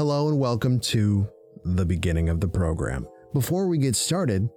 Hello 0.00 0.28
and 0.28 0.38
welcome 0.38 0.80
to 0.80 1.28
the 1.62 1.84
beginning 1.84 2.30
of 2.30 2.40
the 2.40 2.48
program. 2.48 3.06
Before 3.34 3.66
we 3.68 3.76
get 3.76 3.94
started, 3.94 4.48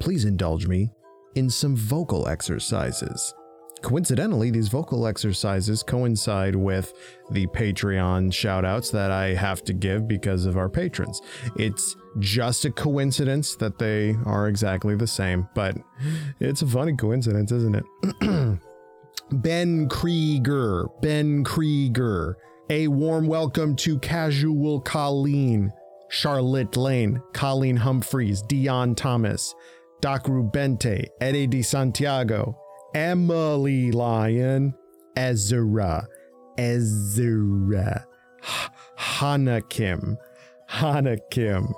please 0.00 0.24
indulge 0.24 0.68
me 0.68 0.92
in 1.34 1.50
some 1.50 1.74
vocal 1.74 2.28
exercises. 2.28 3.34
Coincidentally, 3.80 4.52
these 4.52 4.68
vocal 4.68 5.08
exercises 5.08 5.82
coincide 5.82 6.54
with 6.54 6.92
the 7.32 7.48
Patreon 7.48 8.30
shoutouts 8.30 8.92
that 8.92 9.10
I 9.10 9.34
have 9.34 9.64
to 9.64 9.72
give 9.72 10.06
because 10.06 10.46
of 10.46 10.56
our 10.56 10.68
patrons. 10.68 11.20
It's 11.56 11.96
just 12.20 12.64
a 12.64 12.70
coincidence 12.70 13.56
that 13.56 13.80
they 13.80 14.14
are 14.24 14.46
exactly 14.46 14.94
the 14.94 15.08
same, 15.08 15.48
but 15.56 15.76
it's 16.38 16.62
a 16.62 16.66
funny 16.68 16.94
coincidence, 16.94 17.50
isn't 17.50 17.74
it? 17.74 18.60
Ben 19.32 19.88
Krieger, 19.88 20.86
Ben 21.00 21.42
Krieger. 21.42 22.36
A 22.72 22.88
warm 22.88 23.26
welcome 23.26 23.76
to 23.76 23.98
Casual 23.98 24.80
Colleen, 24.80 25.74
Charlotte 26.08 26.74
Lane, 26.74 27.20
Colleen 27.34 27.76
Humphreys, 27.76 28.40
Dion 28.40 28.94
Thomas, 28.94 29.54
Doc 30.00 30.24
Rubente, 30.24 31.04
Eddie 31.20 31.46
Di 31.46 31.60
Santiago, 31.60 32.58
Emily 32.94 33.92
Lyon, 33.92 34.72
Ezra, 35.14 36.08
Ezra, 36.56 38.06
H- 38.42 38.70
Hannah 38.96 39.60
Kim, 39.60 40.16
Hannah 40.66 41.18
Kim. 41.30 41.74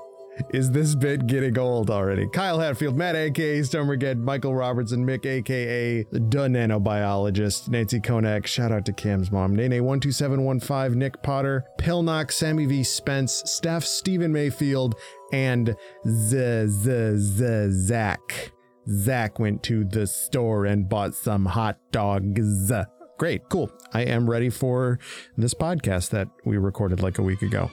Is 0.53 0.71
this 0.71 0.95
bit 0.95 1.27
getting 1.27 1.59
old 1.59 1.91
already? 1.91 2.29
Kyle 2.29 2.59
Hatfield, 2.59 2.97
Matt, 2.97 3.17
aka 3.17 3.61
Stomerged, 3.61 4.19
Michael 4.19 4.55
Robertson, 4.55 5.07
Mick, 5.07 5.27
aka 5.27 6.05
the 6.11 6.21
nanobiologist, 6.21 7.69
Nancy 7.69 8.01
Konak, 8.01 8.47
shout 8.47 8.73
out 8.73 8.85
to 8.87 8.93
Cam's 8.93 9.31
mom, 9.31 9.57
Nene12715, 9.57 10.95
Nick 10.95 11.23
Potter, 11.23 11.65
Pillnock, 11.79 12.33
Sammy 12.33 12.67
V. 12.67 12.83
Spence, 12.83 13.43
Steph, 13.47 13.85
Stephen 13.85 14.33
Mayfield, 14.33 14.97
and 15.33 15.77
Z 16.07 16.67
Z 16.69 17.17
Z 17.17 17.67
Zach. 17.71 18.53
Zach 18.89 19.39
went 19.39 19.63
to 19.65 19.85
the 19.85 20.07
store 20.07 20.67
and 20.67 20.89
bought 20.89 21.15
some 21.15 21.47
hot 21.47 21.79
dogs. 21.91 22.73
Great, 23.19 23.49
cool. 23.49 23.71
I 23.93 24.03
am 24.03 24.29
ready 24.29 24.51
for 24.51 24.99
this 25.37 25.55
podcast 25.55 26.11
that 26.11 26.29
we 26.45 26.59
recorded 26.59 27.01
like 27.01 27.19
a 27.19 27.23
week 27.23 27.43
ago. 27.43 27.71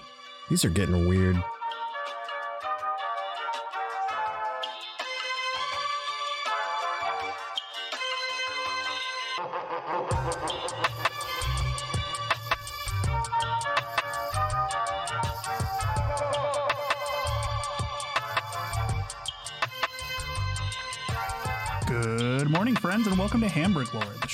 These 0.49 0.63
are 0.63 0.69
getting 0.69 1.07
weird. 1.07 1.43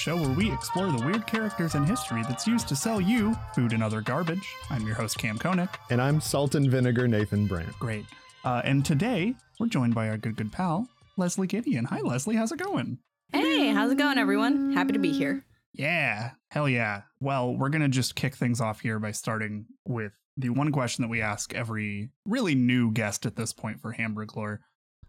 Show 0.07 0.15
where 0.15 0.29
we 0.29 0.49
explore 0.53 0.89
the 0.89 1.05
weird 1.05 1.27
characters 1.27 1.75
in 1.75 1.83
history 1.83 2.23
that's 2.29 2.47
used 2.47 2.65
to 2.65 2.77
sell 2.77 3.01
you 3.01 3.35
food 3.53 3.73
and 3.73 3.83
other 3.83 3.99
garbage. 3.99 4.47
I'm 4.69 4.87
your 4.87 4.95
host, 4.95 5.17
Cam 5.17 5.37
Koenig. 5.37 5.67
And 5.89 6.01
I'm 6.01 6.21
Salt 6.21 6.55
and 6.55 6.71
Vinegar 6.71 7.09
Nathan 7.09 7.45
Brandt. 7.45 7.77
Great. 7.77 8.05
Uh, 8.45 8.61
and 8.63 8.85
today, 8.85 9.35
we're 9.59 9.67
joined 9.67 9.93
by 9.93 10.07
our 10.07 10.15
good, 10.15 10.37
good 10.37 10.49
pal, 10.49 10.87
Leslie 11.17 11.45
Gideon. 11.45 11.83
Hi, 11.83 11.99
Leslie. 11.99 12.37
How's 12.37 12.53
it 12.53 12.59
going? 12.59 12.99
Hey, 13.33 13.67
how's 13.73 13.91
it 13.91 13.97
going, 13.97 14.17
everyone? 14.17 14.71
Happy 14.71 14.93
to 14.93 14.99
be 14.99 15.11
here. 15.11 15.43
Yeah. 15.73 16.31
Hell 16.51 16.69
yeah. 16.69 17.01
Well, 17.19 17.53
we're 17.53 17.67
going 17.67 17.81
to 17.81 17.89
just 17.89 18.15
kick 18.15 18.33
things 18.33 18.61
off 18.61 18.79
here 18.79 18.99
by 18.99 19.11
starting 19.11 19.65
with 19.83 20.13
the 20.37 20.51
one 20.51 20.71
question 20.71 21.01
that 21.01 21.09
we 21.09 21.21
ask 21.21 21.53
every 21.53 22.11
really 22.25 22.55
new 22.55 22.93
guest 22.93 23.25
at 23.25 23.35
this 23.35 23.51
point 23.51 23.81
for 23.81 23.91
Hamburg 23.91 24.37
Lore. 24.37 24.61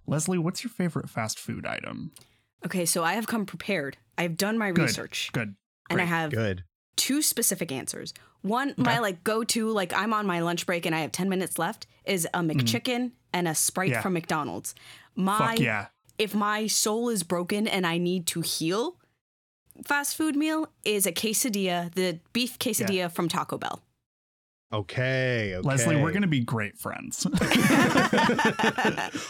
Leslie, 0.08 0.38
what's 0.38 0.64
your 0.64 0.72
favorite 0.72 1.08
fast 1.08 1.38
food 1.38 1.66
item? 1.66 2.10
Okay, 2.66 2.84
so 2.84 3.04
I 3.04 3.14
have 3.14 3.26
come 3.26 3.46
prepared. 3.46 3.96
I've 4.16 4.36
done 4.36 4.58
my 4.58 4.72
Good. 4.72 4.82
research, 4.82 5.30
Good. 5.32 5.54
and 5.90 6.00
I 6.00 6.04
have 6.04 6.30
Good. 6.32 6.64
two 6.96 7.22
specific 7.22 7.70
answers. 7.70 8.12
One, 8.42 8.74
my 8.76 8.98
like 8.98 9.22
go 9.24 9.44
to, 9.44 9.70
like 9.70 9.92
I'm 9.92 10.12
on 10.12 10.26
my 10.26 10.40
lunch 10.40 10.66
break 10.66 10.86
and 10.86 10.94
I 10.94 11.00
have 11.00 11.12
ten 11.12 11.28
minutes 11.28 11.58
left, 11.58 11.86
is 12.04 12.26
a 12.34 12.40
McChicken 12.40 13.12
and 13.32 13.46
a 13.48 13.54
Sprite 13.54 13.88
Mm-hmm. 13.90 13.94
Yeah. 13.94 14.00
from 14.02 14.12
McDonald's. 14.14 14.74
My 15.14 15.38
Fuck 15.38 15.60
yeah. 15.60 15.86
if 16.18 16.34
my 16.34 16.66
soul 16.66 17.08
is 17.08 17.22
broken 17.22 17.66
and 17.68 17.86
I 17.86 17.98
need 17.98 18.26
to 18.28 18.40
heal, 18.40 18.96
fast 19.84 20.16
food 20.16 20.34
meal 20.36 20.68
is 20.84 21.06
a 21.06 21.12
quesadilla, 21.12 21.92
the 21.94 22.20
beef 22.32 22.58
quesadilla 22.58 23.10
from 23.10 23.28
Taco 23.28 23.58
Bell. 23.58 23.82
Okay, 24.72 25.54
okay. 25.56 25.66
Leslie, 25.66 25.96
we're 25.96 26.10
going 26.10 26.22
to 26.22 26.28
be 26.28 26.40
great 26.40 26.76
friends. 26.78 27.26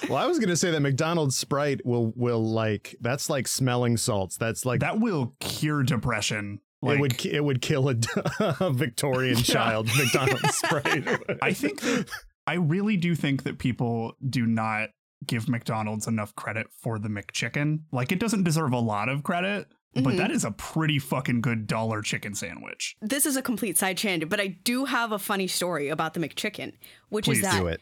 Well, 0.08 0.16
I 0.16 0.26
was 0.26 0.38
gonna 0.38 0.56
say 0.56 0.70
that 0.70 0.80
McDonald's 0.80 1.36
Sprite 1.36 1.84
will 1.84 2.12
will 2.16 2.42
like 2.42 2.96
that's 3.00 3.28
like 3.28 3.46
smelling 3.46 3.96
salts. 3.96 4.36
That's 4.36 4.64
like 4.64 4.80
that 4.80 5.00
will 5.00 5.34
cure 5.40 5.82
depression. 5.82 6.60
Like, 6.80 6.96
it 6.96 7.00
would 7.00 7.26
it 7.26 7.44
would 7.44 7.60
kill 7.60 7.88
a, 7.90 7.96
a 8.60 8.70
Victorian 8.72 9.36
Yeah. 9.36 9.42
child. 9.42 9.88
McDonald's 9.96 10.54
Sprite. 10.56 11.06
I 11.42 11.52
think 11.52 11.80
that 11.82 12.08
I 12.46 12.54
really 12.54 12.96
do 12.96 13.14
think 13.14 13.42
that 13.44 13.58
people 13.58 14.14
do 14.28 14.46
not 14.46 14.90
give 15.26 15.48
McDonald's 15.48 16.06
enough 16.06 16.34
credit 16.36 16.68
for 16.80 16.98
the 16.98 17.08
McChicken. 17.08 17.80
Like 17.92 18.10
it 18.12 18.18
doesn't 18.20 18.44
deserve 18.44 18.72
a 18.72 18.78
lot 18.80 19.08
of 19.08 19.22
credit, 19.22 19.66
but 19.94 20.04
Mhm. 20.14 20.16
that 20.18 20.30
is 20.30 20.44
a 20.44 20.50
pretty 20.52 20.98
fucking 20.98 21.40
good 21.40 21.66
dollar 21.66 22.02
chicken 22.02 22.34
sandwich. 22.34 22.96
this 23.02 23.26
is 23.26 23.36
a 23.36 23.42
complete 23.42 23.76
side 23.78 23.98
tangent, 23.98 24.30
but 24.30 24.40
I 24.40 24.48
do 24.48 24.84
have 24.86 25.12
a 25.12 25.18
funny 25.18 25.46
story 25.48 25.88
about 25.88 26.14
the 26.14 26.20
McChicken, 26.20 26.74
which 27.08 27.24
Please 27.24 27.38
is 27.38 27.42
that 27.44 27.58
do 27.58 27.66
it. 27.66 27.80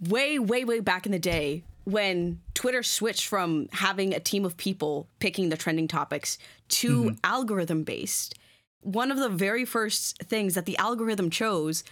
way, 0.00 0.38
way, 0.38 0.64
way 0.64 0.80
back 0.80 1.06
in 1.06 1.12
the 1.12 1.18
day 1.18 1.64
when 1.84 2.40
Twitter 2.54 2.82
switched 2.82 3.26
from 3.26 3.68
having 3.72 4.12
a 4.14 4.20
team 4.20 4.44
of 4.44 4.56
people 4.56 5.08
picking 5.18 5.48
the 5.50 5.56
trending 5.56 5.86
topics 5.88 6.38
to 6.68 7.16
algorithm 7.22 7.84
based, 7.84 8.34
one 8.80 9.10
of 9.10 9.18
the 9.18 9.28
very 9.28 9.64
first 9.64 10.18
things 10.22 10.54
that 10.54 10.66
the 10.66 10.76
algorithm 10.78 11.30
chose 11.30 11.84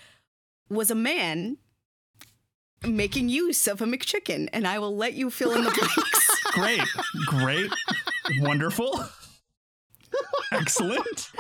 was 0.69 0.91
a 0.91 0.95
man 0.95 1.57
making 2.87 3.29
use 3.29 3.67
of 3.69 3.81
a 3.81 3.85
McChicken. 3.87 4.49
And 4.53 4.67
I 4.67 4.79
will 4.79 4.97
let 4.97 5.15
you 5.15 5.31
fill 5.31 5.53
in 5.55 5.63
the 5.65 5.71
blanks. 5.79 6.32
Great, 6.53 6.81
great, 7.27 7.71
wonderful, 8.41 9.05
excellent. 10.53 11.31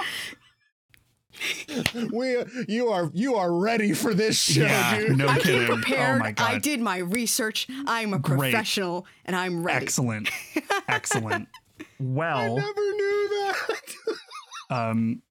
We 2.12 2.36
you 2.68 2.88
are 2.88 3.10
you 3.12 3.34
are 3.34 3.52
ready 3.52 3.92
for 3.94 4.14
this 4.14 4.38
show, 4.40 4.62
Yeah, 4.62 4.98
dude. 4.98 5.18
no 5.18 5.26
I 5.28 5.38
kidding. 5.38 5.66
came 5.66 5.76
prepared. 5.80 6.16
Oh 6.20 6.24
my 6.24 6.32
god, 6.32 6.50
I 6.54 6.58
did 6.58 6.80
my 6.80 6.98
research. 6.98 7.66
I'm 7.86 8.14
a 8.14 8.18
Great. 8.18 8.52
professional 8.52 9.06
and 9.24 9.34
I'm 9.34 9.62
ready. 9.64 9.84
excellent, 9.84 10.30
excellent. 10.88 11.48
Well, 11.98 12.54
I 12.58 12.60
never 12.60 12.80
knew 12.80 13.28
that. 13.30 13.76
Um, 14.70 15.22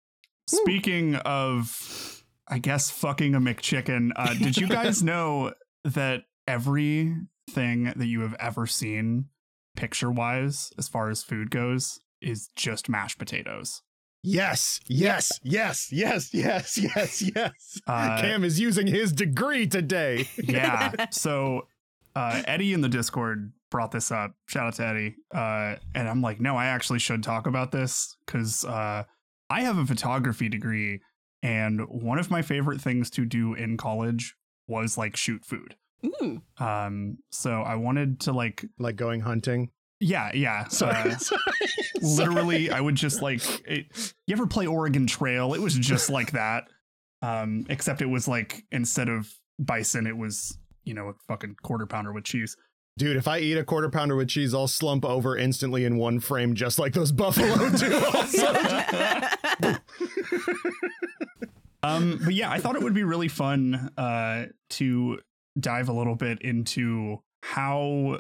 speaking 0.48 1.16
of, 1.16 2.24
I 2.48 2.60
guess 2.60 2.90
fucking 2.92 3.34
a 3.36 3.42
McChicken. 3.42 4.12
Uh, 4.16 4.34
did 4.36 4.56
you 4.56 4.68
guys 4.68 5.02
know 5.04 5.54
that 5.84 6.24
everything 6.48 7.26
that 7.96 8.06
you 8.06 8.22
have 8.22 8.36
ever 8.40 8.68
seen, 8.68 9.26
picture 9.82 10.12
wise, 10.12 10.72
as 10.78 10.88
far 10.88 11.10
as 11.10 11.24
food 11.24 11.50
goes, 11.50 12.00
is 12.22 12.50
just 12.56 12.88
mashed 12.88 13.18
potatoes? 13.18 13.82
yes, 14.24 14.80
yes, 14.86 15.32
yes, 15.42 15.92
yes, 15.92 16.32
yes, 16.32 16.78
yes, 16.78 17.22
yes. 17.36 17.82
Uh, 17.88 18.22
Cam 18.22 18.44
is 18.44 18.60
using 18.60 18.86
his 18.86 19.12
degree 19.12 19.66
today. 19.66 20.30
yeah. 20.38 20.92
So 21.12 21.68
uh, 22.16 22.44
Eddie 22.46 22.74
in 22.74 22.82
the 22.82 22.90
Discord 22.90 23.52
brought 23.72 23.92
this 23.92 24.12
up. 24.12 24.34
Shout 24.46 24.68
out 24.68 24.74
to 24.76 24.86
Eddie. 24.86 25.16
Uh, 25.34 25.78
and 25.96 26.08
I'm 26.08 26.22
like, 26.22 26.40
no, 26.40 26.56
I 26.56 26.68
actually 26.68 27.00
should 27.00 27.24
talk 27.24 27.48
about 27.48 27.72
this 27.72 28.16
because 28.24 28.64
uh, 28.64 29.04
I 29.50 29.62
have 29.62 29.80
a 29.80 29.86
photography 29.88 30.48
degree, 30.48 31.02
and 31.42 31.82
one 31.90 32.20
of 32.20 32.30
my 32.30 32.44
favorite 32.44 32.82
things 32.82 33.10
to 33.12 33.26
do 33.26 33.56
in 33.56 33.78
college 33.78 34.36
was 34.68 34.96
like 34.96 35.18
shoot 35.18 35.44
food. 35.44 35.76
Mm. 36.04 36.42
Um, 36.60 37.18
so 37.32 37.62
I 37.62 37.76
wanted 37.76 38.20
to 38.22 38.32
like, 38.32 38.66
like 38.78 38.96
going 38.96 39.22
hunting. 39.22 39.72
Yeah, 40.02 40.32
yeah. 40.34 40.68
Sorry, 40.68 41.12
uh, 41.12 41.18
sorry. 41.18 41.42
literally, 42.02 42.72
I 42.72 42.82
would 42.82 42.96
just 42.96 43.22
like, 43.22 43.42
it, 43.66 44.14
you 44.28 44.34
ever 44.34 44.48
play 44.48 44.68
Oregon 44.68 45.08
Trail? 45.08 45.54
It 45.54 45.62
was 45.62 45.76
just 45.76 46.10
like 46.10 46.32
that. 46.32 46.66
Um, 47.22 47.68
except 47.70 48.02
it 48.02 48.08
was 48.08 48.28
like 48.28 48.66
instead 48.72 49.08
of 49.08 49.32
bison, 49.60 50.08
it 50.08 50.18
was 50.18 50.58
you 50.84 50.94
know 50.94 51.10
a 51.10 51.14
fucking 51.28 51.56
quarter 51.62 51.86
pounder 51.86 52.12
with 52.12 52.24
cheese. 52.24 52.58
Dude, 52.98 53.16
if 53.16 53.28
I 53.28 53.40
eat 53.40 53.58
a 53.58 53.64
quarter 53.64 53.90
pounder 53.90 54.16
with 54.16 54.28
cheese, 54.28 54.54
I'll 54.54 54.68
slump 54.68 55.06
over 55.06 55.38
instantly 55.38 55.86
in 55.86 55.98
one 55.98 56.20
frame, 56.20 56.56
just 56.56 56.80
like 56.80 56.94
those 56.94 57.12
buffalo 57.14 57.70
do. 57.70 57.96
Also. 58.14 58.54
Um, 61.84 62.20
but 62.24 62.34
yeah, 62.34 62.52
I 62.52 62.60
thought 62.60 62.76
it 62.76 62.84
would 62.84 62.94
be 62.94 63.04
really 63.04 63.28
fun 63.28 63.92
uh, 63.98 64.46
to 64.72 65.20
dive 65.60 65.90
a 65.90 65.94
little 65.94 66.16
bit 66.16 66.42
into 66.42 67.22
how 67.42 68.20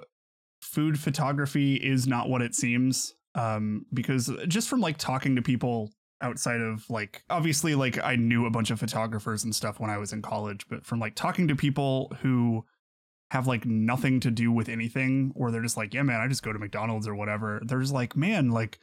food 0.62 1.00
photography 1.00 1.76
is 1.76 2.08
not 2.08 2.30
what 2.30 2.42
it 2.42 2.56
seems. 2.56 3.14
Um, 3.36 3.86
because 3.94 4.30
just 4.48 4.68
from 4.70 4.82
like 4.82 4.98
talking 4.98 5.36
to 5.38 5.42
people 5.42 5.92
outside 6.22 6.62
of 6.62 6.88
like 6.90 7.24
obviously 7.30 7.74
like 7.76 7.98
I 8.04 8.16
knew 8.16 8.46
a 8.46 8.52
bunch 8.52 8.70
of 8.72 8.80
photographers 8.80 9.44
and 9.44 9.56
stuff 9.56 9.80
when 9.80 9.90
I 9.90 9.98
was 9.98 10.14
in 10.14 10.22
college, 10.22 10.66
but 10.70 10.86
from 10.86 11.00
like 11.00 11.16
talking 11.16 11.48
to 11.48 11.56
people 11.56 12.12
who 12.22 12.66
have 13.32 13.48
like 13.48 13.66
nothing 13.66 14.20
to 14.20 14.30
do 14.30 14.52
with 14.52 14.68
anything 14.70 15.32
or 15.36 15.50
they're 15.52 15.62
just 15.62 15.78
like, 15.78 15.94
yeah, 15.94 16.04
man, 16.04 16.20
I 16.20 16.28
just 16.28 16.44
go 16.44 16.52
to 16.52 16.60
McDonald's 16.60 17.08
or 17.08 17.16
whatever. 17.16 17.62
They're 17.66 17.80
just 17.80 17.94
like, 17.94 18.16
man, 18.16 18.50
like 18.50 18.78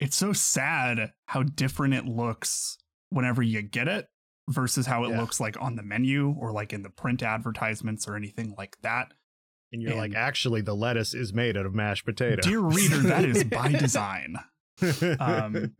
it's 0.00 0.16
so 0.16 0.32
sad 0.32 1.12
how 1.26 1.44
different 1.44 1.94
it 1.94 2.04
looks 2.04 2.76
whenever 3.10 3.42
you 3.42 3.62
get 3.62 3.86
it 3.86 4.08
versus 4.50 4.86
how 4.86 5.04
it 5.04 5.10
Yeah. 5.10 5.20
looks 5.20 5.38
like 5.38 5.56
on 5.62 5.76
the 5.76 5.84
menu 5.84 6.34
or 6.38 6.50
like 6.52 6.72
in 6.72 6.82
the 6.82 6.90
print 6.90 7.22
advertisements 7.22 8.08
or 8.08 8.16
anything 8.16 8.54
like 8.58 8.76
that. 8.82 9.12
And 9.74 9.82
you're 9.82 9.96
like, 9.96 10.14
actually, 10.14 10.60
the 10.60 10.72
lettuce 10.74 11.14
is 11.14 11.34
made 11.34 11.56
out 11.56 11.66
of 11.66 11.74
mashed 11.74 12.04
potato. 12.04 12.40
Dear 12.40 12.60
reader, 12.60 12.98
that 12.98 13.24
is 13.24 13.42
by 13.42 13.72
design. 13.72 14.36
um, 15.18 15.74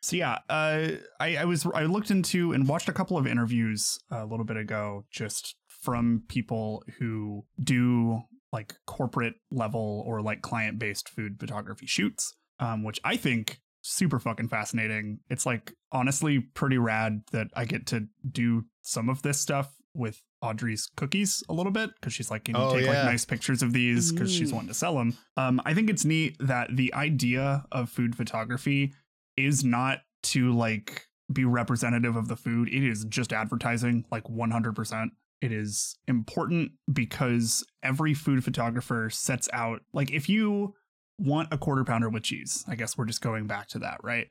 So 0.00 0.16
yeah, 0.16 0.38
uh, 0.48 0.88
I, 1.20 1.36
I 1.36 1.44
was 1.44 1.66
I 1.66 1.82
looked 1.84 2.10
into 2.10 2.52
and 2.52 2.68
watched 2.68 2.88
a 2.88 2.92
couple 2.92 3.18
of 3.18 3.26
interviews 3.26 3.98
a 4.10 4.24
little 4.24 4.44
bit 4.46 4.56
ago, 4.56 5.04
just 5.10 5.56
from 5.66 6.22
people 6.28 6.82
who 6.98 7.44
do 7.62 8.22
like 8.52 8.74
corporate 8.86 9.34
level 9.50 10.04
or 10.06 10.22
like 10.22 10.40
client 10.40 10.78
based 10.78 11.08
food 11.08 11.36
photography 11.38 11.86
shoots, 11.86 12.32
um, 12.60 12.84
which 12.84 13.00
I 13.04 13.16
think 13.16 13.60
super 13.82 14.18
fucking 14.18 14.48
fascinating. 14.48 15.18
It's 15.28 15.44
like 15.44 15.74
honestly 15.92 16.38
pretty 16.40 16.78
rad 16.78 17.22
that 17.32 17.48
I 17.54 17.64
get 17.64 17.86
to 17.88 18.06
do 18.30 18.64
some 18.82 19.08
of 19.08 19.22
this 19.22 19.38
stuff 19.40 19.74
with 19.94 20.22
Audrey's 20.42 20.88
cookies 20.96 21.42
a 21.48 21.52
little 21.52 21.72
bit 21.72 21.90
because 21.94 22.12
she's 22.12 22.30
like, 22.30 22.44
can 22.44 22.54
you 22.56 22.62
Oh, 22.62 22.72
take 22.76 22.86
like 22.86 23.04
nice 23.04 23.24
pictures 23.24 23.62
of 23.62 23.72
these 23.72 24.12
because 24.12 24.32
she's 24.32 24.50
Mm. 24.50 24.54
wanting 24.54 24.68
to 24.68 24.74
sell 24.74 24.96
them. 24.96 25.16
Um, 25.36 25.60
I 25.64 25.74
think 25.74 25.90
it's 25.90 26.04
neat 26.04 26.36
that 26.40 26.76
the 26.76 26.92
idea 26.94 27.64
of 27.72 27.90
food 27.90 28.14
photography 28.16 28.92
is 29.36 29.64
not 29.64 30.00
to 30.24 30.52
like 30.52 31.06
be 31.32 31.44
representative 31.44 32.16
of 32.16 32.28
the 32.28 32.36
food. 32.36 32.68
It 32.68 32.84
is 32.84 33.04
just 33.06 33.32
advertising, 33.32 34.04
like 34.10 34.24
100%. 34.28 35.10
It 35.40 35.52
is 35.52 35.96
important 36.08 36.72
because 36.92 37.64
every 37.82 38.14
food 38.14 38.42
photographer 38.44 39.10
sets 39.10 39.48
out, 39.52 39.82
like, 39.92 40.10
if 40.10 40.28
you 40.28 40.74
want 41.18 41.48
a 41.52 41.58
quarter 41.58 41.84
pounder 41.84 42.08
with 42.08 42.22
cheese, 42.22 42.64
I 42.68 42.74
guess 42.74 42.96
we're 42.96 43.04
just 43.06 43.20
going 43.20 43.46
back 43.46 43.68
to 43.68 43.78
that, 43.80 43.98
right? 44.02 44.28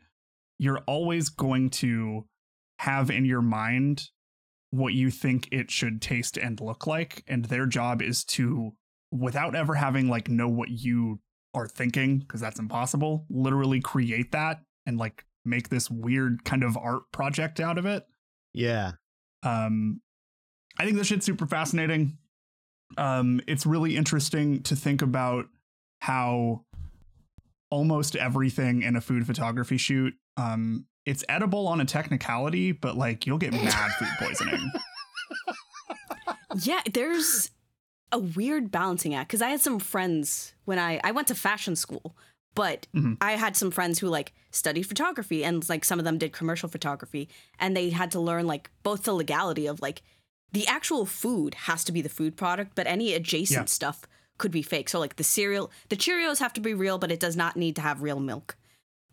You're 0.57 0.79
always 0.87 1.29
going 1.29 1.69
to 1.71 2.25
have 2.79 3.09
in 3.11 3.25
your 3.25 3.41
mind 3.41 4.09
what 4.71 4.93
you 4.93 5.09
think 5.09 5.47
it 5.51 5.71
should 5.71 6.01
taste 6.01 6.37
and 6.37 6.59
look 6.59 6.85
like. 6.87 7.23
And 7.27 7.45
their 7.45 7.65
job 7.65 8.01
is 8.01 8.23
to, 8.25 8.73
without 9.11 9.55
ever 9.55 9.75
having 9.75 10.09
like 10.09 10.29
know 10.29 10.49
what 10.49 10.69
you 10.69 11.19
are 11.53 11.67
thinking, 11.67 12.19
because 12.19 12.41
that's 12.41 12.59
impossible, 12.59 13.25
literally 13.29 13.79
create 13.79 14.31
that 14.33 14.61
and 14.85 14.97
like 14.97 15.23
make 15.45 15.69
this 15.69 15.89
weird 15.89 16.43
kind 16.43 16.63
of 16.63 16.75
art 16.77 17.03
project 17.11 17.59
out 17.59 17.77
of 17.77 17.85
it. 17.85 18.05
yeah. 18.53 18.93
Um, 19.43 20.01
I 20.77 20.85
think 20.85 20.97
this 20.97 21.07
shit's 21.07 21.25
super 21.25 21.45
fascinating. 21.45 22.17
Um, 22.97 23.41
it's 23.47 23.65
really 23.65 23.95
interesting 23.95 24.63
to 24.63 24.75
think 24.75 25.01
about 25.01 25.45
how 26.01 26.65
almost 27.69 28.15
everything 28.15 28.81
in 28.81 28.95
a 28.95 29.01
food 29.01 29.25
photography 29.25 29.77
shoot, 29.77 30.13
um, 30.37 30.85
it's 31.05 31.23
edible 31.29 31.67
on 31.67 31.79
a 31.81 31.85
technicality, 31.85 32.71
but 32.71 32.97
like 32.97 33.25
you'll 33.27 33.37
get 33.37 33.53
mad 33.53 33.91
food 33.99 34.07
poisoning. 34.19 34.71
Yeah, 36.61 36.81
there's 36.91 37.51
a 38.11 38.19
weird 38.19 38.71
balancing 38.71 39.13
act 39.13 39.27
because 39.29 39.41
I 39.41 39.49
had 39.49 39.59
some 39.59 39.79
friends 39.79 40.53
when 40.63 40.79
I 40.79 41.01
I 41.03 41.11
went 41.11 41.27
to 41.27 41.35
fashion 41.35 41.75
school, 41.75 42.15
but 42.53 42.87
Mhm. 42.95 43.17
I 43.19 43.33
had 43.33 43.57
some 43.57 43.71
friends 43.71 43.99
who 43.99 44.07
like 44.07 44.33
studied 44.51 44.83
photography 44.83 45.43
and 45.43 45.67
like 45.67 45.83
some 45.83 45.99
of 45.99 46.05
them 46.05 46.17
did 46.17 46.31
commercial 46.31 46.69
photography 46.69 47.27
and 47.59 47.75
they 47.75 47.89
had 47.89 48.09
to 48.11 48.19
learn 48.21 48.47
like 48.47 48.69
both 48.83 49.03
the 49.03 49.13
legality 49.13 49.65
of 49.67 49.81
like 49.81 50.01
the 50.53 50.65
actual 50.67 51.05
food 51.05 51.55
has 51.67 51.83
to 51.83 51.91
be 51.91 52.01
the 52.01 52.07
food 52.09 52.37
product, 52.37 52.71
but 52.75 52.87
any 52.87 53.13
adjacent 53.13 53.67
Yeah. 53.67 53.75
stuff 53.79 54.07
could 54.37 54.51
be 54.51 54.61
fake. 54.61 54.87
So 54.87 54.99
like 54.99 55.17
the 55.17 55.23
cereal, 55.25 55.71
the 55.89 55.97
Cheerios 55.97 56.39
have 56.39 56.53
to 56.53 56.61
be 56.61 56.73
real, 56.73 56.97
but 56.97 57.11
it 57.11 57.19
does 57.19 57.35
not 57.35 57.57
need 57.57 57.75
to 57.75 57.81
have 57.81 58.01
real 58.01 58.19
milk. 58.21 58.55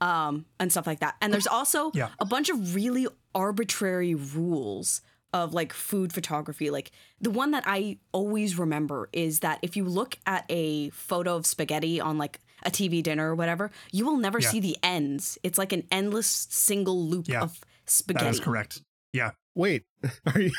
Um, 0.02 0.46
and 0.58 0.70
stuff 0.72 0.86
like 0.86 0.98
that. 1.00 1.14
And 1.20 1.32
there's 1.32 1.46
also 1.46 1.92
Yeah. 1.94 2.08
a 2.18 2.24
bunch 2.24 2.48
of 2.50 2.74
really 2.74 3.06
arbitrary 3.36 4.14
rules 4.16 5.00
of 5.32 5.54
like 5.54 5.72
food 5.72 6.12
photography. 6.12 6.70
Like 6.70 6.90
the 7.20 7.30
one 7.30 7.52
that 7.52 7.62
I 7.66 7.98
always 8.12 8.58
remember 8.58 9.08
is 9.12 9.40
that 9.40 9.58
if 9.62 9.76
you 9.76 9.84
look 9.84 10.18
at 10.26 10.44
a 10.50 10.90
photo 10.90 11.36
of 11.36 11.46
spaghetti 11.46 12.00
on 12.00 12.18
like 12.18 12.40
a 12.64 12.70
TV 12.70 13.02
dinner 13.02 13.30
or 13.30 13.34
whatever, 13.34 13.70
you 13.92 14.04
will 14.04 14.16
never 14.18 14.40
Yeah. 14.40 14.50
see 14.50 14.60
the 14.60 14.76
ends. 14.82 15.38
It's 15.42 15.56
like 15.56 15.72
an 15.72 15.86
endless 15.90 16.26
single 16.50 17.08
loop 17.08 17.28
Yeah. 17.28 17.42
of 17.42 17.60
spaghetti. 17.86 18.24
That 18.26 18.34
is 18.34 18.40
correct. 18.40 18.82
Yeah. 19.12 19.30
Wait, 19.54 19.84
are 20.34 20.40
you 20.40 20.50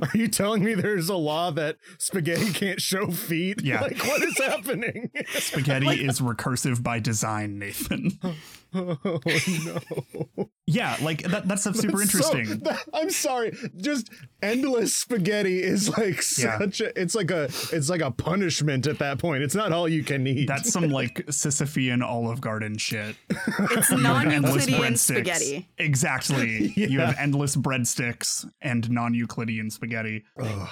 are 0.00 0.10
you 0.16 0.28
telling 0.28 0.64
me 0.64 0.72
there's 0.74 1.10
a 1.10 1.14
law 1.14 1.50
that 1.50 1.76
spaghetti 1.98 2.52
can't 2.52 2.80
show 2.80 3.08
feet? 3.10 3.62
Yeah. 3.62 3.80
Like 3.82 4.02
what 4.06 4.22
is 4.22 4.38
happening? 4.38 5.10
Spaghetti 5.34 6.06
is 6.06 6.20
recursive 6.20 6.82
by 6.82 7.00
design, 7.00 7.58
Nathan. 7.58 8.12
oh 8.74 8.98
no. 9.04 10.48
Yeah, 10.66 10.96
like 11.02 11.22
that, 11.24 11.46
that's 11.46 11.64
super 11.64 11.98
So- 11.98 12.00
interesting. 12.02 12.58
that- 12.60 12.80
I'm 12.94 13.10
sorry. 13.10 13.52
Just 13.76 14.08
endless 14.42 14.96
spaghetti 14.96 15.62
is 15.62 15.90
like 15.96 16.16
Yeah. 16.38 16.58
such 16.58 16.80
a 16.80 16.98
it's 17.00 17.14
like 17.14 17.30
a 17.30 17.44
it's 17.70 17.90
like 17.90 18.00
a 18.00 18.10
punishment 18.10 18.86
at 18.86 18.98
that 19.00 19.18
point. 19.18 19.42
It's 19.42 19.54
not 19.54 19.72
all 19.72 19.86
you 19.88 20.02
can 20.02 20.26
eat. 20.26 20.46
That's 20.48 20.72
some 20.72 20.88
like 20.88 21.26
Sisyphean 21.26 22.02
Olive 22.02 22.40
Garden 22.40 22.78
shit. 22.78 23.16
It's 23.28 23.90
You 23.90 23.98
have 23.98 24.26
endless 24.26 24.66
non-Euclidean 24.66 24.96
spaghetti. 24.96 25.68
Exactly. 25.76 26.72
You 26.76 27.00
have 27.00 27.16
endless 27.18 27.54
breadsticks 27.56 28.48
and 28.62 28.83
non-Euclidean 28.90 29.70
spaghetti. 29.70 30.24
Ugh. 30.40 30.68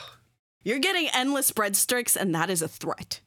You're 0.65 0.79
getting 0.79 1.09
endless 1.13 1.51
breadsticks, 1.51 2.17
and 2.17 2.35
that 2.35 2.51
is 2.51 2.63
a 2.63 2.69
threat. 2.69 3.21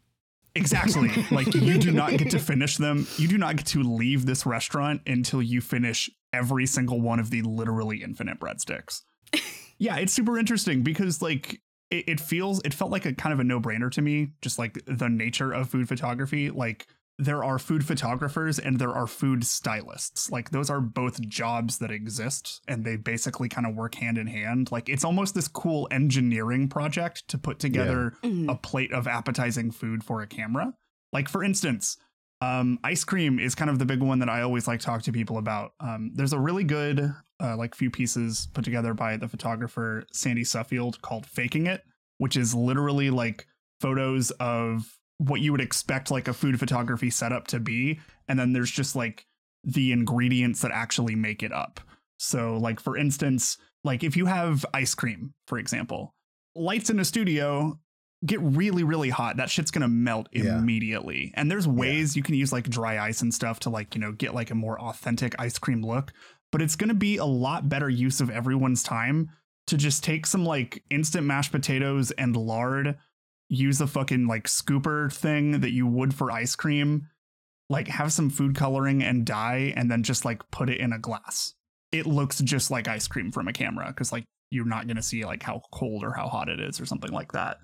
Exactly. 0.56 1.12
like 1.32 1.54
you 1.54 1.78
do 1.78 1.92
not 1.92 2.12
get 2.18 2.32
to 2.32 2.40
finish 2.40 2.78
them. 2.78 3.06
You 3.18 3.28
do 3.28 3.38
not 3.38 3.58
get 3.58 3.66
to 3.68 3.84
leave 3.84 4.26
this 4.26 4.46
restaurant 4.46 5.02
until 5.06 5.42
you 5.42 5.62
finish 5.62 6.10
every 6.32 6.66
single 6.66 7.02
one 7.02 7.20
of 7.20 7.30
the 7.30 7.42
literally 7.42 8.02
infinite 8.02 8.40
breadsticks. 8.40 9.02
yeah, 9.78 9.98
it's 9.98 10.14
super 10.14 10.38
interesting 10.38 10.82
because 10.82 11.22
like 11.22 11.62
it, 11.92 12.06
it 12.08 12.20
feels 12.20 12.62
it 12.64 12.74
felt 12.74 12.92
like 12.92 13.06
a 13.06 13.14
kind 13.14 13.34
of 13.34 13.40
a 13.40 13.44
no-brainer 13.44 13.92
to 13.92 14.02
me, 14.02 14.32
just 14.42 14.58
like 14.58 14.80
the 14.86 15.10
nature 15.10 15.52
of 15.52 15.70
food 15.70 15.88
photography. 15.88 16.50
Like 16.50 16.88
there 17.18 17.44
are 17.44 17.58
food 17.58 17.86
photographers 17.86 18.60
and 18.60 18.78
there 18.78 18.92
are 18.94 19.08
food 19.08 19.46
stylists. 19.46 20.30
Like 20.30 20.50
those 20.52 20.70
are 20.70 20.82
both 20.82 21.22
jobs 21.22 21.78
that 21.80 21.90
exist 21.92 22.62
and 22.68 22.84
they 22.84 22.98
basically 22.98 23.48
kind 23.48 23.66
of 23.66 23.74
work 23.76 23.96
hand 23.96 24.18
in 24.18 24.28
hand. 24.28 24.72
Like 24.72 24.90
it's 24.90 25.06
almost 25.06 25.34
this 25.34 25.48
cool 25.48 25.88
engineering 25.92 26.68
project 26.68 27.28
to 27.30 27.38
put 27.38 27.58
together 27.60 28.14
Mhm. 28.24 28.52
a 28.52 28.56
plate 28.56 28.92
of 28.92 29.08
appetizing 29.08 29.72
food 29.72 30.04
for 30.04 30.22
a 30.22 30.28
camera. 30.28 30.74
Like 31.14 31.30
for 31.30 31.42
instance, 31.44 31.96
um, 32.42 32.80
ice 32.84 33.06
cream 33.06 33.40
is 33.40 33.56
kind 33.56 33.70
of 33.72 33.80
the 33.80 33.86
big 33.86 34.02
one 34.02 34.20
that 34.20 34.30
I 34.30 34.42
always 34.42 34.68
like 34.68 34.82
talk 34.82 35.02
to 35.04 35.14
people 35.14 35.38
about. 35.38 35.72
Um, 35.80 36.12
there's 36.16 36.34
a 36.34 36.40
really 36.40 36.66
good 36.66 37.14
uh, 37.42 37.56
like 37.58 37.76
few 37.76 37.90
pieces 37.90 38.48
put 38.54 38.64
together 38.66 38.94
by 38.94 39.16
the 39.18 39.28
photographer 39.30 40.04
Sandy 40.12 40.44
Suffield 40.44 41.02
called 41.02 41.26
"Faking 41.26 41.66
It," 41.68 41.82
which 42.18 42.36
is 42.36 42.54
literally 42.54 43.10
like 43.10 43.46
photos 43.82 44.32
of 44.32 44.98
what 45.18 45.42
you 45.42 45.52
would 45.52 45.62
expect 45.62 46.12
like 46.12 46.28
a 46.28 46.34
food 46.34 46.60
photography 46.60 47.10
setup 47.10 47.48
to 47.48 47.60
be, 47.60 48.00
and 48.28 48.38
then 48.40 48.54
there's 48.54 48.72
just 48.72 48.96
like 48.96 49.26
the 49.64 49.92
ingredients 49.92 50.62
that 50.62 50.72
actually 50.72 51.16
make 51.16 51.42
it 51.44 51.52
up. 51.52 51.80
So, 52.18 52.58
like 52.58 52.80
for 52.80 52.98
instance, 52.98 53.58
like 53.84 54.04
if 54.04 54.16
you 54.18 54.26
have 54.26 54.66
ice 54.74 54.96
cream, 54.96 55.34
for 55.48 55.58
example, 55.58 56.14
lights 56.56 56.90
in 56.90 57.00
a 57.00 57.06
studio 57.06 57.80
get 58.26 58.40
really 58.42 58.84
really 58.84 59.10
hot 59.10 59.38
that 59.38 59.50
shit's 59.50 59.70
gonna 59.70 59.90
melt 59.90 60.28
Yeah. 60.32 60.58
immediately 60.58 61.32
and 61.36 61.52
there's 61.52 61.68
ways 61.68 62.16
you 62.16 62.24
can 62.24 62.34
use 62.34 62.52
like 62.52 62.68
dry 62.70 62.98
ice 62.98 63.22
and 63.22 63.32
stuff 63.32 63.60
to 63.60 63.70
like 63.70 63.94
you 63.94 64.02
know 64.02 64.14
get 64.14 64.34
like 64.34 64.50
a 64.50 64.56
more 64.56 64.80
authentic 64.80 65.36
ice 65.38 65.60
cream 65.60 65.84
look 65.86 66.12
but 66.52 66.62
it's 66.62 66.78
gonna 66.78 66.94
be 66.96 67.18
a 67.18 67.26
lot 67.26 67.68
better 67.70 67.90
use 67.90 68.22
of 68.22 68.30
everyone's 68.32 68.82
time 68.82 69.30
to 69.68 69.78
just 69.78 70.04
take 70.04 70.26
some 70.26 70.44
like 70.46 70.82
instant 70.90 71.28
mashed 71.28 71.52
potatoes 71.52 72.10
and 72.12 72.36
lard 72.38 72.96
use 73.50 73.82
a 73.82 73.88
fucking 73.88 74.28
like 74.28 74.48
scooper 74.48 75.12
thing 75.12 75.62
that 75.62 75.72
you 75.72 75.86
would 75.88 76.14
for 76.14 76.32
ice 76.32 76.56
cream 76.56 77.08
like 77.70 77.88
have 77.88 78.12
some 78.12 78.30
food 78.30 78.56
coloring 78.56 79.04
and 79.04 79.26
dye 79.26 79.74
and 79.76 79.90
then 79.90 80.04
just 80.04 80.26
like 80.26 80.42
put 80.52 80.70
it 80.70 80.80
in 80.80 80.94
a 80.94 81.00
glass 81.00 81.54
it 81.92 82.06
looks 82.06 82.40
just 82.40 82.72
like 82.72 82.88
ice 82.88 83.08
cream 83.08 83.32
from 83.32 83.48
a 83.48 83.54
camera 83.54 83.88
because 83.88 84.12
like 84.12 84.24
you're 84.52 84.66
not 84.66 84.88
gonna 84.88 85.02
see 85.02 85.26
like 85.26 85.44
how 85.44 85.62
cold 85.72 86.04
or 86.04 86.14
how 86.14 86.28
hot 86.28 86.50
it 86.50 86.60
is 86.60 86.80
or 86.80 86.86
something 86.86 87.12
like 87.12 87.32
that 87.32 87.58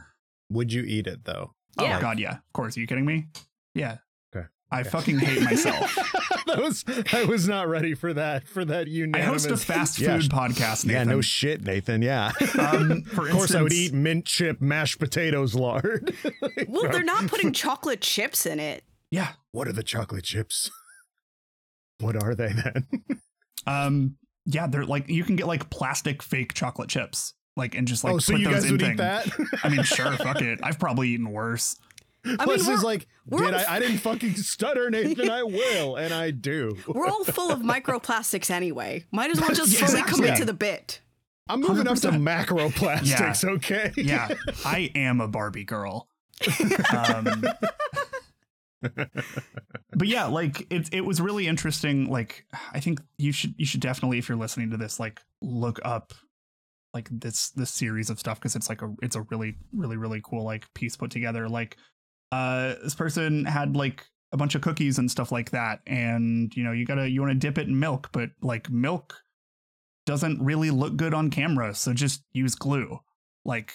Would 0.52 0.74
you 0.74 0.84
eat 0.84 1.08
it 1.08 1.24
though? 1.24 1.54
Yeah. 1.80 1.98
Oh 1.98 2.02
god, 2.02 2.20
yeah. 2.20 2.34
Of 2.34 2.54
course. 2.54 2.76
Are 2.76 2.82
you 2.82 2.88
kidding 2.88 3.06
me? 3.06 3.28
Yeah. 3.74 3.98
Okay. 4.74 4.80
I 4.80 4.84
fucking 4.84 5.20
hate 5.20 5.42
myself. 5.44 5.94
that 6.48 6.60
was 6.60 6.86
I 7.14 7.26
was 7.26 7.48
not 7.48 7.68
ready 7.68 7.94
for 7.94 8.14
that 8.14 8.48
for 8.48 8.64
that 8.66 8.88
you 8.88 9.08
know, 9.08 9.18
I 9.18 9.22
unanimous. 9.22 9.46
host 9.46 9.64
a 9.64 9.66
fast 9.66 9.98
food 9.98 10.06
Yeah, 10.06 10.18
podcast, 10.18 10.86
Nathan. 10.86 10.90
Yeah, 10.90 11.04
no 11.16 11.22
shit, 11.22 11.62
Nathan. 11.64 12.02
Yeah. 12.02 12.32
um, 12.60 13.02
for 13.04 13.28
of 13.28 13.34
course, 13.34 13.54
I 13.54 13.62
would 13.62 13.74
eat 13.74 13.94
mint 13.94 14.26
chip 14.26 14.62
mashed 14.62 15.00
potatoes 15.00 15.56
lard. 15.56 16.14
Well, 16.68 16.90
they're 16.92 17.04
not 17.04 17.28
putting 17.28 17.52
chocolate 17.52 18.02
chips 18.02 18.46
in 18.46 18.60
it. 18.60 18.84
Yeah. 19.10 19.34
What 19.52 19.68
are 19.68 19.74
the 19.74 19.84
chocolate 19.84 20.24
chips? 20.24 20.72
What 22.00 22.22
are 22.22 22.34
they 22.34 22.54
then? 22.54 22.88
Um, 23.68 24.16
yeah, 24.46 24.68
they're 24.68 24.86
like 24.86 25.08
you 25.10 25.24
can 25.24 25.36
get 25.36 25.48
like 25.48 25.70
plastic 25.70 26.24
fake 26.24 26.54
chocolate 26.54 26.90
chips, 26.90 27.34
like 27.58 27.76
and 27.76 27.88
just 27.88 28.04
like 28.04 28.14
oh, 28.14 28.18
so 28.20 28.34
put 28.34 28.42
you 28.42 28.46
those 28.48 28.54
guys 28.56 28.66
in 28.66 28.72
would 28.72 28.82
things. 28.82 28.94
eat 28.94 28.98
that? 28.98 29.28
I 29.64 29.70
mean, 29.70 29.84
sure, 29.84 30.12
fuck 30.14 30.42
it. 30.42 30.60
I've 30.64 30.80
probably 30.80 31.10
eaten 31.10 31.30
worse. 31.32 31.76
I 32.24 32.30
mean, 32.30 32.38
Plus, 32.38 32.68
we're, 32.68 32.74
is 32.74 32.84
like, 32.84 33.08
did 33.30 33.42
all- 33.42 33.56
I? 33.56 33.66
I 33.76 33.80
didn't 33.80 33.98
fucking 34.10 34.36
stutter, 34.36 34.90
Nathan. 34.90 35.30
I 35.30 35.44
will, 35.44 35.96
and 35.96 36.14
I 36.14 36.32
do. 36.32 36.78
we're 36.88 37.08
all 37.08 37.24
full 37.24 37.52
of 37.52 37.60
microplastics 37.62 38.50
anyway. 38.52 39.06
Might 39.12 39.32
as 39.32 39.40
well 39.42 39.50
just 39.52 39.72
Yeah, 39.74 39.86
fully 39.86 40.00
exactly. 40.00 40.14
commit 40.16 40.30
Yeah. 40.30 40.36
to 40.36 40.46
the 40.46 40.54
bit. 40.54 41.02
I'm 41.50 41.60
moving 41.62 41.88
up 41.88 41.98
to 41.98 42.10
100%. 42.12 42.46
macroplastics. 42.46 43.44
Okay. 43.44 43.92
Yeah, 43.98 44.30
I 44.64 44.92
am 44.96 45.20
a 45.20 45.28
Barbie 45.28 45.64
girl. 45.66 46.08
Um, 46.96 47.44
but 48.82 50.08
yeah, 50.08 50.26
like 50.26 50.66
it 50.72 50.90
it 50.94 51.02
was 51.06 51.22
really 51.22 51.48
interesting. 51.48 52.10
Like 52.10 52.46
I 52.74 52.80
think 52.80 53.02
you 53.18 53.32
should 53.32 53.54
you 53.58 53.66
should 53.66 53.82
definitely 53.82 54.18
if 54.18 54.28
you're 54.30 54.38
listening 54.38 54.72
to 54.72 54.78
this, 54.78 55.00
like 55.00 55.22
look 55.42 55.80
up 55.84 56.14
like 56.94 57.08
this 57.12 57.50
this 57.52 57.70
series 57.70 58.10
of 58.10 58.20
stuff 58.20 58.40
because 58.40 58.56
it's 58.56 58.70
like 58.70 58.82
a 58.82 58.94
it's 59.02 59.16
a 59.16 59.22
really 59.30 59.56
really 59.74 59.98
really 59.98 60.22
cool 60.24 60.44
like 60.44 60.72
piece 60.74 60.96
put 60.96 61.12
together. 61.12 61.48
Like 61.48 61.78
uh 62.32 62.76
this 62.84 62.96
person 62.96 63.46
had 63.46 63.76
like 63.76 64.06
a 64.34 64.38
bunch 64.38 64.56
of 64.56 64.62
cookies 64.62 64.98
and 64.98 65.12
stuff 65.12 65.32
like 65.32 65.52
that, 65.52 65.82
and 65.86 66.56
you 66.56 66.64
know 66.64 66.72
you 66.72 66.86
gotta 66.86 67.10
you 67.10 67.22
want 67.22 67.32
to 67.34 67.38
dip 67.38 67.58
it 67.58 67.68
in 67.68 67.80
milk, 67.80 68.10
but 68.12 68.30
like 68.42 68.70
milk 68.70 69.16
doesn't 70.06 70.42
really 70.42 70.72
look 70.72 70.96
good 70.96 71.14
on 71.14 71.30
camera, 71.30 71.74
so 71.76 71.94
just 71.94 72.24
use 72.32 72.56
glue. 72.56 73.00
Like 73.46 73.74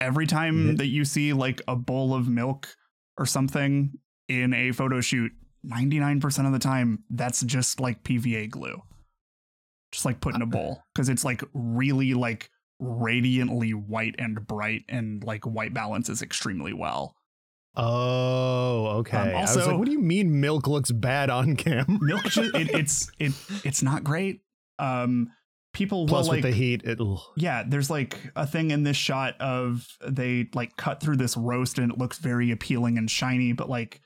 every 0.00 0.26
time 0.26 0.68
Yeah. 0.68 0.74
that 0.78 0.86
you 0.88 1.04
see 1.04 1.32
like 1.32 1.62
a 1.68 1.76
bowl 1.76 2.14
of 2.14 2.28
milk 2.28 2.68
or 3.16 3.24
something 3.26 3.92
in 4.28 4.52
a 4.52 4.72
photo 4.72 5.00
shoot, 5.00 5.32
99% 5.66 6.46
of 6.46 6.52
the 6.52 6.58
time, 6.58 7.04
that's 7.10 7.42
just 7.42 7.80
like 7.80 8.02
PVA 8.02 8.50
glue. 8.50 8.82
Just 9.92 10.04
like 10.04 10.20
put 10.20 10.34
in 10.34 10.42
a 10.42 10.46
bowl. 10.46 10.82
Because 10.94 11.08
it's 11.08 11.24
like 11.24 11.42
really 11.54 12.14
like 12.14 12.50
radiantly 12.78 13.72
white 13.74 14.14
and 14.18 14.46
bright 14.46 14.82
and 14.88 15.22
like 15.24 15.44
white 15.44 15.72
balances 15.72 16.20
extremely 16.22 16.72
well. 16.72 17.14
Oh, 17.74 18.98
okay. 18.98 19.16
Um, 19.16 19.28
I 19.36 19.40
was 19.42 19.56
also- 19.56 19.70
like, 19.70 19.78
what 19.78 19.86
do 19.86 19.92
you 19.92 20.00
mean 20.00 20.40
milk 20.40 20.66
looks 20.66 20.90
bad 20.90 21.30
on 21.30 21.56
camera? 21.56 21.86
Milk 22.00 22.26
it, 22.36 22.70
it's 22.74 23.10
it 23.18 23.32
it's 23.64 23.82
not 23.82 24.04
great. 24.04 24.40
Um 24.78 25.30
people 25.72 26.06
Plus, 26.06 26.26
will 26.26 26.34
like 26.34 26.44
with 26.44 26.52
the 26.52 26.56
heat, 26.56 26.82
it'll. 26.84 27.22
yeah 27.36 27.62
there's 27.66 27.88
like 27.88 28.18
a 28.36 28.46
thing 28.46 28.70
in 28.70 28.82
this 28.82 28.96
shot 28.96 29.40
of 29.40 29.86
they 30.06 30.46
like 30.54 30.76
cut 30.76 31.00
through 31.00 31.16
this 31.16 31.34
roast 31.34 31.78
and 31.78 31.90
it 31.90 31.96
looks 31.98 32.18
very 32.18 32.50
appealing 32.50 32.98
and 32.98 33.10
shiny 33.10 33.54
but 33.54 33.70
like 33.70 34.02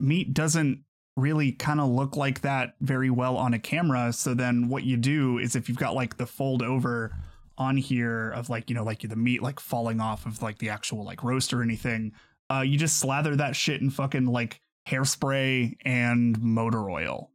meat 0.00 0.32
doesn't 0.32 0.82
really 1.18 1.52
kind 1.52 1.80
of 1.80 1.90
look 1.90 2.16
like 2.16 2.40
that 2.40 2.76
very 2.80 3.10
well 3.10 3.36
on 3.36 3.52
a 3.52 3.58
camera 3.58 4.10
so 4.10 4.32
then 4.32 4.68
what 4.70 4.84
you 4.84 4.96
do 4.96 5.36
is 5.36 5.54
if 5.54 5.68
you've 5.68 5.76
got 5.76 5.94
like 5.94 6.16
the 6.16 6.24
fold 6.26 6.62
over 6.62 7.14
on 7.58 7.76
here 7.76 8.30
of 8.30 8.48
like 8.48 8.70
you 8.70 8.74
know 8.74 8.82
like 8.82 9.00
the 9.06 9.14
meat 9.14 9.42
like 9.42 9.60
falling 9.60 10.00
off 10.00 10.24
of 10.24 10.40
like 10.40 10.56
the 10.58 10.70
actual 10.70 11.04
like 11.04 11.22
roast 11.22 11.52
or 11.52 11.62
anything 11.62 12.10
uh 12.52 12.60
you 12.62 12.76
just 12.78 12.98
slather 12.98 13.36
that 13.36 13.54
shit 13.56 13.80
in 13.80 13.90
fucking 13.90 14.26
like 14.26 14.60
hairspray 14.88 15.74
and 15.84 16.40
motor 16.42 16.90
oil 16.90 17.30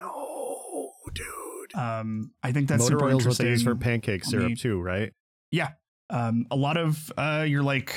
Oh, 0.00 0.90
dude. 1.14 1.74
um 1.74 2.32
i 2.42 2.52
think 2.52 2.68
that's 2.68 2.82
Motor 2.84 2.98
super 2.98 3.04
oil's 3.10 3.26
what 3.26 3.38
they 3.38 3.48
use 3.48 3.62
for 3.62 3.74
pancake 3.74 4.24
on 4.26 4.30
syrup 4.30 4.48
the- 4.50 4.56
too, 4.56 4.80
right? 4.80 5.12
Yeah. 5.50 5.70
Um, 6.10 6.46
a 6.50 6.56
lot 6.56 6.76
of 6.76 7.10
uh, 7.16 7.44
your 7.48 7.62
like 7.62 7.94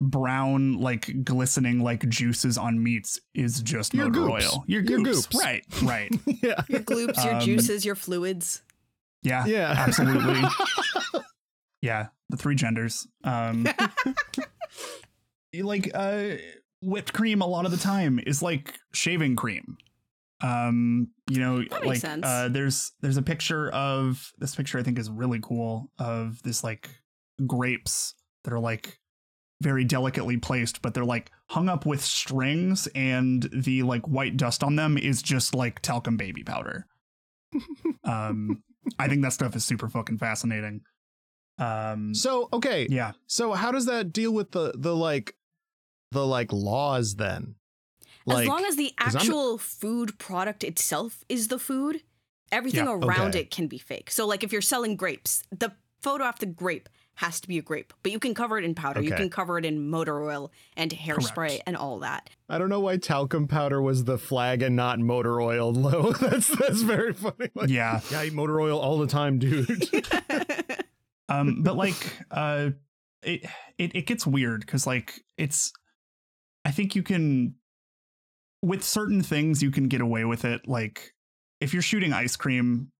brown, 0.00 0.80
like 0.80 1.24
glistening, 1.24 1.80
like 1.82 2.08
juices 2.08 2.56
on 2.58 2.82
meats 2.82 3.20
is 3.34 3.60
just 3.62 3.92
Your 3.94 4.08
motor 4.08 4.20
goops. 4.32 4.52
oil. 4.54 4.64
Your 4.66 4.82
Your 4.82 5.00
goops. 5.00 5.26
goops. 5.26 5.42
Right. 5.42 5.64
Right. 5.82 6.10
yeah. 6.42 6.62
Your 6.68 6.80
gloops, 6.80 7.22
your 7.24 7.34
Um, 7.34 7.40
juices, 7.40 7.84
your 7.84 7.94
fluids. 7.94 8.62
Yeah. 9.22 9.44
Yeah. 9.46 9.74
Absolutely. 9.76 10.42
Yeah. 11.82 12.08
The 12.30 12.36
three 12.36 12.54
genders. 12.54 13.06
Um, 13.24 13.66
you 13.66 14.44
like 15.60 15.90
uh, 15.94 16.36
whipped 16.80 17.12
cream 17.12 17.40
a 17.40 17.46
lot 17.46 17.64
of 17.64 17.70
the 17.70 17.76
time 17.76 18.20
is 18.26 18.42
like 18.42 18.78
shaving 18.92 19.36
cream. 19.36 19.76
Um, 20.42 21.08
you 21.30 21.38
know, 21.38 21.62
like 21.84 22.00
sense. 22.00 22.26
uh, 22.26 22.48
there's 22.50 22.92
there's 23.00 23.16
a 23.16 23.22
picture 23.22 23.70
of 23.70 24.32
this 24.38 24.56
picture 24.56 24.78
I 24.78 24.82
think 24.82 24.98
is 24.98 25.08
really 25.08 25.38
cool 25.40 25.90
of 25.98 26.42
this 26.42 26.64
like 26.64 26.90
grapes 27.46 28.14
that 28.44 28.52
are 28.52 28.58
like 28.58 28.98
very 29.60 29.84
delicately 29.84 30.36
placed, 30.36 30.82
but 30.82 30.94
they're 30.94 31.04
like 31.04 31.30
hung 31.50 31.68
up 31.68 31.86
with 31.86 32.02
strings, 32.02 32.88
and 32.94 33.48
the 33.52 33.84
like 33.84 34.06
white 34.08 34.36
dust 34.36 34.64
on 34.64 34.74
them 34.74 34.98
is 34.98 35.22
just 35.22 35.54
like 35.54 35.80
talcum 35.80 36.16
baby 36.16 36.42
powder. 36.42 36.86
um, 38.04 38.64
I 38.98 39.06
think 39.08 39.22
that 39.22 39.32
stuff 39.32 39.54
is 39.54 39.64
super 39.64 39.88
fucking 39.88 40.18
fascinating. 40.18 40.80
Um, 41.58 42.14
So 42.14 42.48
okay, 42.52 42.88
yeah, 42.90 43.12
so 43.26 43.52
how 43.52 43.70
does 43.70 43.86
that 43.86 44.12
deal 44.12 44.32
with 44.32 44.50
the 44.50 44.72
the 44.76 44.96
like 44.96 45.36
the 46.12 46.26
like 46.26 46.52
laws 46.52 47.16
then? 47.16 47.56
as 48.30 48.46
long 48.46 48.64
as 48.64 48.76
the 48.76 48.92
'cause 48.96 49.16
I'm- 49.16 49.22
actual 49.22 49.58
food 49.58 50.16
product 50.18 50.62
itself 50.62 51.24
is 51.28 51.48
the 51.48 51.58
food, 51.58 52.02
everything 52.52 52.84
Yeah, 52.86 52.92
around 52.94 53.30
okay. 53.30 53.40
it 53.40 53.50
can 53.50 53.66
be 53.66 53.78
fake. 53.78 54.10
So, 54.12 54.26
like 54.26 54.44
if 54.44 54.52
you're 54.52 54.60
selling 54.62 54.94
grapes, 54.96 55.42
the 55.50 55.72
photo 56.00 56.24
of 56.28 56.38
the 56.38 56.46
grape 56.46 56.88
has 57.16 57.40
to 57.40 57.48
be 57.48 57.58
a 57.58 57.62
grape, 57.62 57.92
but 58.02 58.10
you 58.12 58.18
can 58.18 58.32
cover 58.32 58.58
it 58.58 58.64
in 58.64 58.74
powder, 58.74 59.02
you 59.02 59.12
can 59.12 59.28
cover 59.28 59.58
it 59.58 59.64
in 59.66 59.90
motor 59.90 60.22
oil 60.22 60.50
and 60.76 60.90
hairspray 60.92 61.34
Correct. 61.34 61.62
and 61.66 61.76
all 61.76 61.98
that. 61.98 62.30
I 62.48 62.56
don't 62.58 62.68
know 62.70 62.80
why 62.80 62.96
talcum 62.96 63.46
powder 63.48 63.82
was 63.82 64.04
the 64.04 64.16
flag 64.18 64.62
and 64.62 64.74
not 64.76 64.98
motor 64.98 65.40
oil. 65.40 65.72
Though 65.72 66.12
that's 66.12 66.48
that's 66.56 66.80
very 66.82 67.12
funny. 67.12 67.50
Like, 67.54 67.68
yeah. 67.68 68.00
yeah, 68.10 68.20
I 68.20 68.24
eat 68.26 68.32
motor 68.32 68.60
oil 68.60 68.78
all 68.78 68.98
the 68.98 69.06
time, 69.08 69.38
dude. 69.38 69.66
um 71.28 71.62
but 71.62 71.76
like 71.76 71.96
uh 72.30 72.70
it 73.22 73.44
it, 73.78 73.94
it 73.96 74.06
gets 74.06 74.26
weird 74.26 74.60
because 74.60 74.86
like 74.86 75.22
it's 75.36 75.72
i 76.64 76.70
think 76.70 76.94
you 76.94 77.02
can 77.02 77.54
with 78.62 78.82
certain 78.82 79.22
things 79.22 79.62
you 79.62 79.70
can 79.70 79.88
get 79.88 80.00
away 80.00 80.24
with 80.24 80.44
it 80.44 80.66
like 80.68 81.14
if 81.60 81.72
you're 81.72 81.82
shooting 81.82 82.12
ice 82.12 82.36
cream 82.36 82.92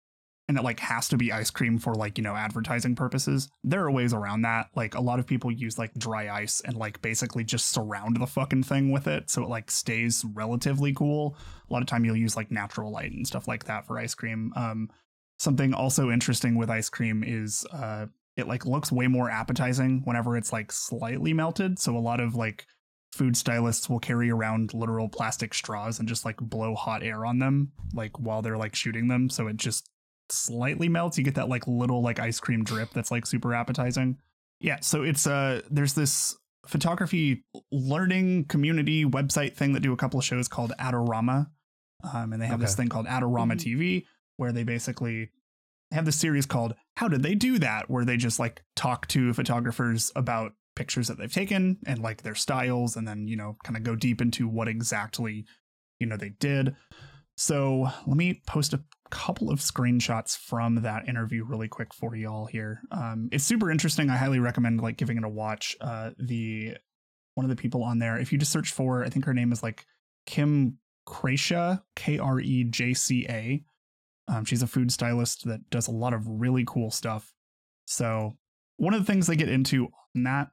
and 0.48 0.58
it 0.58 0.64
like 0.64 0.80
has 0.80 1.08
to 1.08 1.16
be 1.16 1.32
ice 1.32 1.50
cream 1.50 1.78
for 1.78 1.94
like 1.94 2.18
you 2.18 2.24
know 2.24 2.34
advertising 2.34 2.94
purposes 2.94 3.48
there 3.64 3.82
are 3.84 3.90
ways 3.90 4.12
around 4.12 4.42
that 4.42 4.68
like 4.74 4.94
a 4.94 5.00
lot 5.00 5.18
of 5.18 5.26
people 5.26 5.50
use 5.50 5.78
like 5.78 5.94
dry 5.94 6.28
ice 6.28 6.60
and 6.64 6.76
like 6.76 7.00
basically 7.00 7.44
just 7.44 7.70
surround 7.70 8.20
the 8.20 8.26
fucking 8.26 8.62
thing 8.62 8.90
with 8.90 9.06
it 9.06 9.30
so 9.30 9.42
it 9.42 9.48
like 9.48 9.70
stays 9.70 10.24
relatively 10.34 10.92
cool. 10.92 11.36
A 11.68 11.72
lot 11.72 11.82
of 11.82 11.88
time 11.88 12.04
you'll 12.04 12.16
use 12.16 12.36
like 12.36 12.50
natural 12.50 12.92
light 12.92 13.12
and 13.12 13.26
stuff 13.26 13.48
like 13.48 13.64
that 13.64 13.86
for 13.86 13.98
ice 13.98 14.14
cream 14.14 14.52
um 14.56 14.90
something 15.38 15.72
also 15.74 16.10
interesting 16.10 16.56
with 16.56 16.70
ice 16.70 16.88
cream 16.88 17.24
is 17.26 17.64
uh 17.72 18.06
it 18.36 18.48
like 18.48 18.66
looks 18.66 18.90
way 18.90 19.06
more 19.06 19.30
appetizing 19.30 20.02
whenever 20.04 20.36
it's 20.36 20.52
like 20.52 20.72
slightly 20.72 21.32
melted 21.32 21.78
so 21.78 21.96
a 21.96 21.98
lot 21.98 22.20
of 22.20 22.34
like 22.34 22.66
food 23.12 23.36
stylists 23.36 23.88
will 23.90 23.98
carry 23.98 24.30
around 24.30 24.72
literal 24.74 25.08
plastic 25.08 25.52
straws 25.54 25.98
and 25.98 26.08
just 26.08 26.24
like 26.24 26.36
blow 26.38 26.74
hot 26.74 27.02
air 27.02 27.26
on 27.26 27.38
them 27.38 27.70
like 27.94 28.18
while 28.18 28.40
they're 28.42 28.56
like 28.56 28.74
shooting 28.74 29.08
them 29.08 29.28
so 29.28 29.46
it 29.48 29.56
just 29.56 29.86
slightly 30.30 30.88
melts. 30.88 31.18
You 31.18 31.24
get 31.24 31.34
that 31.34 31.48
like 31.50 31.66
little 31.66 32.02
like 32.02 32.18
ice 32.18 32.40
cream 32.40 32.64
drip 32.64 32.90
that's 32.94 33.10
like 33.10 33.26
super 33.26 33.52
appetizing. 33.54 34.16
Yeah 34.60 34.78
so 34.80 35.02
it's 35.02 35.26
uh 35.26 35.60
there's 35.70 35.92
this 35.94 36.36
photography 36.66 37.44
learning 37.70 38.44
community 38.46 39.04
website 39.04 39.54
thing 39.54 39.72
that 39.74 39.80
do 39.80 39.92
a 39.92 39.96
couple 39.96 40.18
of 40.18 40.24
shows 40.24 40.48
called 40.48 40.72
adorama 40.78 41.48
um, 42.14 42.32
and 42.32 42.40
they 42.40 42.46
have 42.46 42.60
this 42.60 42.74
thing 42.76 42.88
called 42.88 43.06
adorama 43.06 43.54
Mhm. 43.54 43.76
tv 43.76 44.04
where 44.36 44.52
they 44.52 44.62
basically 44.64 45.30
have 45.90 46.04
this 46.06 46.18
series 46.18 46.46
called 46.46 46.74
how 46.96 47.08
did 47.08 47.22
they 47.22 47.34
do 47.34 47.58
that? 47.58 47.90
Where 47.90 48.04
they 48.04 48.16
just 48.16 48.38
like 48.38 48.62
talk 48.76 49.06
to 49.08 49.32
photographers 49.34 50.10
about 50.16 50.52
pictures 50.74 51.08
that 51.08 51.18
they've 51.18 51.32
taken 51.32 51.78
and 51.86 52.00
like 52.00 52.22
their 52.22 52.34
styles 52.34 52.96
and 52.96 53.06
then 53.06 53.26
you 53.26 53.36
know 53.36 53.56
kind 53.64 53.76
of 53.76 53.82
go 53.82 53.94
deep 53.94 54.20
into 54.20 54.48
what 54.48 54.68
exactly 54.68 55.44
you 55.98 56.06
know 56.06 56.16
they 56.16 56.30
did. 56.30 56.74
So 57.36 57.88
let 58.06 58.16
me 58.16 58.42
post 58.46 58.72
a 58.74 58.82
couple 59.10 59.50
of 59.50 59.58
screenshots 59.58 60.36
from 60.36 60.82
that 60.82 61.08
interview 61.08 61.44
really 61.44 61.68
quick 61.68 61.92
for 61.92 62.14
y'all 62.14 62.46
here. 62.46 62.80
Um 62.90 63.28
it's 63.32 63.44
super 63.44 63.70
interesting. 63.70 64.10
I 64.10 64.16
highly 64.16 64.38
recommend 64.38 64.80
like 64.80 64.96
giving 64.96 65.16
it 65.16 65.24
a 65.24 65.28
watch. 65.28 65.76
Uh 65.80 66.10
the 66.18 66.76
one 67.34 67.44
of 67.44 67.50
the 67.50 67.56
people 67.56 67.82
on 67.82 67.98
there 67.98 68.18
if 68.18 68.30
you 68.30 68.36
just 68.36 68.52
search 68.52 68.70
for 68.70 69.02
i 69.04 69.08
think 69.08 69.24
her 69.24 69.32
name 69.32 69.52
is 69.52 69.62
like 69.62 69.86
kim 70.26 70.76
Krejca, 71.08 71.82
k-r-e-j-c-a 71.96 73.64
um, 74.28 74.44
she's 74.44 74.62
a 74.62 74.66
food 74.66 74.92
stylist 74.92 75.44
that 75.46 75.68
does 75.70 75.88
a 75.88 75.92
lot 75.92 76.14
of 76.14 76.26
really 76.26 76.64
cool 76.66 76.90
stuff. 76.90 77.34
So 77.86 78.36
one 78.76 78.94
of 78.94 79.00
the 79.00 79.10
things 79.10 79.26
they 79.26 79.36
get 79.36 79.48
into 79.48 79.88
on 80.16 80.22
that, 80.24 80.48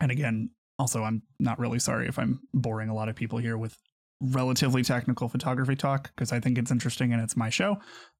and 0.00 0.10
again, 0.10 0.50
also 0.78 1.02
I'm 1.04 1.22
not 1.38 1.58
really 1.58 1.78
sorry 1.78 2.08
if 2.08 2.18
I'm 2.18 2.40
boring 2.52 2.88
a 2.88 2.94
lot 2.94 3.08
of 3.08 3.16
people 3.16 3.38
here 3.38 3.56
with 3.56 3.76
relatively 4.20 4.82
technical 4.82 5.28
photography 5.28 5.76
talk 5.76 6.10
because 6.14 6.32
I 6.32 6.40
think 6.40 6.56
it's 6.58 6.70
interesting 6.70 7.12
and 7.12 7.22
it's 7.22 7.36
my 7.36 7.50
show. 7.50 7.76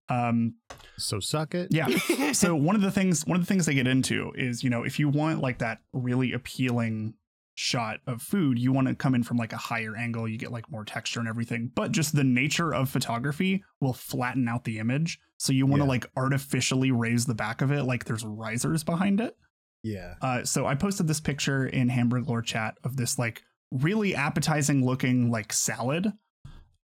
Um, 0.08 0.54
so 0.98 1.20
suck 1.20 1.54
it. 1.54 1.68
yeah. 1.70 1.88
so 2.32 2.54
one 2.54 2.76
of 2.76 2.82
the 2.82 2.90
things 2.90 3.26
one 3.26 3.36
of 3.36 3.42
the 3.42 3.46
things 3.46 3.66
they 3.66 3.74
get 3.74 3.88
into 3.88 4.32
is 4.36 4.62
you 4.62 4.70
know 4.70 4.84
if 4.84 4.98
you 4.98 5.08
want 5.08 5.40
like 5.40 5.58
that 5.58 5.78
really 5.92 6.32
appealing 6.32 7.14
shot 7.58 8.00
of 8.06 8.20
food, 8.20 8.58
you 8.58 8.70
want 8.70 8.86
to 8.86 8.94
come 8.94 9.14
in 9.14 9.22
from 9.22 9.38
like 9.38 9.54
a 9.54 9.56
higher 9.56 9.96
angle, 9.96 10.28
you 10.28 10.36
get 10.36 10.52
like 10.52 10.70
more 10.70 10.84
texture 10.84 11.20
and 11.20 11.28
everything. 11.28 11.70
But 11.74 11.90
just 11.90 12.14
the 12.14 12.22
nature 12.22 12.74
of 12.74 12.90
photography 12.90 13.64
will 13.80 13.94
flatten 13.94 14.46
out 14.46 14.64
the 14.64 14.78
image. 14.78 15.18
So 15.38 15.54
you 15.54 15.64
want 15.66 15.80
to 15.80 15.84
Yeah. 15.86 15.88
like 15.90 16.06
artificially 16.16 16.90
raise 16.90 17.24
the 17.24 17.34
back 17.34 17.62
of 17.62 17.72
it, 17.72 17.84
like 17.84 18.04
there's 18.04 18.24
risers 18.26 18.84
behind 18.84 19.20
it. 19.22 19.38
Yeah. 19.82 20.14
Uh, 20.20 20.44
so 20.44 20.66
I 20.66 20.74
posted 20.74 21.06
this 21.06 21.20
picture 21.20 21.66
in 21.66 21.88
Hamburg 21.88 22.28
Lore 22.28 22.42
chat 22.42 22.76
of 22.84 22.96
this 22.96 23.18
like 23.18 23.42
really 23.70 24.14
appetizing 24.14 24.84
looking 24.84 25.30
like 25.30 25.52
salad. 25.52 26.12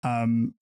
Um, 0.03 0.55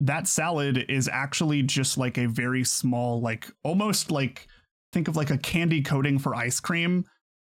that 0.00 0.26
salad 0.26 0.86
is 0.88 1.08
actually 1.08 1.62
just 1.62 1.96
like 1.96 2.18
a 2.18 2.26
very 2.26 2.64
small, 2.64 3.20
like 3.20 3.50
almost 3.62 4.10
like 4.10 4.46
think 4.92 5.08
of 5.08 5.16
like 5.16 5.30
a 5.30 5.38
candy 5.38 5.82
coating 5.82 6.18
for 6.18 6.34
ice 6.34 6.60
cream. 6.60 7.04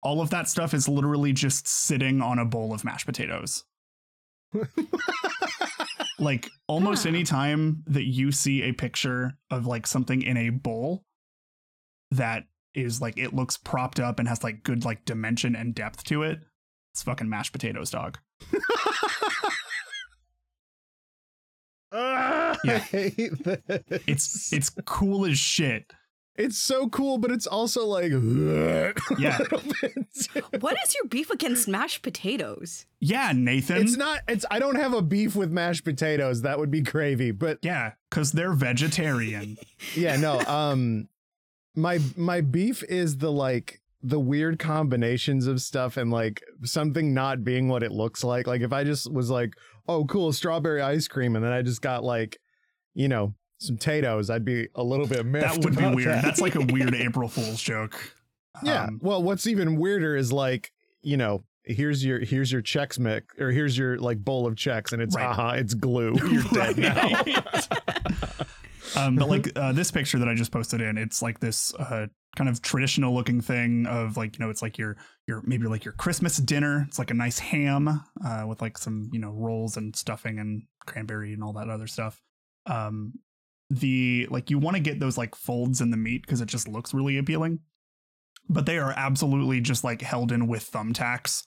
All 0.02 0.20
of 0.20 0.30
that 0.30 0.48
stuff 0.48 0.74
is 0.74 0.88
literally 0.88 1.32
just 1.32 1.66
sitting 1.66 2.20
on 2.20 2.38
a 2.38 2.44
bowl 2.44 2.74
of 2.74 2.84
mashed 2.84 3.06
potatoes. 3.06 3.64
like 6.18 6.50
almost 6.68 7.04
Huh. 7.04 7.10
any 7.10 7.24
time 7.24 7.82
that 7.86 8.04
you 8.04 8.30
see 8.30 8.62
a 8.62 8.72
picture 8.72 9.32
of 9.50 9.66
like 9.66 9.86
something 9.86 10.22
in 10.22 10.36
a 10.36 10.50
bowl 10.50 11.04
that 12.10 12.44
is 12.74 13.00
like 13.00 13.16
it 13.18 13.32
looks 13.34 13.56
propped 13.56 14.00
up 14.00 14.18
and 14.18 14.28
has 14.28 14.42
like 14.44 14.62
good 14.64 14.84
like 14.84 15.04
dimension 15.04 15.54
and 15.56 15.74
depth 15.74 16.04
to 16.04 16.22
it 16.22 16.40
it's 16.92 17.02
fucking 17.02 17.28
mashed 17.28 17.52
potatoes 17.52 17.90
dog 17.90 18.18
Ah, 21.92 22.56
I 22.64 22.66
Yeah. 22.66 22.78
hate 22.78 23.44
this. 23.44 24.02
it's 24.06 24.52
it's 24.52 24.70
cool 24.84 25.24
as 25.26 25.38
shit 25.38 25.92
it's 26.36 26.58
so 26.58 26.88
cool, 26.88 27.18
but 27.18 27.30
it's 27.30 27.46
also 27.46 27.86
like 27.86 28.10
Yeah. 29.18 29.38
What 30.60 30.76
is 30.84 30.92
your 30.92 31.04
beef 31.08 31.30
against 31.30 31.68
mashed 31.68 32.02
potatoes? 32.02 32.86
yeah 32.98 33.30
nathan 33.32 33.76
It's 33.82 33.96
not. 33.96 34.22
It's. 34.26 34.44
I 34.50 34.58
don't 34.58 34.74
have 34.74 34.94
a 34.94 35.02
beef 35.02 35.36
with 35.36 35.52
mashed 35.52 35.84
potatoes. 35.84 36.42
That 36.42 36.58
would 36.58 36.72
be 36.72 36.80
gravy. 36.80 37.30
But 37.30 37.58
yeah 37.62 37.92
because 38.10 38.32
they're 38.32 38.52
vegetarian 38.52 39.58
yeah, 39.94 40.16
no. 40.16 40.40
Um, 40.40 41.08
my 41.74 41.98
my 42.16 42.40
beef 42.40 42.82
is 42.84 43.18
the 43.18 43.32
like 43.32 43.80
the 44.02 44.20
weird 44.20 44.58
combinations 44.58 45.46
of 45.46 45.60
stuff 45.62 45.96
and 45.96 46.10
like 46.10 46.42
something 46.62 47.14
not 47.14 47.42
being 47.42 47.68
what 47.68 47.82
it 47.82 47.90
looks 47.90 48.22
like. 48.22 48.46
Like 48.46 48.60
if 48.60 48.72
I 48.72 48.84
just 48.84 49.10
was 49.10 49.30
like, 49.30 49.54
oh, 49.88 50.04
cool, 50.04 50.32
strawberry 50.32 50.82
ice 50.82 51.08
cream, 51.08 51.36
and 51.36 51.44
then 51.44 51.52
I 51.52 51.62
just 51.62 51.80
got 51.80 52.04
like, 52.04 52.38
you 52.92 53.08
know, 53.08 53.34
some 53.58 53.76
potatoes, 53.76 54.28
I'd 54.28 54.44
be 54.44 54.68
a 54.74 54.82
little 54.82 55.06
bit 55.06 55.24
miffed. 55.24 55.54
that 55.54 55.64
would 55.64 55.76
be 55.76 55.86
weird 55.86 56.08
that. 56.08 56.22
that's 56.22 56.40
like 56.40 56.54
a 56.54 56.60
weird 56.60 56.94
april 57.06 57.28
fool's 57.28 57.62
joke 57.62 58.12
Yeah. 58.62 58.84
Um, 58.84 59.00
well, 59.02 59.22
what's 59.22 59.46
even 59.46 59.76
weirder 59.76 60.16
is 60.16 60.32
like, 60.32 60.70
you 61.00 61.16
know, 61.16 61.44
here's 61.64 62.04
your 62.04 62.18
here's 62.20 62.52
your 62.52 62.60
Chex 62.60 62.98
Mix 62.98 63.34
or 63.38 63.50
here's 63.52 63.78
your 63.78 63.96
like 63.98 64.18
bowl 64.22 64.46
of 64.46 64.54
Chex 64.54 64.92
and 64.92 65.00
it's 65.00 65.16
Right. 65.16 65.24
haha, 65.24 65.50
it's 65.52 65.72
glue. 65.72 66.14
You're 66.30 66.42
dead 66.52 66.76
now. 66.76 67.22
Um, 69.04 69.16
but 69.16 69.28
like 69.28 69.50
uh, 69.56 69.72
this 69.72 69.90
picture 69.90 70.18
that 70.18 70.28
I 70.28 70.34
just 70.34 70.52
posted 70.52 70.80
in, 70.80 70.96
it's 70.98 71.20
like 71.20 71.40
this 71.40 71.74
uh, 71.74 72.06
kind 72.36 72.48
of 72.48 72.62
traditional 72.62 73.14
looking 73.14 73.40
thing 73.40 73.86
of 73.86 74.16
like 74.16 74.38
you 74.38 74.44
know 74.44 74.50
it's 74.50 74.62
like 74.62 74.78
your 74.78 74.96
your 75.26 75.42
maybe 75.44 75.66
like 75.66 75.84
your 75.84 75.94
Christmas 75.94 76.36
dinner. 76.36 76.84
It's 76.86 76.98
like 76.98 77.10
a 77.10 77.14
nice 77.14 77.38
ham 77.38 77.88
uh, 78.24 78.44
with 78.46 78.62
like 78.62 78.78
some 78.78 79.10
you 79.12 79.18
know 79.18 79.30
rolls 79.30 79.76
and 79.76 79.94
stuffing 79.96 80.38
and 80.38 80.62
cranberry 80.86 81.32
and 81.32 81.42
all 81.42 81.52
that 81.54 81.68
other 81.68 81.86
stuff. 81.86 82.20
Um, 82.66 83.14
the 83.70 84.28
like 84.30 84.50
you 84.50 84.58
want 84.58 84.76
to 84.76 84.82
get 84.82 85.00
those 85.00 85.18
like 85.18 85.34
folds 85.34 85.80
in 85.80 85.90
the 85.90 85.96
meat 85.96 86.22
because 86.22 86.40
it 86.40 86.48
just 86.48 86.68
looks 86.68 86.94
really 86.94 87.18
appealing. 87.18 87.60
But 88.48 88.66
they 88.66 88.78
are 88.78 88.92
absolutely 88.96 89.60
just 89.60 89.84
like 89.84 90.02
held 90.02 90.30
in 90.30 90.46
with 90.46 90.70
thumbtacks 90.70 91.42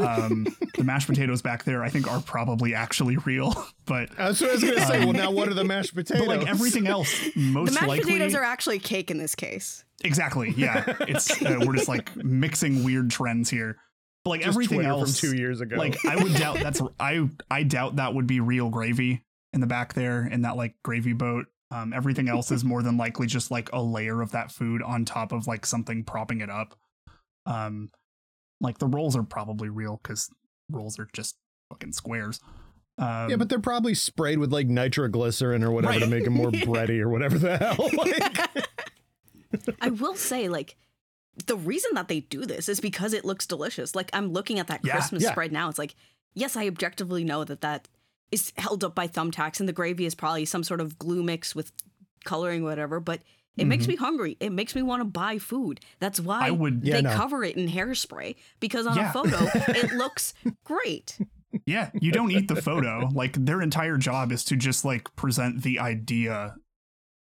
um, 0.00 0.46
the 0.76 0.84
mashed 0.84 1.06
potatoes 1.08 1.42
back 1.42 1.64
there, 1.64 1.82
I 1.84 1.88
think, 1.90 2.10
are 2.10 2.20
probably 2.20 2.74
actually 2.74 3.16
real. 3.18 3.54
But 3.88 4.10
That's 4.18 4.38
what 4.42 4.50
I 4.50 4.52
was 4.52 4.64
gonna 4.64 4.86
say. 4.86 4.98
well, 5.06 5.14
now 5.14 5.30
what 5.30 5.48
are 5.48 5.54
the 5.54 5.64
mashed 5.64 5.94
potatoes? 5.94 6.26
but 6.26 6.40
like 6.40 6.46
everything 6.46 6.86
else, 6.86 7.10
most 7.36 7.68
of 7.70 7.74
the 7.74 7.80
mashed 7.80 7.88
likely, 7.88 8.12
potatoes 8.12 8.34
are 8.34 8.44
actually 8.44 8.78
cake 8.80 9.10
in 9.10 9.16
this 9.16 9.34
case. 9.34 9.82
exactly. 10.04 10.52
Yeah, 10.58 10.84
it's 11.00 11.30
uh, 11.42 11.60
we're 11.64 11.74
just 11.76 11.88
like 11.88 12.14
mixing 12.16 12.84
weird 12.84 13.10
trends 13.10 13.48
here. 13.48 13.78
But 14.24 14.30
like 14.30 14.40
Just 14.40 14.48
everything 14.50 14.78
Twitter 14.80 14.90
else, 14.90 15.18
from 15.18 15.30
two 15.30 15.36
years 15.38 15.62
ago. 15.62 15.76
like 15.76 15.96
I 16.04 16.22
would 16.22 16.34
doubt 16.34 16.58
that's 16.58 16.82
I 17.00 17.30
I 17.50 17.62
doubt 17.62 17.96
that 17.96 18.12
would 18.12 18.26
be 18.26 18.40
real 18.40 18.68
gravy 18.68 19.24
in 19.54 19.62
the 19.62 19.66
back 19.66 19.94
there 19.94 20.26
in 20.26 20.42
that 20.42 20.56
like 20.56 20.74
gravy 20.84 21.14
boat. 21.14 21.46
Um, 21.70 21.94
everything 21.94 22.28
else 22.28 22.50
is 22.50 22.62
more 22.64 22.82
than 22.82 22.98
likely 22.98 23.26
just 23.26 23.50
like 23.50 23.72
a 23.72 23.80
layer 23.80 24.20
of 24.20 24.32
that 24.32 24.52
food 24.52 24.82
on 24.82 25.06
top 25.06 25.32
of 25.32 25.46
like 25.46 25.64
something 25.64 26.04
propping 26.04 26.42
it 26.42 26.50
up. 26.50 26.78
Um, 27.46 27.88
like 28.60 28.78
the 28.78 28.86
rolls 28.86 29.16
are 29.16 29.22
probably 29.22 29.68
real 29.68 30.00
because 30.02 30.30
rolls 30.70 30.98
are 30.98 31.08
just 31.12 31.36
fucking 31.70 31.92
squares. 31.92 32.40
Um, 32.98 33.30
yeah, 33.30 33.36
but 33.36 33.48
they're 33.48 33.60
probably 33.60 33.94
sprayed 33.94 34.38
with 34.38 34.52
like 34.52 34.66
nitroglycerin 34.66 35.62
or 35.62 35.70
whatever 35.70 36.00
to 36.00 36.06
make 36.06 36.24
them 36.24 36.34
more 36.34 36.50
bready 36.50 37.00
or 37.00 37.08
whatever 37.08 37.38
the 37.38 37.56
hell. 37.56 37.88
Like, 37.96 38.68
I 39.80 39.90
will 39.90 40.14
say, 40.14 40.48
like, 40.48 40.76
the 41.46 41.56
reason 41.56 41.92
that 41.94 42.08
they 42.08 42.20
do 42.20 42.44
this 42.44 42.68
is 42.68 42.80
because 42.80 43.12
it 43.12 43.24
looks 43.24 43.46
delicious. 43.46 43.94
Like, 43.94 44.10
I'm 44.12 44.32
looking 44.32 44.58
at 44.58 44.66
that 44.66 44.80
Yeah, 44.84 44.92
Christmas 44.92 45.22
yeah. 45.22 45.30
spread 45.30 45.52
now. 45.52 45.68
It's 45.68 45.78
like, 45.78 45.94
yes, 46.34 46.56
I 46.56 46.66
objectively 46.66 47.24
know 47.24 47.44
that 47.44 47.60
that 47.62 47.88
is 48.30 48.52
held 48.58 48.84
up 48.84 48.94
by 48.94 49.08
thumbtacks, 49.08 49.58
and 49.60 49.68
the 49.68 49.72
gravy 49.72 50.04
is 50.04 50.14
probably 50.14 50.44
some 50.44 50.64
sort 50.64 50.80
of 50.80 50.98
glue 50.98 51.22
mix 51.22 51.54
with 51.54 51.72
coloring, 52.24 52.62
whatever. 52.62 53.00
But 53.00 53.20
it 53.58 53.66
makes 53.66 53.84
Mhm. 53.84 53.88
me 53.88 53.96
hungry. 53.96 54.36
It 54.40 54.50
makes 54.50 54.74
me 54.74 54.82
want 54.82 55.00
to 55.00 55.04
buy 55.04 55.38
food. 55.38 55.80
That's 56.00 56.20
why 56.20 56.46
I 56.46 56.50
would, 56.50 56.80
Yeah, 56.84 56.94
they 56.96 57.02
no. 57.02 57.14
cover 57.14 57.44
it 57.44 57.56
in 57.56 57.68
hairspray 57.68 58.36
because 58.60 58.86
on 58.86 58.96
Yeah. 58.96 59.10
a 59.10 59.12
photo 59.12 59.36
it 59.68 59.92
looks 59.94 60.34
great. 60.64 61.18
yeah, 61.66 61.90
you 62.00 62.12
don't 62.12 62.30
eat 62.30 62.48
the 62.48 62.60
photo. 62.62 63.08
Like 63.12 63.32
their 63.44 63.60
entire 63.62 63.96
job 63.96 64.32
is 64.32 64.44
to 64.44 64.56
just 64.56 64.84
like 64.84 65.14
present 65.16 65.62
the 65.62 65.78
idea 65.78 66.54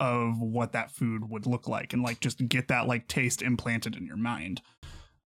of 0.01 0.41
what 0.41 0.73
that 0.73 0.91
food 0.91 1.31
would 1.31 1.47
look 1.47 1.69
like 1.69 1.93
and 1.93 2.03
like 2.03 2.21
just 2.21 2.47
get 2.49 2.69
that 2.69 2.87
like 2.87 3.07
taste 3.09 3.41
implanted 3.43 3.97
in 3.97 4.05
your 4.05 4.17
mind. 4.17 4.61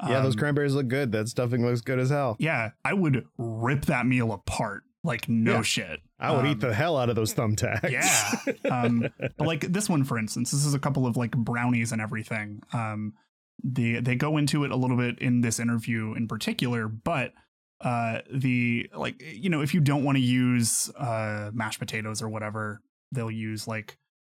yeah, 0.07 0.21
those 0.21 0.35
Um, 0.35 0.39
cranberries 0.39 0.75
look 0.75 0.87
good. 0.89 1.11
That 1.11 1.29
stuffing 1.29 1.65
looks 1.67 1.81
good 1.81 1.99
as 1.99 2.11
hell. 2.11 2.37
Yeah, 2.39 2.71
I 2.85 2.93
would 2.93 3.27
rip 3.39 3.87
that 3.87 4.07
meal 4.07 4.31
apart. 4.33 4.85
Like 5.05 5.29
no 5.29 5.57
Yeah. 5.57 5.63
shit. 5.63 6.01
I 6.19 6.33
would 6.33 6.41
Um, 6.45 6.47
eat 6.49 6.61
the 6.61 6.75
hell 6.75 6.97
out 6.97 7.09
of 7.09 7.17
those 7.17 7.33
thumbtacks. 7.35 7.91
Yeah. 7.91 8.53
Um, 8.71 9.09
but 9.19 9.47
like 9.47 9.61
this 9.73 9.89
one, 9.89 10.05
for 10.05 10.19
instance, 10.19 10.51
this 10.51 10.65
is 10.67 10.75
a 10.75 10.79
couple 10.79 11.07
of 11.07 11.17
like 11.17 11.31
brownies 11.37 11.93
and 11.93 12.01
everything. 12.03 12.61
Um, 12.73 13.15
they 13.63 14.01
they 14.01 14.15
go 14.17 14.37
into 14.37 14.65
it 14.65 14.71
a 14.71 14.77
little 14.77 14.97
bit 14.97 15.19
in 15.21 15.41
this 15.41 15.59
interview 15.61 16.15
in 16.15 16.27
particular, 16.29 16.89
but 16.89 17.33
uh, 17.81 18.21
the 18.33 18.91
like 18.95 19.23
you 19.23 19.49
know 19.51 19.61
if 19.63 19.73
you 19.75 19.81
don't 19.81 20.03
want 20.05 20.17
to 20.17 20.23
use 20.23 20.91
uh 20.99 21.51
mashed 21.55 21.79
potatoes 21.79 22.21
or 22.21 22.29
whatever, 22.29 22.81
they'll 23.13 23.31
use 23.31 23.67
like 23.69 23.97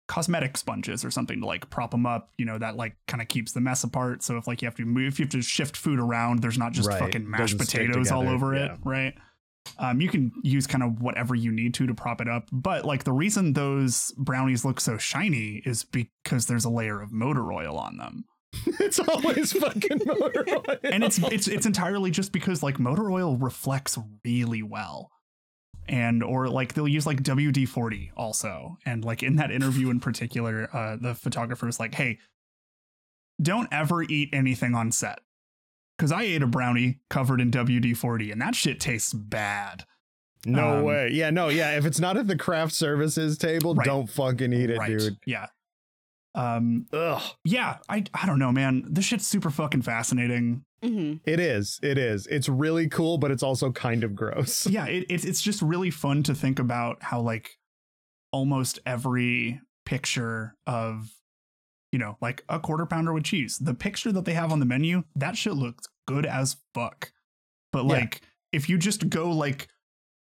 cosmetic 0.07 0.57
sponges 0.57 1.05
or 1.05 1.11
something 1.11 1.39
to 1.39 1.45
like 1.45 1.69
prop 1.69 1.91
them 1.91 2.05
up. 2.05 2.29
You 2.37 2.45
know 2.45 2.57
that 2.57 2.75
like 2.75 2.95
kind 3.07 3.21
of 3.21 3.27
keeps 3.29 3.53
the 3.53 3.61
mess 3.61 3.83
apart. 3.83 4.23
So 4.23 4.37
if 4.37 4.47
like 4.47 4.61
you 4.61 4.67
have 4.67 4.75
to 4.75 4.85
move, 4.85 5.13
if 5.13 5.19
you 5.19 5.23
have 5.25 5.31
to 5.31 5.41
shift 5.41 5.77
food 5.77 5.99
around, 5.99 6.41
there's 6.41 6.57
not 6.57 6.73
just 6.73 6.89
Right. 6.89 6.99
fucking 6.99 7.29
mashed 7.29 7.57
Doesn't 7.57 7.59
potatoes 7.59 8.11
all 8.11 8.27
over 8.27 8.53
Yeah. 8.55 8.73
it, 8.73 8.79
right? 8.83 9.13
Um, 9.77 10.01
you 10.01 10.09
can 10.09 10.31
use 10.43 10.67
kind 10.67 10.83
of 10.83 11.01
whatever 11.01 11.35
you 11.35 11.51
need 11.51 11.73
to 11.75 11.87
to 11.87 11.93
prop 11.93 12.21
it 12.21 12.27
up, 12.27 12.49
but 12.51 12.85
like 12.85 13.03
the 13.03 13.13
reason 13.13 13.53
those 13.53 14.11
brownies 14.17 14.65
look 14.65 14.79
so 14.79 14.97
shiny 14.97 15.61
is 15.65 15.83
because 15.83 16.47
there's 16.47 16.65
a 16.65 16.69
layer 16.69 17.01
of 17.01 17.11
motor 17.11 17.51
oil 17.53 17.77
on 17.77 17.97
them, 17.97 18.25
it's 18.79 18.99
always 18.99 19.53
fucking 19.53 20.01
motor 20.05 20.45
oil. 20.49 20.63
and 20.83 21.03
it's 21.03 21.17
it's 21.19 21.47
it's 21.47 21.65
entirely 21.65 22.11
just 22.11 22.31
because 22.31 22.63
like 22.63 22.79
motor 22.79 23.11
oil 23.11 23.37
reflects 23.37 23.97
really 24.25 24.63
well, 24.63 25.11
and 25.87 26.23
or 26.23 26.49
like 26.49 26.73
they'll 26.73 26.87
use 26.87 27.05
like 27.05 27.21
WD 27.21 27.67
forty 27.67 28.11
also, 28.17 28.77
and 28.85 29.05
like 29.05 29.23
in 29.23 29.35
that 29.37 29.51
interview 29.51 29.89
in 29.89 29.99
particular, 29.99 30.69
uh, 30.75 30.97
the 30.99 31.15
photographer 31.15 31.67
is 31.67 31.79
like, 31.79 31.93
hey, 31.93 32.17
don't 33.41 33.69
ever 33.71 34.03
eat 34.03 34.29
anything 34.33 34.75
on 34.75 34.91
set. 34.91 35.19
Because 35.99 36.13
I 36.13 36.23
ate 36.23 36.41
a 36.41 36.47
brownie 36.47 36.99
covered 37.09 37.41
in 37.41 37.51
WD 37.51 37.97
40 37.97 38.31
and 38.31 38.41
that 38.41 38.55
shit 38.55 38.79
tastes 38.79 39.13
bad. 39.13 39.83
no 40.45 40.77
um, 40.77 40.83
way. 40.85 41.09
Yeah, 41.11 41.29
no, 41.29 41.49
yeah. 41.49 41.77
If 41.77 41.85
it's 41.85 41.99
not 41.99 42.15
at 42.15 42.25
the 42.27 42.37
craft 42.37 42.71
services 42.71 43.37
table, 43.37 43.75
Right. 43.75 43.85
don't 43.85 44.09
fucking 44.09 44.53
eat 44.53 44.69
it, 44.69 44.77
right. 44.77 44.97
dude. 44.97 45.17
Yeah. 45.25 45.47
Um, 46.35 46.85
Ugh. 46.93 47.21
yeah, 47.43 47.79
I 47.89 48.05
I 48.13 48.25
don't 48.25 48.39
know, 48.39 48.51
man. 48.53 48.85
This 48.89 49.03
shit's 49.03 49.27
super 49.27 49.49
fucking 49.49 49.81
fascinating. 49.81 50.63
hmm 50.81 51.15
It 51.25 51.41
is. 51.41 51.79
It 51.83 51.97
is. 51.97 52.27
It's 52.27 52.47
really 52.47 52.87
cool, 52.87 53.17
but 53.17 53.29
it's 53.31 53.43
also 53.43 53.69
kind 53.73 54.03
of 54.05 54.15
gross. 54.15 54.65
Yeah, 54.69 54.85
it, 54.85 55.05
it's 55.09 55.25
it's 55.25 55.41
just 55.41 55.61
really 55.61 55.91
fun 55.91 56.23
to 56.23 56.33
think 56.33 56.59
about 56.59 57.03
how 57.03 57.19
like 57.19 57.57
almost 58.31 58.79
every 58.85 59.59
picture 59.85 60.55
of 60.65 61.09
you 61.91 61.99
know 61.99 62.17
like 62.21 62.43
a 62.49 62.59
quarter 62.59 62.85
pounder 62.85 63.13
with 63.13 63.23
cheese, 63.23 63.57
the 63.57 63.73
picture 63.73 64.11
that 64.11 64.25
they 64.25 64.33
have 64.33 64.51
on 64.51 64.59
the 64.59 64.65
menu, 64.65 65.03
that 65.15 65.35
shit 65.37 65.53
looks 65.53 65.87
good 66.07 66.25
as 66.25 66.57
fuck. 66.73 67.11
But 67.71 67.85
Yeah. 67.85 67.91
like 67.91 68.21
if 68.51 68.67
you 68.69 68.77
just 68.77 69.09
go 69.09 69.29
like 69.31 69.67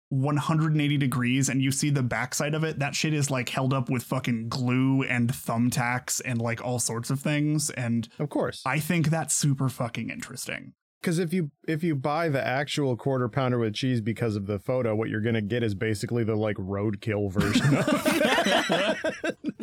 180 0.09 0.97
degrees 0.97 1.49
and 1.49 1.61
you 1.61 1.71
see 1.71 1.89
the 1.89 2.03
backside 2.03 2.53
of 2.53 2.63
it, 2.63 2.77
that 2.79 2.93
shit 2.95 3.13
is 3.13 3.31
like 3.31 3.49
held 3.49 3.73
up 3.73 3.89
with 3.89 4.03
fucking 4.03 4.49
glue 4.49 5.01
and 5.03 5.31
thumbtacks 5.31 6.21
and 6.23 6.39
like 6.39 6.63
all 6.63 6.77
sorts 6.79 7.09
of 7.09 7.19
things. 7.19 7.69
And 7.71 8.07
Of 8.19 8.29
course. 8.29 8.61
I 8.65 8.79
think 8.79 9.09
that's 9.09 9.35
super 9.35 9.67
fucking 9.67 10.09
interesting. 10.11 10.73
because 11.01 11.19
if 11.19 11.33
you 11.33 11.51
if 11.67 11.83
you 11.83 11.95
buy 11.95 12.29
the 12.29 12.43
actual 12.45 12.95
quarter 12.95 13.27
pounder 13.27 13.57
with 13.59 13.73
cheese 13.73 13.99
because 14.01 14.35
of 14.35 14.45
the 14.47 14.57
photo, 14.59 14.95
what 14.95 15.09
you're 15.09 15.21
gonna 15.21 15.41
get 15.41 15.63
is 15.63 15.73
basically 15.75 16.23
the 16.23 16.35
like 16.35 16.55
roadkill 16.57 17.31
version. 17.31 17.75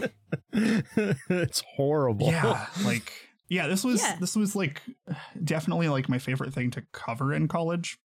of 0.63 0.85
it. 0.97 1.17
it's 1.29 1.63
horrible. 1.77 2.29
Yeah, 2.29 2.67
like 2.85 3.13
yeah, 3.49 3.67
this 3.67 3.85
was 3.85 4.03
Yeah. 4.03 4.17
this 4.21 4.37
was 4.37 4.57
like 4.57 4.83
definitely 5.43 5.89
like 5.89 6.09
my 6.09 6.19
favorite 6.19 6.55
thing 6.55 6.71
to 6.73 6.83
cover 6.93 7.33
in 7.35 7.49
college. 7.49 7.99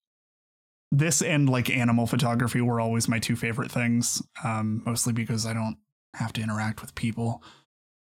This 0.91 1.21
and 1.21 1.49
like 1.49 1.69
animal 1.69 2.07
photography 2.07 2.61
were 2.61 2.79
always 2.79 3.07
my 3.09 3.19
two 3.19 3.35
favorite 3.35 3.71
things, 3.71 4.21
um, 4.43 4.81
mostly 4.85 5.11
because 5.13 5.45
I 5.45 5.53
don't 5.53 5.77
have 6.15 6.31
to 6.33 6.41
interact 6.41 6.81
with 6.81 6.95
people. 6.95 7.43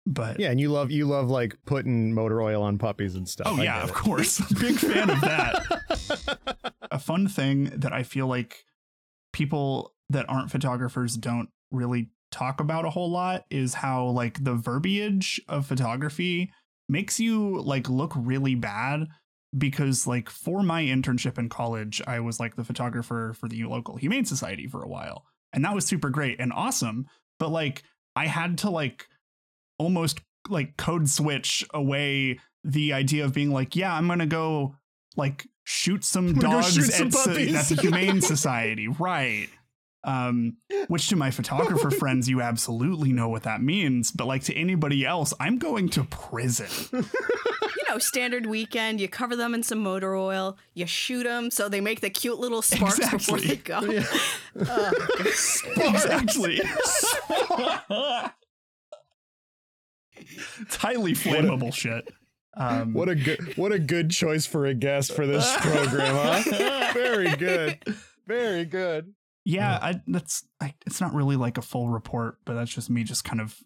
But 0.06 0.40
Yeah, 0.40 0.52
and 0.52 0.60
you 0.60 0.70
love 0.70 0.92
you 0.92 1.06
love 1.06 1.30
like 1.30 1.56
putting 1.66 2.14
motor 2.14 2.42
oil 2.42 2.62
on 2.62 2.78
puppies 2.78 3.16
and 3.16 3.28
stuff. 3.28 3.48
oh 3.50 3.60
I 3.60 3.64
yeah, 3.64 3.82
of 3.84 3.90
it. 3.90 3.96
course, 3.96 4.40
big 4.60 4.76
fan 4.76 5.10
of 5.10 5.22
that. 5.22 6.74
a 6.92 7.00
fun 7.00 7.28
thing 7.28 7.72
that 7.76 7.92
I 7.94 8.04
feel 8.04 8.28
like 8.28 8.66
people 9.34 9.94
that 10.10 10.30
aren't 10.30 10.52
photographers 10.52 11.16
don't 11.16 11.50
really 11.72 12.10
talk 12.36 12.60
about 12.60 12.84
a 12.84 12.90
whole 12.90 13.10
lot 13.10 13.46
is 13.50 13.74
how 13.74 14.08
like 14.08 14.44
the 14.44 14.56
verbiage 14.56 15.40
of 15.48 15.66
photography 15.66 16.52
makes 16.90 17.18
you 17.18 17.62
like 17.62 17.88
look 17.90 18.12
really 18.14 18.56
bad 18.56 19.08
because 19.58 20.06
like 20.06 20.30
for 20.30 20.62
my 20.62 20.84
internship 20.84 21.38
in 21.38 21.48
college 21.48 22.02
I 22.06 22.20
was 22.20 22.38
like 22.38 22.58
the 22.58 22.66
photographer 22.66 23.34
for 23.40 23.48
the 23.48 23.64
local 23.64 23.96
humane 23.96 24.26
society 24.26 24.68
for 24.68 24.84
a 24.84 24.88
while 24.88 25.24
and 25.54 25.64
that 25.64 25.74
was 25.74 25.86
super 25.86 26.10
great 26.10 26.42
and 26.42 26.52
awesome 26.52 27.06
but 27.40 27.52
like 27.52 27.84
I 28.18 28.26
had 28.26 28.58
to 28.60 28.70
like 28.70 29.08
almost 29.80 30.20
like 30.50 30.76
code 30.76 31.10
switch 31.10 31.66
away 31.74 32.40
the 32.66 32.92
idea 32.92 33.24
of 33.24 33.34
being 33.34 33.52
like 33.52 33.78
yeah 33.78 33.96
I'm 33.96 34.08
going 34.08 34.20
to 34.20 34.26
go 34.26 34.76
like 35.16 35.48
shoot 35.64 36.04
some 36.04 36.34
dogs 36.34 36.74
shoot 36.74 36.92
some 36.92 37.08
at, 37.08 37.14
so- 37.14 37.30
puppies. 37.30 37.56
at 37.56 37.76
the 37.78 37.82
humane 37.82 38.20
society 38.20 38.90
right 38.90 39.48
um 40.06 40.56
which 40.88 41.08
to 41.10 41.16
my 41.16 41.32
photographer 41.32 41.90
friends 42.02 42.30
you 42.30 42.42
absolutely 42.42 43.12
know 43.12 43.28
what 43.28 43.44
that 43.44 43.62
means 43.62 44.12
but 44.12 44.26
like 44.28 44.44
to 44.44 44.54
anybody 44.56 45.06
else 45.06 45.34
i'm 45.40 45.58
going 45.58 45.90
to 45.90 46.04
prison 46.06 46.68
You 46.94 47.84
know, 47.94 48.00
standard 48.00 48.46
weekend. 48.46 49.02
You 49.02 49.08
cover 49.08 49.36
them 49.36 49.54
in 49.54 49.62
some 49.62 49.80
motor 49.80 50.16
oil. 50.16 50.58
You 50.74 50.86
shoot 50.88 51.24
them 51.24 51.52
so 51.52 51.68
they 51.70 51.82
make 51.82 52.00
the 52.00 52.10
cute 52.10 52.40
little 52.40 52.62
sparks 52.62 53.10
before 53.10 53.40
they 53.40 53.58
go. 53.58 53.82
Oh, 54.58 54.92
exactly 55.78 56.62
it's 60.16 60.76
highly 60.78 61.14
flammable 61.14 61.74
shit 61.74 62.08
um 62.56 62.94
What 62.94 63.10
a 63.10 63.16
good 63.16 63.58
what 63.58 63.74
a 63.74 63.80
good 63.80 64.12
choice 64.12 64.46
for 64.46 64.66
a 64.66 64.74
guest 64.74 65.12
for 65.14 65.28
this 65.28 65.46
program, 65.60 66.16
huh? 66.16 66.92
Very 66.94 67.36
good. 67.36 67.80
Very 68.26 68.64
good. 68.64 69.14
Yeah 69.46 69.80
I, 69.82 70.02
that's 70.08 70.44
I, 70.60 70.74
it's 70.86 71.00
not 71.00 71.14
really 71.14 71.36
like 71.36 71.58
a 71.58 71.62
full 71.62 71.90
report 71.90 72.40
but 72.46 72.56
that's 72.56 72.74
just 72.74 72.90
me 72.90 73.04
just 73.04 73.24
kind 73.24 73.40
of 73.40 73.58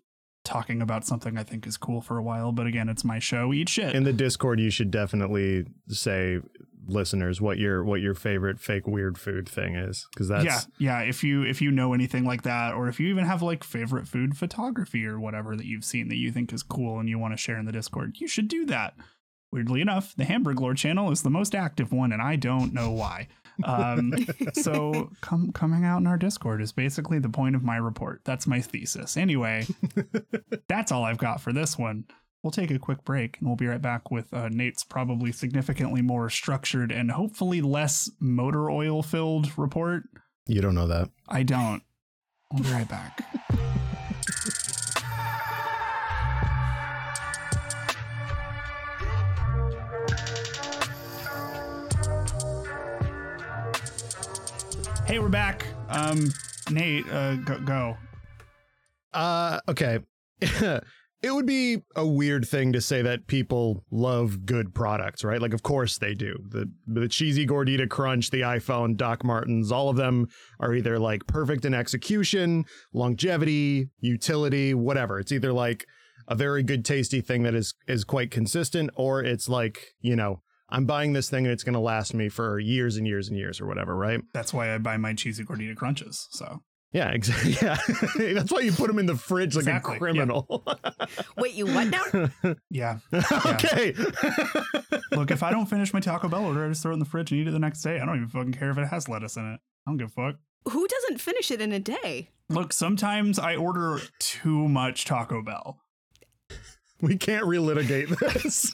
talking 0.46 0.82
about 0.82 1.06
something 1.06 1.38
i 1.38 1.44
think 1.44 1.68
is 1.68 1.78
cool 1.78 2.02
for 2.02 2.18
a 2.18 2.24
while. 2.24 2.52
But 2.52 2.68
again 2.68 2.90
it's 2.90 3.04
my 3.04 3.20
show 3.20 3.54
eat 3.54 3.70
shit. 3.70 3.96
In 3.96 4.04
the 4.04 4.14
Discord, 4.14 4.60
you 4.60 4.70
should 4.70 4.92
definitely 4.92 5.66
say 5.90 6.40
listeners 6.88 7.40
what 7.40 7.58
your 7.60 7.84
what 7.84 8.02
your 8.02 8.16
favorite 8.16 8.60
fake 8.60 8.88
weird 8.88 9.18
food 9.18 9.48
thing 9.48 9.76
is. 9.76 10.08
Because 10.12 10.28
that's 10.28 10.46
yeah 10.46 10.60
yeah 10.80 11.00
if 11.02 11.24
you 11.24 11.44
if 11.44 11.62
you 11.62 11.72
know 11.72 11.94
anything 11.94 12.26
like 12.26 12.44
that 12.44 12.74
or 12.74 12.88
if 12.88 13.00
you 13.00 13.08
even 13.08 13.26
have 13.26 13.42
like 13.42 13.64
favorite 13.64 14.08
food 14.08 14.38
photography 14.38 15.06
or 15.06 15.20
whatever 15.20 15.56
that 15.56 15.66
you've 15.66 15.86
seen 15.86 16.08
that 16.10 16.18
you 16.18 16.32
think 16.32 16.52
is 16.52 16.64
cool 16.64 17.00
and 17.00 17.10
you 17.10 17.20
want 17.20 17.34
to 17.34 17.38
share 17.38 17.60
in 17.60 17.66
the 17.66 17.72
discord 17.72 18.18
you 18.20 18.28
should 18.28 18.48
do 18.48 18.66
that. 18.66 18.96
Weirdly 19.52 19.82
enough 19.82 20.16
the 20.16 20.26
hamburg 20.26 20.60
lore 20.60 20.74
channel 20.74 21.12
is 21.12 21.22
the 21.22 21.30
most 21.30 21.54
active 21.54 21.92
one 21.92 22.12
and 22.12 22.22
i 22.22 22.36
don't 22.36 22.74
know 22.74 22.92
why 22.92 23.28
um, 23.64 24.14
so 24.54 25.10
come 25.22 25.52
coming 25.52 25.86
out 25.86 26.00
in 26.00 26.08
our 26.08 26.18
discord 26.18 26.62
is 26.62 26.72
basically 26.72 27.20
the 27.20 27.30
point 27.30 27.56
of 27.56 27.64
my 27.64 27.78
report 27.78 28.22
that's 28.24 28.48
my 28.48 28.62
thesis 28.62 29.18
anyway 29.18 29.66
that's 30.68 30.92
all 30.92 31.04
i've 31.04 31.18
got 31.18 31.42
for 31.42 31.52
this 31.54 31.78
one 31.78 32.06
we'll 32.44 32.52
take 32.52 32.72
a 32.72 32.80
quick 32.80 33.04
break 33.04 33.38
and 33.40 33.48
we'll 33.48 33.56
be 33.56 33.68
right 33.68 33.82
back 33.82 34.12
with 34.12 34.34
uh, 34.34 34.48
nate's 34.50 34.84
probably 34.84 35.32
significantly 35.32 36.02
more 36.02 36.30
structured 36.30 36.92
and 36.92 37.12
hopefully 37.12 37.62
less 37.62 38.10
motor 38.20 38.70
oil 38.70 39.04
filled 39.04 39.58
report 39.58 40.04
you 40.50 40.62
don't 40.62 40.74
know 40.74 40.88
that. 40.88 41.12
I 41.28 41.44
don't. 41.44 41.84
We'll 42.52 42.64
be 42.64 42.72
right 42.72 42.90
back. 42.90 43.22
hey, 55.10 55.18
we're 55.18 55.28
back. 55.28 55.66
Um, 55.88 56.32
Nate, 56.70 57.12
uh, 57.12 57.38
go. 57.38 57.60
go. 57.62 57.98
Uh 59.12 59.60
okay. 59.68 59.98
it 60.40 60.84
would 61.24 61.48
be 61.48 61.80
a 61.96 62.06
weird 62.06 62.48
thing 62.48 62.74
to 62.74 62.80
say 62.80 63.02
that 63.02 63.26
people 63.26 63.84
love 63.90 64.46
good 64.46 64.76
products, 64.76 65.24
right? 65.24 65.42
Like 65.42 65.56
of 65.56 65.64
course 65.64 65.98
they 65.98 66.14
do. 66.14 66.38
The 66.50 66.72
the 66.86 67.08
cheesy 67.08 67.48
gordita 67.48 67.90
crunch, 67.90 68.30
the 68.30 68.42
iPhone, 68.42 68.96
Doc 68.98 69.24
Martens, 69.24 69.72
all 69.72 69.90
of 69.90 69.96
them 69.96 70.28
are 70.60 70.76
either 70.76 71.00
like 71.00 71.26
perfect 71.26 71.66
in 71.66 71.74
execution, 71.74 72.66
longevity, 72.94 73.90
utility, 74.02 74.76
whatever. 74.76 75.20
It's 75.20 75.32
either 75.32 75.52
like 75.52 75.88
a 76.28 76.36
very 76.36 76.62
good 76.62 76.86
tasty 76.86 77.20
thing 77.20 77.42
that 77.42 77.56
is 77.56 77.74
is 77.88 78.04
quite 78.04 78.30
consistent 78.30 78.92
or 78.96 79.24
it's 79.24 79.50
like, 79.50 79.88
you 80.02 80.16
know, 80.16 80.44
I'm 80.72 80.86
buying 80.86 81.14
this 81.14 81.30
thing 81.30 81.46
and 81.46 81.54
it's 81.54 81.64
going 81.64 81.74
to 81.74 81.80
last 81.80 82.14
me 82.14 82.30
for 82.30 82.60
years 82.60 82.98
and 82.98 83.08
years 83.08 83.28
and 83.30 83.38
years 83.38 83.60
or 83.60 83.66
whatever, 83.66 83.96
right? 83.96 84.22
That's 84.34 84.54
why 84.54 84.74
I 84.74 84.78
buy 84.78 84.98
my 84.98 85.14
cheesy 85.14 85.44
gordita 85.44 85.76
crunches. 85.76 86.28
So 86.32 86.62
Yeah, 86.92 87.10
exactly. 87.14 87.58
Yeah. 87.62 87.78
That's 88.34 88.52
why 88.52 88.60
you 88.62 88.72
put 88.72 88.88
them 88.88 89.00
in 89.00 89.06
the 89.06 89.16
fridge 89.16 89.56
like 89.56 89.64
Exactly, 89.64 89.92
a 89.92 89.96
yeah. 89.96 90.00
criminal. 90.00 90.64
Wait, 91.38 91.54
you 91.56 91.66
what 91.68 91.88
now? 91.88 92.30
yeah. 92.70 93.00
okay. 93.46 93.94
Look, 95.12 95.32
if 95.32 95.42
I 95.44 95.52
don't 95.52 95.66
finish 95.68 95.94
my 95.94 96.00
Taco 96.00 96.28
Bell 96.30 96.46
order, 96.46 96.66
I 96.66 96.70
just 96.70 96.82
throw 96.84 96.92
it 96.92 96.96
in 96.96 97.00
the 97.00 97.06
fridge 97.06 97.32
and 97.32 97.42
eat 97.42 97.48
it 97.48 97.52
the 97.52 97.60
next 97.60 97.82
day. 97.82 98.00
I 98.00 98.06
don't 98.06 98.16
even 98.18 98.30
fucking 98.30 98.54
care 98.54 98.70
if 98.70 98.78
it 98.78 98.88
has 98.88 99.10
lettuce 99.10 99.38
in 99.38 99.46
it. 99.54 99.60
I 99.88 99.92
don't 99.92 99.98
give 99.98 100.08
a 100.10 100.12
fuck. 100.12 100.36
Who 100.72 100.88
doesn't 100.88 101.20
finish 101.20 101.52
it 101.52 101.62
in 101.62 101.72
a 101.72 101.80
day? 101.80 102.30
Look, 102.50 102.74
sometimes 102.74 103.40
I 103.40 103.56
order 103.56 104.00
too 104.20 104.68
much 104.68 105.06
Taco 105.06 105.42
Bell. 105.42 105.80
we 107.02 107.18
can't 107.18 107.46
relitigate 107.46 108.10
this. 108.20 108.72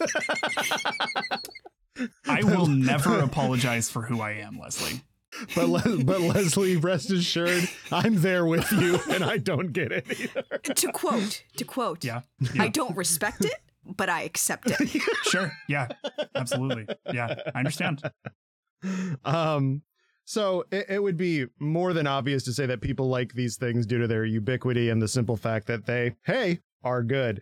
I 2.28 2.44
will 2.44 2.68
never 2.68 3.20
apologize 3.20 3.90
for 3.90 4.02
who 4.04 4.22
I 4.22 4.32
am, 4.34 4.60
Leslie. 4.60 5.02
but 5.56 5.68
Le- 5.70 6.04
but 6.04 6.22
Leslie, 6.22 6.78
rest 6.78 7.12
assured, 7.12 7.68
I'm 7.92 8.22
there 8.22 8.46
with 8.46 8.72
you, 8.72 9.00
and 9.10 9.24
I 9.24 9.38
don't 9.38 9.74
get 9.74 9.92
it 9.92 10.06
either. 10.20 10.44
To 10.76 10.92
quote, 10.92 11.44
to 11.58 11.64
quote, 11.66 12.04
Yeah. 12.04 12.22
I 12.58 12.70
don't 12.70 12.96
respect 12.96 13.44
it, 13.46 13.56
but 13.86 14.10
I 14.10 14.22
accept 14.24 14.72
it. 14.72 15.02
Sure. 15.24 15.52
Yeah. 15.68 15.88
Absolutely. 16.36 16.88
Yeah. 17.14 17.36
I 17.54 17.60
understand. 17.60 18.02
Um, 19.24 19.82
so 20.26 20.66
it, 20.72 20.86
it 20.90 21.04
would 21.04 21.18
be 21.18 21.46
more 21.60 21.94
than 21.94 22.08
obvious 22.08 22.44
to 22.46 22.54
say 22.54 22.66
that 22.68 22.82
people 22.82 23.10
like 23.10 23.34
these 23.34 23.58
things 23.58 23.86
due 23.86 24.00
to 24.00 24.08
their 24.08 24.26
ubiquity 24.26 24.90
and 24.90 25.02
the 25.02 25.08
simple 25.08 25.38
fact 25.38 25.68
that 25.68 25.86
they, 25.86 26.16
hey, 26.24 26.60
are 26.84 27.04
good. 27.04 27.42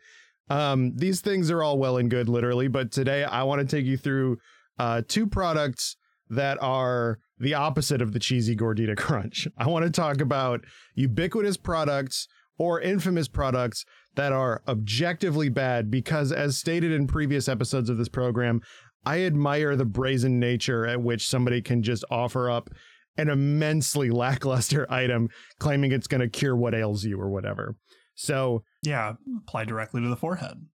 Um, 0.50 0.94
these 0.96 1.22
things 1.22 1.50
are 1.50 1.64
all 1.64 1.78
well 1.78 1.98
and 1.98 2.10
good, 2.10 2.28
literally, 2.30 2.68
but 2.68 2.92
today 2.92 3.24
I 3.24 3.44
want 3.44 3.62
to 3.62 3.76
take 3.76 3.86
you 3.86 3.98
through 3.98 4.38
uh, 4.78 5.02
two 5.08 5.28
products 5.28 5.96
that 6.30 6.58
are 6.62 7.20
the 7.40 7.54
opposite 7.54 8.02
of 8.02 8.14
the 8.14 8.20
cheesy 8.20 8.56
gordita 8.56 8.98
crunch. 8.98 9.48
I 9.58 9.68
want 9.68 9.86
to 9.86 9.92
talk 9.92 10.22
about 10.22 10.62
ubiquitous 10.96 11.58
products 11.58 12.28
or 12.58 12.80
infamous 12.80 13.28
products 13.28 13.86
that 14.16 14.32
are 14.32 14.62
objectively 14.68 15.50
bad 15.50 15.90
because, 15.90 16.32
as 16.32 16.58
stated 16.58 16.92
in 16.92 17.08
previous 17.08 17.48
episodes 17.48 17.90
of 17.90 17.98
this 17.98 18.10
program, 18.10 18.62
I 19.06 19.22
admire 19.24 19.76
the 19.76 19.86
brazen 19.86 20.40
nature 20.40 20.86
at 20.86 21.02
which 21.02 21.28
somebody 21.28 21.62
can 21.62 21.84
just 21.84 22.06
offer 22.10 22.50
up 22.50 22.70
an 23.18 23.30
immensely 23.30 24.10
lackluster 24.12 24.92
item 24.92 25.30
claiming 25.60 25.92
it's 25.92 26.08
going 26.08 26.22
to 26.22 26.30
cure 26.30 26.56
what 26.56 26.76
ails 26.76 27.04
you 27.04 27.20
or 27.20 27.30
whatever. 27.30 27.76
So, 28.16 28.64
Yeah. 28.84 29.14
Apply 29.40 29.66
directly 29.66 30.02
to 30.02 30.08
the 30.10 30.16
forehead. 30.16 30.66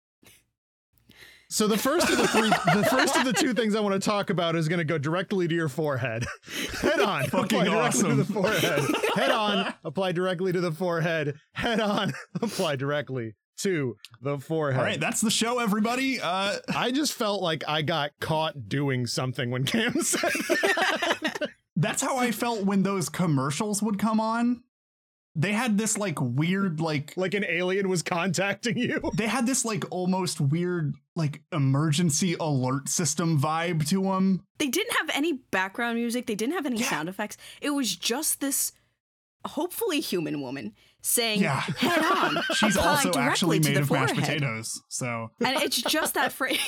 so 1.49 1.67
the 1.67 1.77
first 1.77 2.09
of 2.09 2.17
the 2.17 2.27
three, 2.27 2.49
the 2.49 2.87
first 2.89 3.15
of 3.15 3.25
the 3.25 3.33
two 3.33 3.53
things 3.53 3.75
I 3.75 3.79
want 3.79 3.93
to 4.01 4.05
talk 4.09 4.29
about 4.29 4.55
is 4.55 4.67
going 4.67 4.79
to 4.79 4.83
go 4.85 4.97
directly 4.97 5.47
to 5.47 5.55
your 5.55 5.69
forehead. 5.69 6.25
Head 6.81 6.99
on, 6.99 7.23
Fucking 7.25 7.59
apply 7.61 7.63
directly 7.65 7.71
to 7.71 7.79
awesome. 7.79 8.17
the 8.17 8.25
forehead. 8.25 8.83
Head 9.15 9.31
on, 9.31 9.73
apply 9.83 10.11
directly 10.11 10.51
to 10.51 10.61
the 10.61 10.71
forehead. 10.71 11.35
Head 11.53 11.79
on, 11.79 12.13
apply 12.41 12.75
directly 12.75 13.35
to 13.57 13.95
the 14.21 14.37
forehead. 14.39 14.79
All 14.79 14.85
right. 14.85 14.99
That's 14.99 15.21
the 15.21 15.31
show, 15.31 15.59
everybody. 15.59 16.19
Uh, 16.21 16.57
I 16.75 16.91
just 16.91 17.13
felt 17.13 17.41
like 17.41 17.63
I 17.67 17.81
got 17.81 18.11
caught 18.19 18.69
doing 18.69 19.05
something 19.07 19.49
when 19.51 19.65
Cam 19.65 19.93
said 20.01 20.31
that. 20.31 21.49
that's 21.75 22.01
how 22.01 22.17
I 22.17 22.31
felt 22.31 22.63
when 22.65 22.83
those 22.83 23.09
commercials 23.09 23.81
would 23.83 23.97
come 23.99 24.19
on. 24.19 24.63
They 25.41 25.53
had 25.53 25.77
this 25.77 25.97
like 25.97 26.19
weird 26.19 26.81
like 26.81 27.13
like 27.15 27.33
an 27.33 27.45
alien 27.45 27.87
was 27.87 28.03
contacting 28.03 28.77
you. 28.77 28.99
they 29.15 29.27
had 29.27 29.47
this 29.47 29.63
like 29.63 29.85
almost 29.89 30.41
weird 30.41 30.95
like 31.15 31.41
emergency 31.53 32.35
alert 32.39 32.89
system 32.89 33.39
vibe 33.39 33.87
to 33.87 34.03
them. 34.03 34.43
They 34.57 34.67
didn't 34.67 34.95
have 34.97 35.09
any 35.13 35.33
background 35.51 35.97
music. 35.97 36.27
They 36.27 36.35
didn't 36.35 36.55
have 36.55 36.65
any 36.65 36.77
Yeah. 36.77 36.89
sound 36.89 37.07
effects. 37.09 37.37
It 37.61 37.69
was 37.69 37.95
just 37.95 38.41
this 38.41 38.73
hopefully 39.45 40.01
human 40.01 40.41
woman 40.41 40.73
saying 41.01 41.41
Yeah. 41.41 41.61
head 41.61 42.03
on. 42.03 42.43
She's 42.55 42.75
also 42.75 43.13
actually 43.17 43.59
made 43.59 43.75
the 43.77 43.81
of 43.81 43.91
mashed 43.91 44.15
potatoes. 44.15 44.81
So 44.89 45.31
And 45.39 45.55
it's 45.63 45.81
just 45.81 46.15
that 46.15 46.33
phrase. 46.33 46.59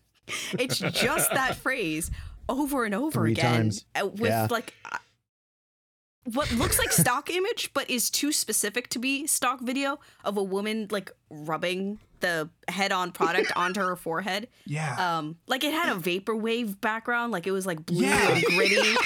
it's 0.58 0.78
just 0.78 1.30
that 1.32 1.56
phrase 1.56 2.10
over 2.48 2.84
and 2.86 2.94
over 2.94 3.20
Three 3.20 3.32
again 3.32 3.54
times. 3.54 3.84
uh, 3.94 4.06
with 4.06 4.30
Yeah. 4.30 4.48
like 4.50 4.72
uh, 4.90 4.96
what 6.34 6.50
looks 6.52 6.78
like 6.78 6.92
stock 6.92 7.30
image 7.30 7.70
but 7.74 7.88
is 7.90 8.10
too 8.10 8.32
specific 8.32 8.88
to 8.90 8.98
be 8.98 9.26
stock 9.26 9.60
video 9.60 9.98
of 10.24 10.36
a 10.36 10.42
woman 10.42 10.86
like 10.90 11.10
rubbing 11.30 11.98
the 12.20 12.48
head-on 12.68 13.12
product 13.12 13.52
onto 13.56 13.80
her 13.80 13.94
forehead. 13.96 14.48
yeah. 14.66 15.18
Um 15.18 15.36
like 15.46 15.64
it 15.64 15.72
had 15.72 15.94
a 15.96 16.00
vaporwave 16.00 16.80
background 16.80 17.32
like 17.32 17.46
it 17.46 17.52
was 17.52 17.66
like 17.66 17.84
blue 17.86 18.04
Yeah. 18.06 18.28
and 18.32 18.44
gritty. 18.44 18.94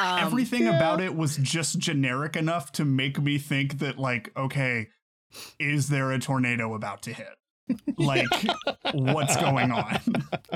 Um, 0.00 0.20
Everything 0.20 0.68
about 0.68 1.00
it 1.00 1.16
was 1.16 1.38
just 1.38 1.80
generic 1.80 2.36
enough 2.36 2.70
to 2.72 2.84
make 2.84 3.20
me 3.20 3.36
think 3.36 3.80
that 3.80 3.98
like, 3.98 4.30
okay, 4.36 4.90
is 5.58 5.88
there 5.88 6.12
a 6.12 6.20
tornado 6.20 6.74
about 6.74 7.02
to 7.02 7.12
hit? 7.12 7.34
Like, 7.98 8.28
what's 8.94 9.36
going 9.36 9.72
on? 9.72 9.98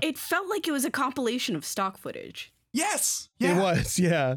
it 0.00 0.16
felt 0.16 0.48
like 0.48 0.68
it 0.68 0.70
was 0.70 0.84
a 0.84 0.92
compilation 0.92 1.56
of 1.56 1.64
stock 1.64 1.98
footage. 1.98 2.52
Yes. 2.72 3.30
Yeah. 3.40 3.58
It 3.58 3.60
was, 3.60 3.98
yeah. 3.98 4.36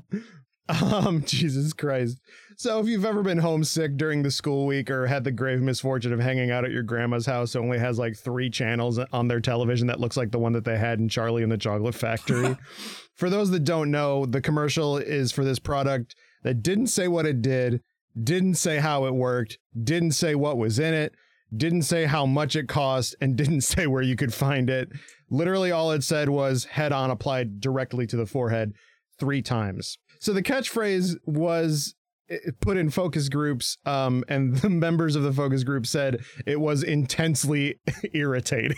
Um, 0.67 1.23
Jesus 1.25 1.73
Christ. 1.73 2.19
So 2.57 2.79
if 2.79 2.87
you've 2.87 3.05
ever 3.05 3.21
been 3.21 3.37
homesick 3.37 3.97
during 3.97 4.23
the 4.23 4.31
school 4.31 4.65
week 4.65 4.89
or 4.89 5.07
had 5.07 5.23
the 5.23 5.31
grave 5.31 5.61
misfortune 5.61 6.13
of 6.13 6.19
hanging 6.19 6.51
out 6.51 6.65
at 6.65 6.71
your 6.71 6.83
grandma's 6.83 7.25
house 7.25 7.53
who 7.53 7.59
only 7.59 7.77
has 7.79 7.99
like 7.99 8.15
three 8.15 8.49
channels 8.49 8.97
on 8.97 9.27
their 9.27 9.41
television 9.41 9.87
that 9.87 9.99
looks 9.99 10.17
like 10.17 10.31
the 10.31 10.39
one 10.39 10.53
that 10.53 10.63
they 10.63 10.77
had 10.77 10.99
in 10.99 11.09
Charlie 11.09 11.43
and 11.43 11.51
the 11.51 11.57
Chocolate 11.57 11.95
Factory. 11.95 12.55
for 13.15 13.29
those 13.29 13.51
that 13.51 13.65
don't 13.65 13.91
know, 13.91 14.25
the 14.25 14.41
commercial 14.41 14.97
is 14.97 15.31
for 15.31 15.43
this 15.43 15.59
product 15.59 16.15
that 16.43 16.63
didn't 16.63 16.87
say 16.87 17.07
what 17.07 17.25
it 17.25 17.41
did, 17.41 17.81
didn't 18.21 18.55
say 18.55 18.77
how 18.77 19.05
it 19.05 19.13
worked, 19.13 19.57
didn't 19.83 20.11
say 20.11 20.33
what 20.33 20.57
was 20.57 20.79
in 20.79 20.93
it, 20.93 21.13
didn't 21.55 21.83
say 21.83 22.05
how 22.05 22.25
much 22.25 22.55
it 22.55 22.67
cost, 22.67 23.15
and 23.19 23.35
didn't 23.37 23.61
say 23.61 23.85
where 23.85 24.01
you 24.01 24.15
could 24.15 24.33
find 24.33 24.69
it. 24.69 24.89
Literally 25.29 25.71
all 25.71 25.91
it 25.91 26.03
said 26.03 26.29
was 26.29 26.65
head 26.65 26.91
on 26.91 27.11
applied 27.11 27.59
directly 27.59 28.07
to 28.07 28.15
the 28.15 28.25
forehead 28.25 28.73
three 29.19 29.41
times. 29.41 29.97
So 30.19 30.33
the 30.33 30.43
catchphrase 30.43 31.15
was 31.25 31.95
eh, 32.29 32.37
put 32.61 32.77
in 32.77 32.89
focus 32.89 33.29
groups, 33.29 33.77
um, 33.85 34.23
and 34.27 34.55
the 34.61 34.69
members 34.69 35.15
of 35.15 35.23
the 35.23 35.33
focus 35.33 35.63
group 35.63 35.85
said 35.85 36.21
it 36.45 36.59
was 36.59 36.83
intensely 36.83 37.79
irritating. 38.13 38.77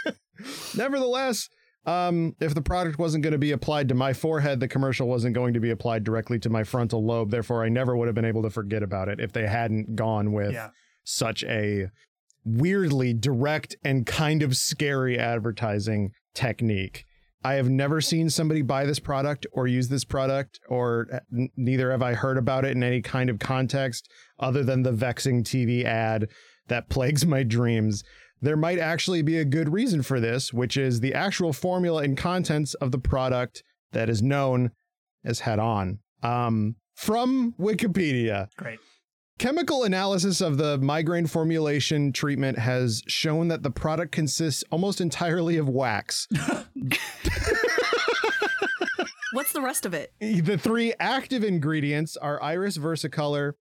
Nevertheless, 0.76 1.48
um, 1.86 2.34
if 2.40 2.54
the 2.54 2.62
product 2.62 2.98
wasn't 2.98 3.22
going 3.22 3.32
to 3.32 3.38
be 3.38 3.52
applied 3.52 3.88
to 3.90 3.94
my 3.94 4.12
forehead, 4.12 4.60
the 4.60 4.68
commercial 4.68 5.06
wasn't 5.08 5.34
going 5.34 5.54
to 5.54 5.60
be 5.60 5.70
applied 5.70 6.04
directly 6.04 6.38
to 6.40 6.50
my 6.50 6.64
frontal 6.64 7.04
lobe. 7.04 7.30
Therefore, 7.30 7.64
I 7.64 7.68
never 7.68 7.96
would 7.96 8.08
have 8.08 8.14
been 8.14 8.24
able 8.24 8.42
to 8.42 8.50
forget 8.50 8.82
about 8.82 9.08
it 9.08 9.20
if 9.20 9.32
they 9.32 9.46
hadn't 9.46 9.94
gone 9.96 10.32
with 10.32 10.52
Yeah. 10.54 10.70
such 11.04 11.44
a 11.44 11.90
weirdly 12.44 13.12
direct 13.14 13.76
and 13.84 14.06
kind 14.06 14.42
of 14.42 14.56
scary 14.56 15.18
advertising 15.18 16.12
technique. 16.34 17.04
I 17.44 17.54
have 17.54 17.68
never 17.68 18.00
seen 18.00 18.30
somebody 18.30 18.62
buy 18.62 18.86
this 18.86 18.98
product 18.98 19.46
or 19.52 19.66
use 19.66 19.88
this 19.88 20.04
product, 20.04 20.58
or 20.68 21.06
n- 21.30 21.50
neither 21.56 21.90
have 21.90 22.02
I 22.02 22.14
heard 22.14 22.38
about 22.38 22.64
it 22.64 22.72
in 22.74 22.82
any 22.82 23.02
kind 23.02 23.28
of 23.28 23.38
context 23.38 24.10
other 24.38 24.64
than 24.64 24.82
the 24.82 24.92
vexing 24.92 25.44
TV 25.44 25.84
ad 25.84 26.28
that 26.68 26.88
plagues 26.88 27.26
my 27.26 27.42
dreams. 27.42 28.02
There 28.40 28.56
might 28.56 28.78
actually 28.78 29.22
be 29.22 29.38
a 29.38 29.44
good 29.44 29.72
reason 29.72 30.02
for 30.02 30.20
this, 30.20 30.52
which 30.52 30.76
is 30.76 31.00
the 31.00 31.14
actual 31.14 31.52
formula 31.52 32.02
and 32.02 32.16
contents 32.16 32.74
of 32.74 32.92
the 32.92 32.98
product 32.98 33.62
that 33.92 34.08
is 34.08 34.22
known 34.22 34.70
as 35.22 35.40
head 35.40 35.58
on. 35.58 35.98
Um, 36.22 36.76
from 36.94 37.54
Wikipedia. 37.58 38.48
Great. 38.56 38.78
Chemical 39.38 39.82
analysis 39.82 40.40
of 40.40 40.58
the 40.58 40.78
migraine 40.78 41.26
formulation 41.26 42.12
treatment 42.12 42.56
has 42.58 43.02
shown 43.08 43.48
that 43.48 43.62
the 43.64 43.70
product 43.70 44.12
consists 44.12 44.62
almost 44.70 45.00
entirely 45.00 45.56
of 45.56 45.68
wax. 45.68 46.28
What's 49.32 49.52
the 49.52 49.60
rest 49.60 49.84
of 49.84 49.92
it? 49.94 50.12
the 50.20 50.56
three 50.56 50.94
active 51.00 51.42
ingredients 51.42 52.16
are 52.16 52.40
iris 52.40 52.78
versicolor, 52.78 53.54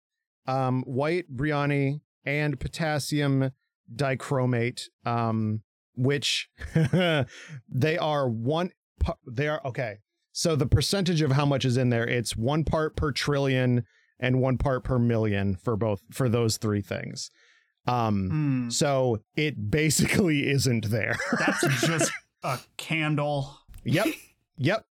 um, 0.45 0.83
white 0.83 1.27
bryony, 1.29 2.01
and 2.23 2.59
potassium 2.59 3.51
dichromate, 3.93 4.83
um, 5.05 5.61
which 5.95 6.49
they 6.75 7.97
are 7.97 8.29
one. 8.29 8.69
pa- 8.99 9.15
They 9.27 9.47
are 9.47 9.61
okay. 9.65 9.97
So 10.31 10.55
the 10.55 10.67
percentage 10.67 11.21
of 11.23 11.31
how 11.31 11.45
much 11.47 11.65
is 11.65 11.77
in 11.77 11.89
there, 11.89 12.07
it's 12.07 12.35
one 12.37 12.63
part 12.63 12.95
per 12.95 13.11
trillion 13.11 13.83
and 14.23 14.39
one 14.41 14.57
part 14.57 14.83
per 14.83 14.97
million 14.97 15.55
for 15.55 15.75
both 15.75 16.01
for 16.11 16.29
those 16.29 16.57
three 16.57 16.81
things. 16.81 17.29
Um, 17.85 18.29
Hmm. 18.29 18.69
so 18.69 19.19
it 19.35 19.69
basically 19.69 20.49
isn't 20.49 20.89
there. 20.89 21.17
That's 21.39 21.81
just 21.85 22.11
a 22.41 22.57
candle. 22.77 23.57
yep, 23.83 24.07
yep, 24.57 24.85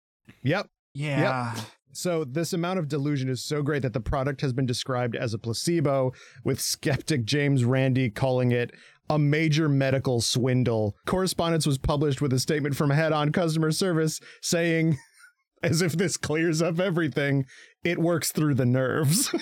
yep. 0.44 0.68
Yeah. 0.96 1.54
So 1.92 2.24
this 2.24 2.52
amount 2.54 2.80
of 2.80 2.88
delusion 2.88 3.30
is 3.30 3.44
so 3.44 3.62
great 3.62 3.82
that 3.84 3.94
the 3.94 4.00
product 4.00 4.42
has 4.42 4.54
been 4.54 4.66
described 4.66 5.16
as 5.16 5.34
a 5.34 5.38
placebo, 5.38 6.14
with 6.44 6.60
skeptic 6.62 7.26
James 7.26 7.64
Randi 7.66 8.10
calling 8.10 8.52
it 8.52 8.72
a 9.10 9.18
major 9.20 9.68
medical 9.70 10.22
swindle. 10.22 10.96
Correspondence 11.06 11.66
was 11.68 11.78
published 11.80 12.22
with 12.22 12.32
a 12.34 12.40
statement 12.40 12.76
from 12.76 12.90
Head 12.92 13.12
On 13.12 13.32
Customer 13.32 13.72
Service 13.72 14.20
saying, 14.42 14.98
as 15.64 15.82
if 15.82 15.94
this 15.94 16.16
clears 16.16 16.62
up 16.62 16.80
everything, 16.80 17.46
it 17.84 17.98
works 17.98 18.32
through 18.32 18.56
the 18.56 18.66
nerves. 18.66 19.30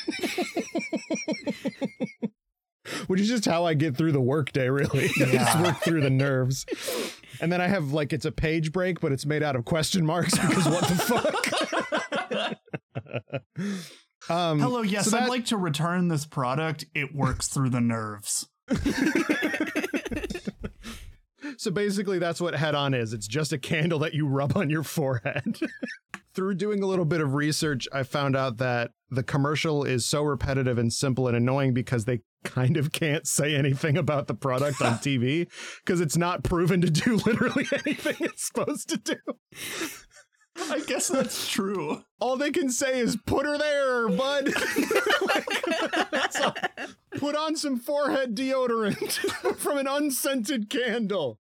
Which 3.07 3.19
is 3.19 3.27
just 3.27 3.43
how 3.45 3.65
I 3.65 3.73
get 3.73 3.97
through 3.97 4.13
the 4.13 4.21
workday, 4.21 4.69
really. 4.69 5.05
I 5.21 5.25
just 5.25 5.59
work 5.59 5.81
through 5.81 6.01
the 6.01 6.09
nerves. 6.09 6.65
And 7.41 7.51
then 7.51 7.59
I 7.59 7.67
have 7.67 7.91
like 7.91 8.13
it's 8.13 8.25
a 8.25 8.31
page 8.31 8.71
break, 8.71 9.01
but 9.01 9.11
it's 9.11 9.25
made 9.25 9.43
out 9.43 9.55
of 9.57 9.65
question 9.65 10.05
marks 10.05 10.37
because 10.37 10.65
what 10.65 10.87
the 10.87 12.55
fuck? 14.25 14.29
um, 14.29 14.59
Hello, 14.59 14.81
yes, 14.81 15.09
so 15.09 15.17
I'd 15.17 15.27
like 15.29 15.45
to 15.45 15.57
return 15.57 16.07
this 16.07 16.25
product. 16.25 16.85
It 16.95 17.13
works 17.13 17.47
through 17.49 17.71
the 17.71 17.81
nerves. 17.81 18.47
So 21.57 21.71
basically, 21.71 22.19
that's 22.19 22.39
what 22.39 22.53
head 22.55 22.75
on 22.75 22.93
is. 22.93 23.13
It's 23.13 23.27
just 23.27 23.51
a 23.51 23.57
candle 23.57 23.99
that 23.99 24.13
you 24.13 24.27
rub 24.27 24.55
on 24.55 24.69
your 24.69 24.83
forehead. 24.83 25.59
Through 26.37 26.53
doing 26.53 26.83
a 26.83 26.85
little 26.85 27.03
bit 27.03 27.19
of 27.19 27.33
research, 27.33 27.87
I 27.91 28.03
found 28.03 28.35
out 28.35 28.57
that 28.57 28.91
the 29.09 29.23
commercial 29.23 29.83
is 29.83 30.05
so 30.07 30.21
repetitive 30.21 30.77
and 30.77 30.93
simple 30.93 31.27
and 31.27 31.35
annoying 31.35 31.73
because 31.73 32.05
they 32.05 32.19
kind 32.43 32.77
of 32.77 32.91
can't 32.91 33.25
say 33.25 33.55
anything 33.55 33.97
about 33.97 34.27
the 34.27 34.35
product 34.35 34.79
on 34.79 34.93
TV 34.99 35.47
because 35.83 35.99
it's 35.99 36.15
not 36.15 36.43
proven 36.43 36.79
to 36.81 36.91
do 36.91 37.15
literally 37.25 37.65
anything 37.83 38.17
it's 38.19 38.45
supposed 38.45 38.87
to 38.89 38.97
do. 38.97 39.15
I 40.71 40.81
guess 40.81 41.07
that's 41.07 41.49
true. 41.49 42.03
All 42.19 42.37
they 42.37 42.51
can 42.51 42.69
say 42.69 42.99
is 42.99 43.17
"put 43.25 43.47
her 43.47 43.57
there, 43.57 44.07
bud." 44.09 44.53
Like. 45.25 45.47
Put 47.17 47.35
on 47.35 47.55
some 47.55 47.79
forehead 47.79 48.35
deodorant 48.35 49.57
from 49.57 49.79
an 49.79 49.87
unscented 49.87 50.69
candle. 50.69 51.39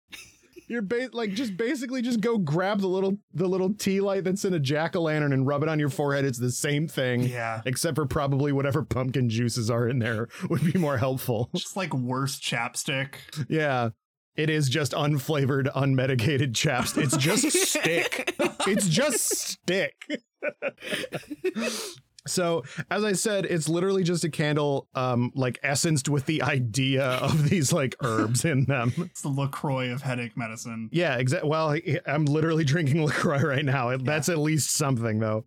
You're 0.66 0.82
ba- 0.82 1.10
like 1.12 1.34
just 1.34 1.56
basically 1.56 2.00
just 2.02 2.20
go 2.20 2.38
grab 2.38 2.80
the 2.80 2.86
little 2.86 3.18
the 3.32 3.46
little 3.46 3.74
tea 3.74 4.00
light 4.00 4.24
that's 4.24 4.44
in 4.44 4.54
a 4.54 4.58
jack 4.58 4.96
o' 4.96 5.02
lantern 5.02 5.32
and 5.32 5.46
rub 5.46 5.62
it 5.62 5.68
on 5.68 5.78
your 5.78 5.90
forehead. 5.90 6.24
It's 6.24 6.38
the 6.38 6.50
same 6.50 6.88
thing, 6.88 7.22
Yeah. 7.22 7.60
except 7.66 7.96
for 7.96 8.06
probably 8.06 8.50
whatever 8.52 8.82
pumpkin 8.82 9.28
juices 9.28 9.70
are 9.70 9.88
in 9.88 9.98
there 9.98 10.28
would 10.48 10.72
be 10.72 10.78
more 10.78 10.98
helpful. 10.98 11.50
Just 11.54 11.76
like 11.76 11.92
worse 11.94 12.38
chapstick. 12.40 13.14
Yeah. 13.48 13.90
It 14.36 14.50
is 14.50 14.68
just 14.68 14.90
unflavored, 14.92 15.72
unmedicated 15.74 16.54
chapstick. 16.54 17.04
It's 17.04 17.16
just 17.16 17.52
stick. 17.68 18.34
It's 18.66 18.88
just 18.88 19.20
stick. 19.30 19.94
so, 22.26 22.64
as 22.90 23.04
I 23.04 23.12
said, 23.12 23.44
it's 23.44 23.68
literally 23.68 24.02
just 24.02 24.24
a 24.24 24.30
candle, 24.30 24.88
um, 24.94 25.30
like 25.34 25.58
essenced 25.62 26.08
with 26.08 26.26
the 26.26 26.42
idea 26.54 27.04
of 27.04 27.50
these 27.50 27.72
like 27.72 27.96
herbs 28.02 28.44
in 28.44 28.64
them. 28.64 28.92
It's 29.14 29.22
the 29.22 29.28
LaCroix 29.28 29.92
of 29.92 30.02
headache 30.02 30.36
medicine. 30.36 30.88
Yeah, 30.90 31.16
exactly. 31.16 31.48
Well, 31.48 31.76
I'm 32.06 32.24
literally 32.24 32.64
drinking 32.64 33.04
LaCroix 33.06 33.42
right 33.42 33.64
now. 33.64 33.96
That's 33.96 34.28
at 34.28 34.38
least 34.38 34.74
something, 34.74 35.20
though. 35.20 35.44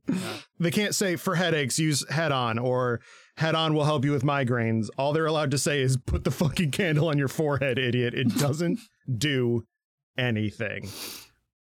They 0.59 0.71
can't 0.71 0.95
say 0.95 1.15
for 1.17 1.35
headaches, 1.35 1.79
use 1.79 2.07
head 2.09 2.31
on 2.31 2.59
or 2.59 3.01
head 3.35 3.55
on 3.55 3.73
will 3.73 3.83
help 3.83 4.05
you 4.05 4.11
with 4.11 4.23
migraines. 4.23 4.87
All 4.97 5.11
they're 5.11 5.25
allowed 5.25 5.51
to 5.51 5.57
say 5.57 5.81
is 5.81 5.97
put 5.97 6.23
the 6.23 6.31
fucking 6.31 6.71
candle 6.71 7.09
on 7.09 7.17
your 7.17 7.27
forehead, 7.27 7.77
idiot. 7.77 8.13
It 8.13 8.37
doesn't 8.37 8.79
do 9.17 9.65
anything. 10.17 10.89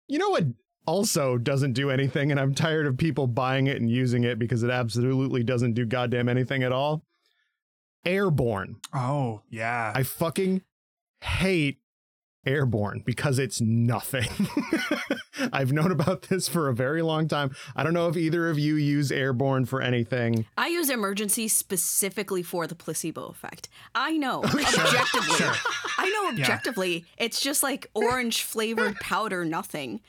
You 0.08 0.20
know 0.20 0.30
what 0.30 0.46
also 0.86 1.38
doesn't 1.38 1.74
do 1.74 1.90
anything, 1.90 2.32
and 2.32 2.40
I'm 2.40 2.54
tired 2.54 2.86
of 2.86 2.98
people 2.98 3.28
buying 3.28 3.68
it 3.68 3.78
and 3.80 3.90
using 3.90 4.24
it 4.24 4.40
because 4.40 4.64
it 4.64 4.70
absolutely 4.70 5.44
doesn't 5.44 5.74
do 5.74 5.86
goddamn 5.86 6.30
anything 6.30 6.64
at 6.64 6.72
all? 6.72 7.04
Airborne. 8.06 8.78
Oh, 8.94 9.42
yeah. 9.50 9.94
I 9.96 10.04
fucking 10.04 10.62
hate 11.22 11.80
Airborne 12.46 13.02
because 13.06 13.40
it's 13.40 13.62
nothing. 13.62 14.28
I've 15.54 15.72
known 15.72 15.92
about 15.92 16.24
this 16.24 16.48
for 16.50 16.68
a 16.68 16.74
very 16.76 17.02
long 17.02 17.28
time. 17.30 17.56
I 17.76 17.84
don't 17.84 17.94
know 17.94 18.08
if 18.10 18.18
either 18.18 18.50
of 18.50 18.60
you 18.60 18.76
use 18.76 19.12
Airborne 19.12 19.66
for 19.66 19.82
anything. 19.82 20.46
I 20.58 20.68
use 20.68 20.90
Emergen-C 20.90 21.48
specifically 21.48 22.44
for 22.44 22.68
the 22.68 22.76
placebo 22.76 23.28
effect. 23.28 23.70
I 23.96 24.18
know 24.18 24.44
objectively. 24.44 25.36
sure. 25.38 25.54
I 25.98 26.10
know 26.10 26.24
Yeah. 26.38 26.44
objectively. 26.44 27.06
It's 27.18 27.40
just 27.40 27.64
like 27.64 27.90
orange 27.94 28.44
flavored 28.44 28.98
powder, 28.98 29.46
nothing. 29.46 30.02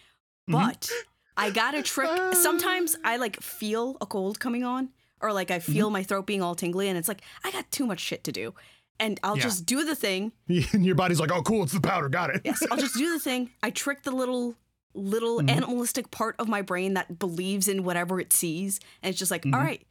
Mhm. 0.49 0.53
But 0.53 0.91
I 1.37 1.51
got 1.51 1.75
a 1.75 1.83
trick. 1.83 2.35
Sometimes 2.35 2.97
I 3.05 3.17
like 3.25 3.41
feel 3.43 3.97
a 4.01 4.07
cold 4.07 4.39
coming 4.41 4.65
on, 4.65 4.91
or 5.21 5.33
like 5.33 5.51
I 5.51 5.59
feel 5.59 5.91
my 5.91 6.03
throat 6.03 6.27
being 6.27 6.43
all 6.43 6.55
tingly, 6.55 6.89
and 6.89 6.99
it's 6.99 7.09
like 7.09 7.23
I 7.45 7.51
got 7.51 7.71
too 7.71 7.87
much 7.87 8.01
shit 8.01 8.25
to 8.25 8.33
do, 8.33 8.55
and 9.01 9.19
I'll 9.23 9.37
Yeah. 9.37 9.43
just 9.45 9.67
do 9.67 9.85
the 9.85 9.95
thing. 9.97 10.33
And 10.73 10.85
your 10.85 10.95
body's 10.95 11.21
like, 11.21 11.33
oh, 11.33 11.43
cool, 11.43 11.63
it's 11.65 11.73
the 11.73 11.81
powder. 11.81 12.09
Got 12.09 12.31
it. 12.31 12.43
Yes, 12.45 12.63
I'll 12.71 12.77
just 12.79 12.95
do 12.97 13.13
the 13.13 13.19
thing. 13.21 13.51
I 13.63 13.71
trick 13.71 14.03
the 14.03 14.13
little 14.13 14.57
little 14.97 15.41
Mhm. 15.41 15.51
animalistic 15.51 16.13
part 16.13 16.37
of 16.39 16.47
my 16.47 16.63
brain 16.63 16.95
that 16.95 17.19
believes 17.19 17.67
in 17.67 17.83
whatever 17.83 18.21
it 18.21 18.33
sees, 18.33 18.79
and 19.03 19.11
it's 19.11 19.19
just 19.19 19.31
like, 19.33 19.45
all 19.47 19.53
right, 19.59 19.85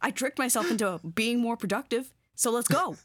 I 0.00 0.10
tricked 0.10 0.38
myself 0.38 0.70
into 0.70 0.98
being 1.14 1.40
more 1.40 1.58
productive, 1.58 2.14
so 2.34 2.50
let's 2.50 2.66
go. 2.68 2.96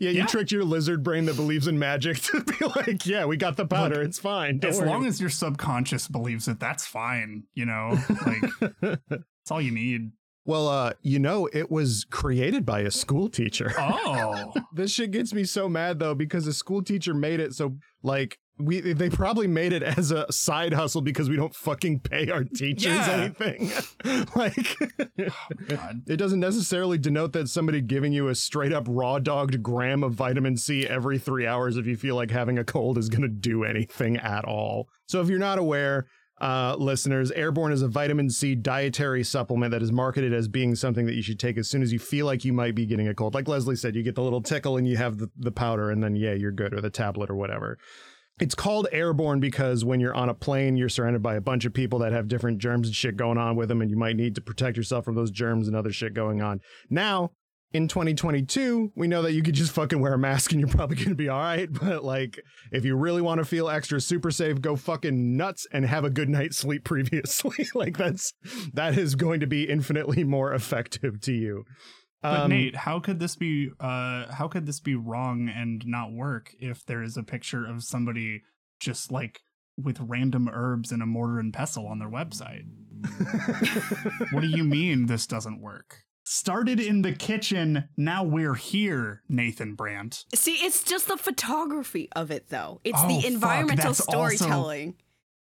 Yeah, 0.00 0.10
you 0.10 0.18
Yeah. 0.18 0.26
tricked 0.26 0.52
your 0.52 0.64
lizard 0.64 1.02
brain 1.02 1.24
that 1.26 1.36
believes 1.36 1.66
in 1.66 1.78
magic 1.78 2.18
to 2.22 2.42
be 2.44 2.64
like, 2.76 3.06
yeah, 3.06 3.24
we 3.24 3.36
got 3.36 3.56
the 3.56 3.66
powder. 3.66 4.00
it's 4.02 4.18
fine. 4.18 4.58
Don't 4.58 4.70
as 4.70 4.78
worry. 4.78 4.88
long 4.88 5.06
as 5.06 5.20
your 5.20 5.30
subconscious 5.30 6.08
believes 6.08 6.48
it, 6.48 6.58
that's 6.60 6.86
fine. 6.86 7.44
You 7.54 7.66
know, 7.66 7.98
like 8.26 8.42
that's 9.10 9.50
all 9.50 9.60
you 9.60 9.72
need. 9.72 10.12
well, 10.44 10.68
uh, 10.68 10.92
you 11.02 11.18
know, 11.18 11.48
it 11.52 11.70
was 11.70 12.04
created 12.10 12.64
by 12.66 12.80
a 12.80 12.90
school 12.90 13.28
teacher. 13.28 13.72
Oh, 13.78 14.52
this 14.74 14.90
shit 14.92 15.10
gets 15.10 15.32
me 15.32 15.44
so 15.44 15.68
mad 15.68 15.98
though 15.98 16.14
because 16.14 16.46
a 16.46 16.52
school 16.52 16.82
teacher 16.82 17.14
made 17.14 17.40
it 17.40 17.54
so 17.54 17.76
like 18.02 18.38
we 18.58 18.80
they 18.80 19.08
probably 19.10 19.46
made 19.46 19.72
it 19.72 19.82
as 19.82 20.10
a 20.10 20.30
side 20.30 20.72
hustle 20.74 21.00
because 21.00 21.28
we 21.28 21.36
don't 21.36 21.54
fucking 21.54 22.00
pay 22.00 22.30
our 22.30 22.44
teachers 22.44 22.92
Yeah. 22.92 23.10
anything. 23.40 23.70
like 24.36 24.76
God. 25.68 26.02
it 26.06 26.16
doesn't 26.16 26.40
necessarily 26.40 26.98
denote 26.98 27.32
that 27.32 27.48
somebody 27.48 27.80
giving 27.80 28.12
you 28.12 28.28
a 28.28 28.34
straight 28.34 28.72
up 28.72 28.86
raw 28.88 29.18
dogged 29.18 29.62
gram 29.62 30.02
of 30.04 30.14
vitamin 30.14 30.56
C 30.56 30.86
every 30.86 31.18
3 31.18 31.46
hours 31.46 31.76
if 31.76 31.86
you 31.86 31.96
feel 31.96 32.14
like 32.16 32.30
having 32.30 32.58
a 32.58 32.64
cold 32.64 32.98
is 32.98 33.08
going 33.08 33.22
to 33.22 33.28
do 33.28 33.64
anything 33.64 34.16
at 34.18 34.44
all. 34.44 34.88
So 35.06 35.20
if 35.20 35.28
you're 35.28 35.38
not 35.38 35.58
aware, 35.58 36.06
uh, 36.40 36.74
listeners, 36.78 37.30
Airborne 37.30 37.72
is 37.72 37.82
a 37.82 37.88
vitamin 37.88 38.28
C 38.28 38.54
dietary 38.54 39.22
supplement 39.22 39.70
that 39.70 39.82
is 39.82 39.92
marketed 39.92 40.32
as 40.32 40.48
being 40.48 40.74
something 40.74 41.06
that 41.06 41.14
you 41.14 41.22
should 41.22 41.38
take 41.38 41.56
as 41.56 41.68
soon 41.70 41.82
as 41.82 41.92
you 41.92 41.98
feel 42.00 42.26
like 42.26 42.44
you 42.44 42.52
might 42.52 42.74
be 42.74 42.84
getting 42.84 43.06
a 43.08 43.14
cold. 43.14 43.34
Like 43.34 43.46
Leslie 43.48 43.76
said, 43.76 43.94
you 43.94 44.02
get 44.02 44.14
the 44.16 44.22
little 44.22 44.42
tickle 44.42 44.76
and 44.76 44.86
you 44.88 44.96
have 44.96 45.18
the, 45.18 45.28
the 45.36 45.52
powder, 45.52 45.90
and 45.90 46.02
then, 46.02 46.16
yeah, 46.16 46.32
you're 46.32 46.50
good, 46.50 46.74
or 46.74 46.80
the 46.80 46.90
tablet 46.90 47.30
or 47.30 47.36
whatever. 47.36 47.78
It's 48.42 48.56
called 48.56 48.88
airborne 48.90 49.38
because 49.38 49.84
when 49.84 50.00
you're 50.00 50.16
on 50.16 50.28
a 50.28 50.34
plane, 50.34 50.76
you're 50.76 50.88
surrounded 50.88 51.22
by 51.22 51.36
a 51.36 51.40
bunch 51.40 51.64
of 51.64 51.72
people 51.72 52.00
that 52.00 52.10
have 52.10 52.26
different 52.26 52.58
germs 52.58 52.88
and 52.88 52.96
shit 52.96 53.16
going 53.16 53.38
on 53.38 53.54
with 53.54 53.68
them, 53.68 53.80
and 53.80 53.88
you 53.88 53.96
might 53.96 54.16
need 54.16 54.34
to 54.34 54.40
protect 54.40 54.76
yourself 54.76 55.04
from 55.04 55.14
those 55.14 55.30
germs 55.30 55.68
and 55.68 55.76
other 55.76 55.92
shit 55.92 56.12
going 56.12 56.42
on. 56.42 56.60
Now, 56.90 57.30
in 57.72 57.86
2022, 57.86 58.90
we 58.96 59.06
know 59.06 59.22
that 59.22 59.32
you 59.32 59.44
could 59.44 59.54
just 59.54 59.70
fucking 59.70 60.00
wear 60.00 60.14
a 60.14 60.18
mask 60.18 60.50
and 60.50 60.60
you're 60.60 60.68
probably 60.68 60.96
to 60.96 61.14
be 61.14 61.28
all 61.28 61.38
right. 61.38 61.68
But 61.82 62.02
like, 62.02 62.40
if 62.72 62.84
you 62.84 62.96
really 62.96 63.22
want 63.22 63.38
to 63.38 63.44
feel 63.44 63.68
extra 63.68 64.00
super 64.00 64.32
safe, 64.32 64.60
go 64.60 64.74
fucking 64.74 65.36
nuts 65.36 65.68
and 65.72 65.86
have 65.86 66.04
a 66.04 66.10
good 66.10 66.28
night's 66.28 66.58
sleep 66.58 66.82
previously. 66.84 67.68
like 67.76 67.96
that's 67.96 68.34
that 68.74 68.98
is 68.98 69.14
going 69.14 69.38
to 69.38 69.46
be 69.46 69.68
infinitely 69.68 70.24
more 70.24 70.52
effective 70.52 71.20
to 71.20 71.32
you. 71.32 71.64
But 72.22 72.40
Um, 72.42 72.50
Nate, 72.50 72.76
how 72.76 73.00
could 73.00 73.18
this 73.18 73.34
be? 73.36 73.70
Uh, 73.80 74.32
how 74.32 74.46
could 74.48 74.64
this 74.66 74.78
be 74.80 74.94
wrong 74.94 75.48
and 75.48 75.84
not 75.86 76.12
work 76.12 76.54
if 76.60 76.86
there 76.86 77.02
is 77.02 77.16
a 77.16 77.22
picture 77.22 77.66
of 77.66 77.82
somebody 77.82 78.42
just 78.80 79.10
like 79.10 79.40
with 79.76 79.98
random 80.00 80.48
herbs 80.52 80.92
and 80.92 81.02
a 81.02 81.06
mortar 81.06 81.38
and 81.40 81.52
pestle 81.52 81.86
on 81.86 81.98
their 81.98 82.08
website? 82.10 82.64
what 84.32 84.40
do 84.42 84.46
you 84.46 84.62
mean 84.64 85.06
this 85.06 85.26
doesn't 85.26 85.60
work? 85.60 86.04
Started 86.24 86.78
in 86.78 87.02
the 87.02 87.12
kitchen, 87.12 87.88
now 87.96 88.22
we're 88.22 88.54
here, 88.54 89.22
Nathan 89.28 89.74
Brandt. 89.74 90.24
See, 90.32 90.54
it's 90.64 90.84
just 90.84 91.08
the 91.08 91.16
photography 91.16 92.08
of 92.14 92.30
it, 92.30 92.48
though. 92.50 92.80
It's 92.84 92.96
Oh, 93.02 93.08
the 93.08 93.22
fuck, 93.22 93.30
environmental 93.32 93.76
that's 93.92 94.00
also- 94.00 94.12
storytelling. 94.36 94.94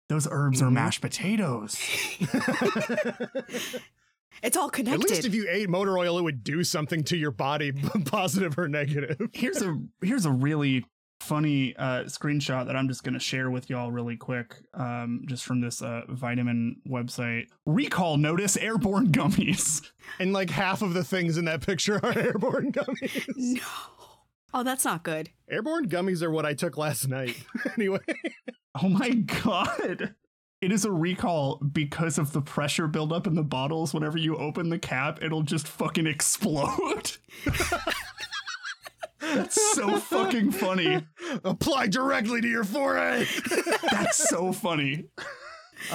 Those 0.07 0.27
herbs 0.31 0.61
are 0.61 0.69
Mhm. 0.69 0.73
mashed 0.73 1.01
potatoes. 1.01 1.77
It's 4.43 4.55
all 4.57 4.69
connected. 4.69 5.03
At 5.03 5.09
least 5.09 5.25
if 5.25 5.33
you 5.35 5.47
ate 5.49 5.69
motor 5.69 5.97
oil, 5.97 6.17
it 6.17 6.21
would 6.23 6.43
do 6.43 6.63
something 6.63 7.03
to 7.05 7.17
your 7.17 7.31
body, 7.31 7.71
positive 8.05 8.57
or 8.57 8.67
negative. 8.67 9.19
here's 9.33 9.61
a 9.61 9.77
here's 10.01 10.25
a 10.25 10.31
really 10.31 10.85
funny 11.21 11.75
uh, 11.75 12.03
screenshot 12.05 12.65
that 12.67 12.77
I'm 12.77 12.87
just 12.87 13.03
going 13.03 13.13
to 13.13 13.19
share 13.19 13.51
with 13.51 13.69
y'all 13.69 13.91
really 13.91 14.15
quick, 14.15 14.55
um, 14.73 15.23
just 15.27 15.43
from 15.43 15.59
this 15.59 15.81
uh, 15.81 16.03
vitamin 16.07 16.77
website. 16.87 17.47
Recall 17.65 18.17
notice 18.17 18.55
airborne 18.55 19.07
gummies. 19.11 19.85
And 20.19 20.31
like 20.31 20.49
half 20.49 20.81
of 20.81 20.93
the 20.93 21.03
things 21.03 21.37
in 21.37 21.45
that 21.45 21.59
picture 21.65 21.99
are 22.03 22.17
airborne 22.17 22.71
gummies. 22.71 23.25
no. 23.35 23.61
Oh, 24.53 24.63
that's 24.63 24.85
not 24.85 25.03
good. 25.03 25.29
Airborne 25.51 25.89
gummies 25.89 26.23
are 26.23 26.31
what 26.31 26.45
I 26.45 26.53
took 26.53 26.77
last 26.77 27.07
night. 27.07 27.35
anyway, 27.77 27.99
Oh 28.81 28.87
my 28.89 29.09
god. 29.09 30.15
It 30.61 30.73
is 30.73 30.83
a 30.83 30.91
recall 30.91 31.57
because 31.57 32.17
of 32.17 32.33
the 32.33 32.41
pressure 32.41 32.87
buildup 32.87 33.27
in 33.27 33.35
the 33.35 33.43
bottles. 33.43 33.93
Whenever 33.93 34.17
you 34.17 34.35
open 34.35 34.69
the 34.69 34.79
cap, 34.79 35.23
it'll 35.23 35.41
just 35.41 35.67
fucking 35.67 36.05
explode. 36.05 37.11
That's 39.21 39.75
so 39.75 39.97
fucking 39.99 40.51
funny. 40.51 41.05
apply 41.43 41.87
directly 41.87 42.41
to 42.41 42.47
your 42.47 42.63
forehead. 42.63 43.27
That's 43.91 44.29
so 44.29 44.51
funny. 44.51 45.05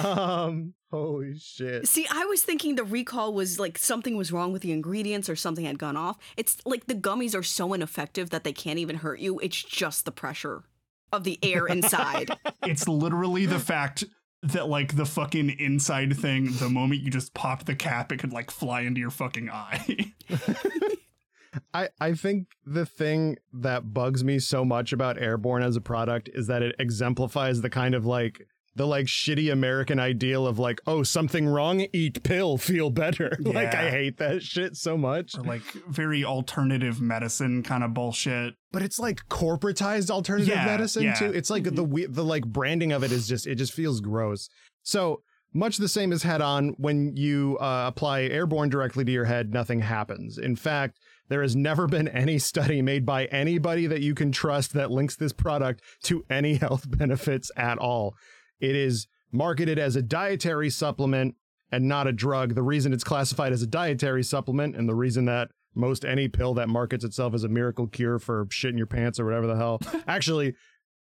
um, 0.03 0.73
holy 0.89 1.37
shit. 1.37 1.87
See, 1.87 2.07
I 2.11 2.25
was 2.25 2.41
thinking 2.41 2.75
the 2.75 2.83
recall 2.83 3.33
was 3.33 3.59
like 3.59 3.77
something 3.77 4.17
was 4.17 4.31
wrong 4.31 4.51
with 4.51 4.63
the 4.63 4.71
ingredients 4.71 5.29
or 5.29 5.35
something 5.35 5.65
had 5.65 5.77
gone 5.77 5.97
off. 5.97 6.17
It's 6.37 6.57
like 6.65 6.87
the 6.87 6.95
gummies 6.95 7.35
are 7.35 7.43
so 7.43 7.73
ineffective 7.73 8.31
that 8.31 8.43
they 8.43 8.53
can't 8.53 8.79
even 8.79 8.97
hurt 8.97 9.19
you. 9.19 9.39
It's 9.39 9.61
just 9.61 10.05
the 10.05 10.11
pressure 10.11 10.63
of 11.11 11.23
the 11.23 11.37
air 11.43 11.67
inside. 11.67 12.31
It's 12.63 12.87
literally 12.87 13.45
the 13.45 13.59
fact 13.59 14.05
that 14.51 14.69
like 14.69 14.95
the 14.95 15.05
fucking 15.05 15.49
inside 15.59 16.15
thing, 16.17 16.53
the 16.53 16.69
moment 16.69 17.01
you 17.01 17.09
just 17.09 17.33
pop 17.33 17.65
the 17.65 17.75
cap, 17.75 18.11
it 18.11 18.17
could 18.17 18.33
like 18.33 18.51
fly 18.51 18.81
into 18.81 18.99
your 18.99 19.11
fucking 19.11 19.49
eye. 19.49 20.13
I, 21.73 21.89
I 21.99 22.13
think 22.13 22.47
the 22.65 22.85
thing 22.85 23.37
that 23.53 23.93
bugs 23.93 24.23
me 24.23 24.39
so 24.39 24.65
much 24.65 24.91
about 24.91 25.21
Airborne 25.21 25.63
as 25.63 25.75
a 25.75 25.81
product 25.81 26.29
is 26.33 26.47
that 26.47 26.61
it 26.61 26.75
exemplifies 26.79 27.61
the 27.61 27.69
kind 27.69 27.95
of 27.95 28.05
like 28.05 28.47
the 28.75 28.85
like 28.85 29.05
shitty 29.05 29.51
American 29.51 29.99
ideal 29.99 30.45
of 30.45 30.59
like, 30.59 30.81
oh, 30.85 31.01
something 31.03 31.47
wrong, 31.47 31.85
eat 31.93 32.23
pill, 32.23 32.57
feel 32.71 32.89
better. 32.89 33.35
like 33.39 33.73
I 33.73 33.89
hate 33.89 34.17
that 34.17 34.43
shit 34.43 34.75
so 34.75 34.97
much. 34.97 35.37
or 35.37 35.43
like 35.43 35.61
very 35.89 36.25
alternative 36.25 36.99
medicine 37.01 37.63
kind 37.63 37.83
of 37.83 37.93
bullshit. 37.93 38.55
But 38.71 38.81
it's 38.81 38.99
like 38.99 39.21
corporatized 39.29 40.09
alternative 40.09 40.49
Yeah, 40.53 40.65
medicine 40.65 41.03
yeah. 41.03 41.13
too. 41.13 41.31
It's 41.31 41.49
like 41.49 41.63
the 41.63 42.07
the 42.09 42.23
like 42.25 42.45
branding 42.45 42.91
of 42.91 43.03
it 43.03 43.11
is 43.11 43.27
just 43.27 43.47
it 43.47 43.55
just 43.55 43.73
feels 43.73 44.01
gross. 44.01 44.49
So 44.83 45.21
much 45.53 45.77
the 45.77 45.87
same 45.87 46.11
as 46.11 46.23
head 46.23 46.41
on 46.41 46.75
when 46.77 47.15
you 47.15 47.57
uh, 47.61 47.85
apply 47.87 48.23
airborne 48.23 48.67
directly 48.67 49.05
to 49.05 49.11
your 49.11 49.23
head, 49.23 49.53
nothing 49.53 49.79
happens. 49.79 50.37
In 50.37 50.57
fact, 50.57 50.99
there 51.29 51.41
has 51.41 51.55
never 51.55 51.87
been 51.87 52.07
any 52.09 52.37
study 52.37 52.81
made 52.81 53.05
by 53.05 53.25
anybody 53.27 53.87
that 53.87 54.01
you 54.01 54.13
can 54.13 54.33
trust 54.33 54.73
that 54.73 54.91
links 54.91 55.15
this 55.15 55.31
product 55.31 55.81
to 56.03 56.25
any 56.29 56.55
health 56.55 56.83
benefits 56.89 57.51
at 57.55 57.77
all. 57.77 58.15
It 58.59 58.75
is 58.75 59.07
marketed 59.31 59.77
as 59.79 59.95
a 59.95 60.01
dietary 60.01 60.69
supplement 60.69 61.35
and 61.71 61.87
not 61.87 62.07
a 62.07 62.11
drug. 62.13 62.55
The 62.55 62.63
reason 62.63 62.93
it's 62.93 63.03
classified 63.03 63.51
as 63.53 63.61
a 63.61 63.67
dietary 63.67 64.23
supplement 64.23 64.75
and 64.75 64.87
the 64.87 64.95
reason 64.95 65.25
that 65.25 65.49
most 65.73 66.05
any 66.05 66.27
pill 66.29 66.53
that 66.53 66.69
markets 66.69 67.03
itself 67.03 67.33
as 67.33 67.43
a 67.43 67.49
miracle 67.49 67.87
cure 67.87 68.17
for 68.19 68.47
shit 68.49 68.71
in 68.71 68.77
your 68.77 68.87
pants 68.87 69.19
or 69.19 69.25
whatever 69.25 69.47
the 69.47 69.57
hell. 69.57 69.81
Actually, 70.07 70.53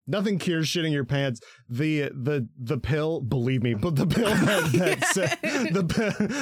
nothing 0.07 0.39
cures 0.39 0.67
shit 0.67 0.83
in 0.83 0.91
your 0.91 1.03
pants. 1.05 1.41
The 1.69 2.09
the 2.13 2.47
the 2.59 2.79
pill, 2.79 3.21
believe 3.21 3.61
me, 3.61 3.75
but 3.75 3.95
the 3.95 4.07
pill 4.07 4.33
that, 4.33 4.71
that 4.73 5.05
sa- 5.05 5.35
the 5.71 5.83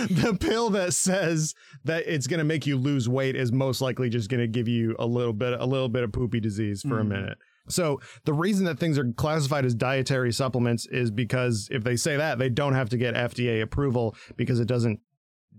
the 0.09 0.37
pill 0.39 0.69
that 0.69 0.93
says 0.93 1.53
that 1.83 2.03
it's 2.07 2.27
going 2.27 2.37
to 2.37 2.45
make 2.45 2.65
you 2.65 2.77
lose 2.77 3.09
weight 3.09 3.35
is 3.35 3.51
most 3.51 3.81
likely 3.81 4.07
just 4.09 4.29
going 4.29 4.39
to 4.39 4.47
give 4.47 4.69
you 4.69 4.95
a 4.97 5.05
little 5.05 5.33
bit 5.33 5.59
a 5.59 5.65
little 5.65 5.89
bit 5.89 6.03
of 6.03 6.13
poopy 6.13 6.39
disease 6.39 6.81
for 6.83 6.99
a 6.99 7.03
Mm. 7.03 7.07
minute. 7.09 7.37
So 7.69 7.99
the 8.25 8.33
reason 8.33 8.65
that 8.65 8.79
things 8.79 8.97
are 8.97 9.11
classified 9.13 9.65
as 9.65 9.75
dietary 9.75 10.31
supplements 10.31 10.87
is 10.87 11.11
because 11.11 11.67
if 11.71 11.83
they 11.83 11.95
say 11.95 12.17
that, 12.17 12.39
they 12.39 12.49
don't 12.49 12.73
have 12.73 12.89
to 12.89 12.97
get 12.97 13.15
FDA 13.15 13.61
approval 13.61 14.15
because 14.35 14.59
it 14.59 14.67
doesn't 14.67 14.99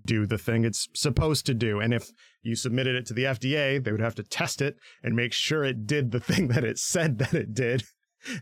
do 0.05 0.27
the 0.27 0.39
thing 0.39 0.65
it's 0.65 0.89
supposed 0.95 1.47
to 1.47 1.55
do. 1.55 1.81
And 1.81 1.95
if 1.95 2.11
you 2.43 2.57
submitted 2.57 2.97
it 2.97 3.07
to 3.07 3.15
the 3.15 3.25
FDA, 3.25 3.83
they 3.83 3.93
would 3.93 4.01
have 4.01 4.17
to 4.17 4.23
test 4.23 4.61
it 4.61 4.77
and 5.03 5.15
make 5.15 5.33
sure 5.33 5.65
it 5.65 5.87
did 5.87 6.11
the 6.11 6.21
thing 6.21 6.49
that 6.49 6.65
it 6.65 6.79
said 6.79 7.19
that 7.19 7.35
it 7.35 7.55
did. 7.55 7.85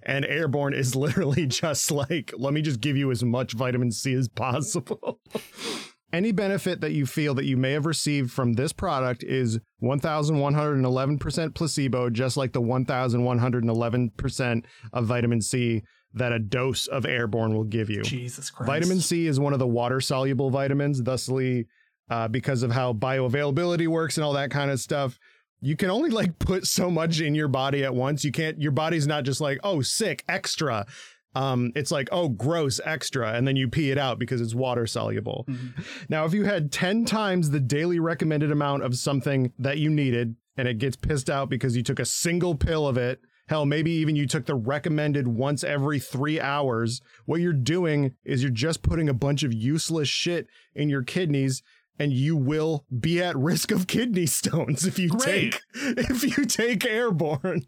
And 0.03 0.25
airborne 0.25 0.75
is 0.75 0.97
literally 0.97 1.47
just 1.47 1.91
like, 1.91 2.33
let 2.37 2.53
me 2.53 2.63
just 2.63 2.81
give 2.81 2.97
you 2.97 3.11
as 3.11 3.23
much 3.23 3.53
vitamin 3.53 3.93
C 3.93 4.15
as 4.15 4.29
possible. 4.29 5.21
any 6.13 6.33
benefit 6.33 6.81
that 6.81 6.93
you 6.93 7.07
feel 7.07 7.35
that 7.35 7.45
you 7.45 7.57
may 7.57 7.73
have 7.73 7.87
received 7.87 8.31
from 8.31 8.55
this 8.55 8.73
product 8.73 9.23
is 9.23 9.59
1111% 9.83 11.55
placebo 11.55 12.11
just 12.11 12.37
like 12.37 12.53
the 12.53 12.61
1111% 12.61 14.65
of 14.93 15.07
vitamin 15.07 15.41
C 15.41 15.83
that 16.15 16.33
a 16.33 16.39
dose 16.39 16.87
of 16.87 17.07
airborne 17.07 17.55
will 17.55 17.65
give 17.65 17.89
you. 17.89 18.03
Jesus 18.03 18.51
Christ. 18.51 18.67
Vitamin 18.67 19.01
C 19.01 19.27
is 19.27 19.39
one 19.39 19.53
of 19.53 19.59
the 19.59 19.67
water 19.67 20.01
soluble 20.01 20.51
vitamins, 20.51 21.03
thusly, 21.03 21.67
uh, 22.11 22.29
because 22.29 22.63
of 22.63 22.73
how 22.73 22.93
bioavailability 22.93 23.87
works 23.87 24.17
and 24.17 24.25
all 24.25 24.33
that 24.33 24.51
kind 24.51 24.71
of 24.71 24.81
stuff. 24.81 25.19
You 25.61 25.77
can 25.77 25.91
only 25.91 26.11
like 26.11 26.39
put 26.39 26.67
so 26.67 26.91
much 26.91 27.21
in 27.21 27.35
your 27.35 27.49
body 27.49 27.85
at 27.85 27.95
once. 27.95 28.25
You 28.25 28.33
can't, 28.33 28.61
your 28.61 28.73
body's 28.73 29.07
not 29.07 29.25
just 29.25 29.41
like, 29.41 29.59
oh, 29.63 29.83
sick, 29.83 30.25
extra. 30.29 30.87
Um, 31.35 31.73
it's 31.77 31.91
like, 31.91 32.09
oh, 32.11 32.29
gross, 32.29 32.81
extra. 32.85 33.33
And 33.33 33.47
then 33.47 33.57
you 33.57 33.69
pee 33.69 33.91
it 33.91 33.99
out 33.99 34.19
because 34.19 34.41
it's 34.41 34.55
water 34.55 34.87
soluble. 34.87 35.47
Mhm. 35.49 35.85
Now, 36.09 36.25
if 36.25 36.35
you 36.35 36.45
had 36.45 36.73
10 36.73 37.05
times 37.05 37.51
the 37.51 37.61
daily 37.61 38.01
recommended 38.01 38.51
amount 38.51 38.83
of 38.83 38.97
something 38.97 39.53
that 39.59 39.79
you 39.79 39.91
needed 39.91 40.35
and 40.57 40.67
it 40.67 40.79
gets 40.79 40.97
pissed 40.97 41.31
out 41.31 41.49
because 41.49 41.77
you 41.77 41.83
took 41.83 42.01
a 42.01 42.05
single 42.05 42.57
pill 42.57 42.87
of 42.89 42.97
it, 42.99 43.21
hell, 43.47 43.65
maybe 43.67 43.91
even 43.93 44.15
you 44.17 44.27
took 44.27 44.47
the 44.47 44.55
recommended 44.55 45.27
once 45.29 45.65
every 45.65 45.99
three 45.99 46.41
hours, 46.41 47.01
what 47.27 47.41
you're 47.41 47.53
doing 47.53 48.15
is 48.25 48.43
you're 48.43 48.51
just 48.53 48.83
putting 48.83 49.09
a 49.09 49.15
bunch 49.15 49.43
of 49.43 49.53
useless 49.53 50.09
shit 50.09 50.47
in 50.75 50.89
your 50.89 51.03
kidneys. 51.03 51.63
And 52.01 52.15
you 52.15 52.35
will 52.35 52.87
be 52.99 53.23
at 53.23 53.37
risk 53.37 53.71
of 53.71 53.87
kidney 53.87 54.25
stones 54.25 54.87
if 54.87 54.99
you 54.99 55.11
Great. 55.11 55.53
take 55.53 55.63
if 55.75 56.37
you 56.37 56.47
take 56.47 56.87
airborne. 56.87 57.67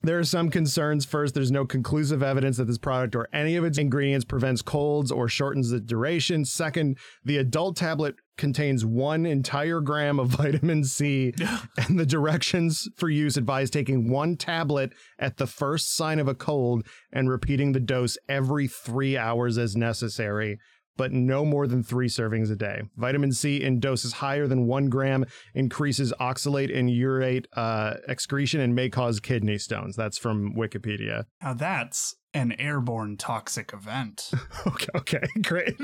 There 0.00 0.16
are 0.16 0.24
some 0.24 0.48
concerns. 0.48 1.04
First, 1.04 1.34
there's 1.34 1.50
no 1.50 1.66
conclusive 1.66 2.22
evidence 2.22 2.58
that 2.58 2.66
this 2.66 2.78
product 2.78 3.16
or 3.16 3.28
any 3.32 3.56
of 3.56 3.64
its 3.64 3.78
ingredients 3.78 4.24
prevents 4.24 4.62
colds 4.62 5.10
or 5.10 5.28
shortens 5.28 5.70
the 5.70 5.80
duration. 5.80 6.44
Second, 6.44 6.98
the 7.24 7.36
adult 7.36 7.76
tablet 7.76 8.14
contains 8.36 8.84
one 8.86 9.26
entire 9.26 9.80
gram 9.80 10.20
of 10.20 10.28
vitamin 10.38 10.84
C, 10.84 11.34
and 11.76 11.98
the 11.98 12.06
directions 12.06 12.88
for 12.96 13.10
use 13.10 13.36
advise 13.36 13.70
taking 13.70 14.08
one 14.08 14.36
tablet 14.36 14.92
at 15.18 15.36
the 15.36 15.46
first 15.48 15.96
sign 15.96 16.20
of 16.20 16.28
a 16.28 16.34
cold 16.34 16.86
and 17.12 17.28
repeating 17.28 17.72
the 17.72 17.80
dose 17.80 18.16
every 18.28 18.68
three 18.68 19.18
hours 19.18 19.58
as 19.58 19.76
necessary. 19.76 20.58
But 20.98 21.12
no 21.12 21.46
more 21.46 21.66
than 21.66 21.82
three 21.82 22.08
servings 22.08 22.50
a 22.50 22.56
day. 22.56 22.82
Vitamin 22.96 23.32
C 23.32 23.62
in 23.62 23.80
doses 23.80 24.14
higher 24.14 24.46
than 24.46 24.66
one 24.66 24.90
gram 24.90 25.24
increases 25.54 26.12
oxalate 26.20 26.76
and 26.76 26.90
urate 26.90 27.46
uh, 27.54 27.94
excretion 28.06 28.60
and 28.60 28.74
may 28.74 28.90
cause 28.90 29.20
kidney 29.20 29.56
stones. 29.56 29.96
That's 29.96 30.18
from 30.18 30.54
Wikipedia. 30.54 31.24
Now 31.40 31.54
that's 31.54 32.16
an 32.34 32.52
airborne 32.58 33.16
toxic 33.16 33.72
event. 33.72 34.30
Okay, 34.66 34.88
okay, 34.96 35.26
great. 35.42 35.76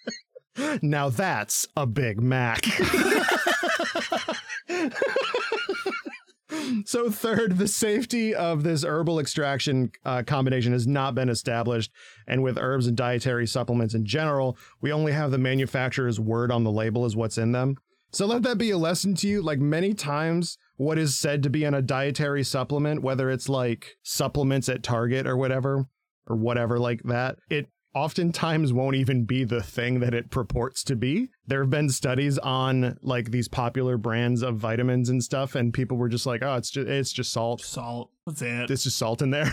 now 0.82 1.10
that's 1.10 1.66
a 1.76 1.86
Big 1.86 2.20
Mac. 2.20 2.64
So, 6.84 7.10
third, 7.10 7.58
the 7.58 7.68
safety 7.68 8.34
of 8.34 8.62
this 8.62 8.84
herbal 8.84 9.18
extraction 9.18 9.92
uh, 10.04 10.22
combination 10.22 10.72
has 10.72 10.86
not 10.86 11.14
been 11.14 11.28
established. 11.28 11.90
And 12.26 12.42
with 12.42 12.58
herbs 12.58 12.86
and 12.86 12.96
dietary 12.96 13.46
supplements 13.46 13.94
in 13.94 14.04
general, 14.04 14.56
we 14.80 14.92
only 14.92 15.12
have 15.12 15.30
the 15.30 15.38
manufacturer's 15.38 16.20
word 16.20 16.50
on 16.50 16.64
the 16.64 16.70
label 16.70 17.04
as 17.04 17.16
what's 17.16 17.38
in 17.38 17.52
them. 17.52 17.76
So, 18.12 18.26
let 18.26 18.42
that 18.42 18.58
be 18.58 18.70
a 18.70 18.78
lesson 18.78 19.14
to 19.16 19.28
you. 19.28 19.42
Like 19.42 19.58
many 19.58 19.94
times, 19.94 20.58
what 20.76 20.98
is 20.98 21.18
said 21.18 21.42
to 21.42 21.50
be 21.50 21.64
in 21.64 21.74
a 21.74 21.82
dietary 21.82 22.42
supplement, 22.42 23.02
whether 23.02 23.30
it's 23.30 23.48
like 23.48 23.96
supplements 24.02 24.68
at 24.68 24.82
Target 24.82 25.26
or 25.26 25.36
whatever, 25.36 25.86
or 26.26 26.36
whatever 26.36 26.78
like 26.78 27.02
that, 27.04 27.36
it 27.50 27.68
oftentimes 27.94 28.72
won't 28.72 28.96
even 28.96 29.24
be 29.24 29.44
the 29.44 29.62
thing 29.62 30.00
that 30.00 30.14
it 30.14 30.30
purports 30.30 30.84
to 30.84 30.96
be. 30.96 31.28
There 31.46 31.60
have 31.60 31.70
been 31.70 31.88
studies 31.88 32.38
on 32.38 32.98
like 33.02 33.30
these 33.30 33.48
popular 33.48 33.96
brands 33.96 34.42
of 34.42 34.56
vitamins 34.56 35.08
and 35.08 35.22
stuff, 35.22 35.54
and 35.54 35.72
people 35.72 35.96
were 35.96 36.08
just 36.08 36.26
like, 36.26 36.42
"Oh, 36.42 36.56
it's 36.56 36.70
just 36.70 36.88
it's 36.88 37.12
just 37.12 37.32
salt. 37.32 37.62
Salt. 37.62 38.10
That's 38.26 38.42
it. 38.42 38.70
It's 38.70 38.84
just 38.84 38.96
salt 38.98 39.22
in 39.22 39.30
there. 39.30 39.50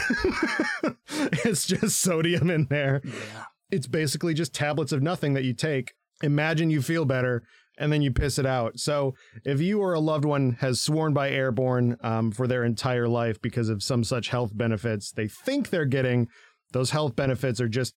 it's 1.07 1.65
just 1.65 1.99
sodium 1.99 2.49
in 2.49 2.67
there. 2.69 3.01
yeah. 3.03 3.45
It's 3.71 3.88
basically 3.88 4.33
just 4.33 4.53
tablets 4.53 4.91
of 4.91 5.01
nothing 5.01 5.33
that 5.33 5.43
you 5.43 5.53
take. 5.53 5.93
Imagine 6.21 6.69
you 6.69 6.81
feel 6.81 7.05
better." 7.05 7.43
And 7.79 7.93
then 7.93 8.01
you 8.01 8.11
piss 8.11 8.39
it 8.39 8.45
out. 8.47 8.79
So, 8.79 9.13
if 9.45 9.61
you 9.61 9.81
or 9.81 9.93
a 9.93 9.99
loved 9.99 10.25
one 10.25 10.57
has 10.61 10.81
sworn 10.81 11.13
by 11.13 11.29
Airborne 11.29 11.95
um, 12.01 12.31
for 12.31 12.47
their 12.47 12.63
entire 12.63 13.07
life 13.07 13.39
because 13.39 13.69
of 13.69 13.83
some 13.83 14.03
such 14.03 14.29
health 14.29 14.49
benefits 14.57 15.11
they 15.11 15.27
think 15.27 15.69
they're 15.69 15.85
getting, 15.85 16.27
those 16.71 16.89
health 16.89 17.15
benefits 17.15 17.61
are 17.61 17.69
just 17.69 17.93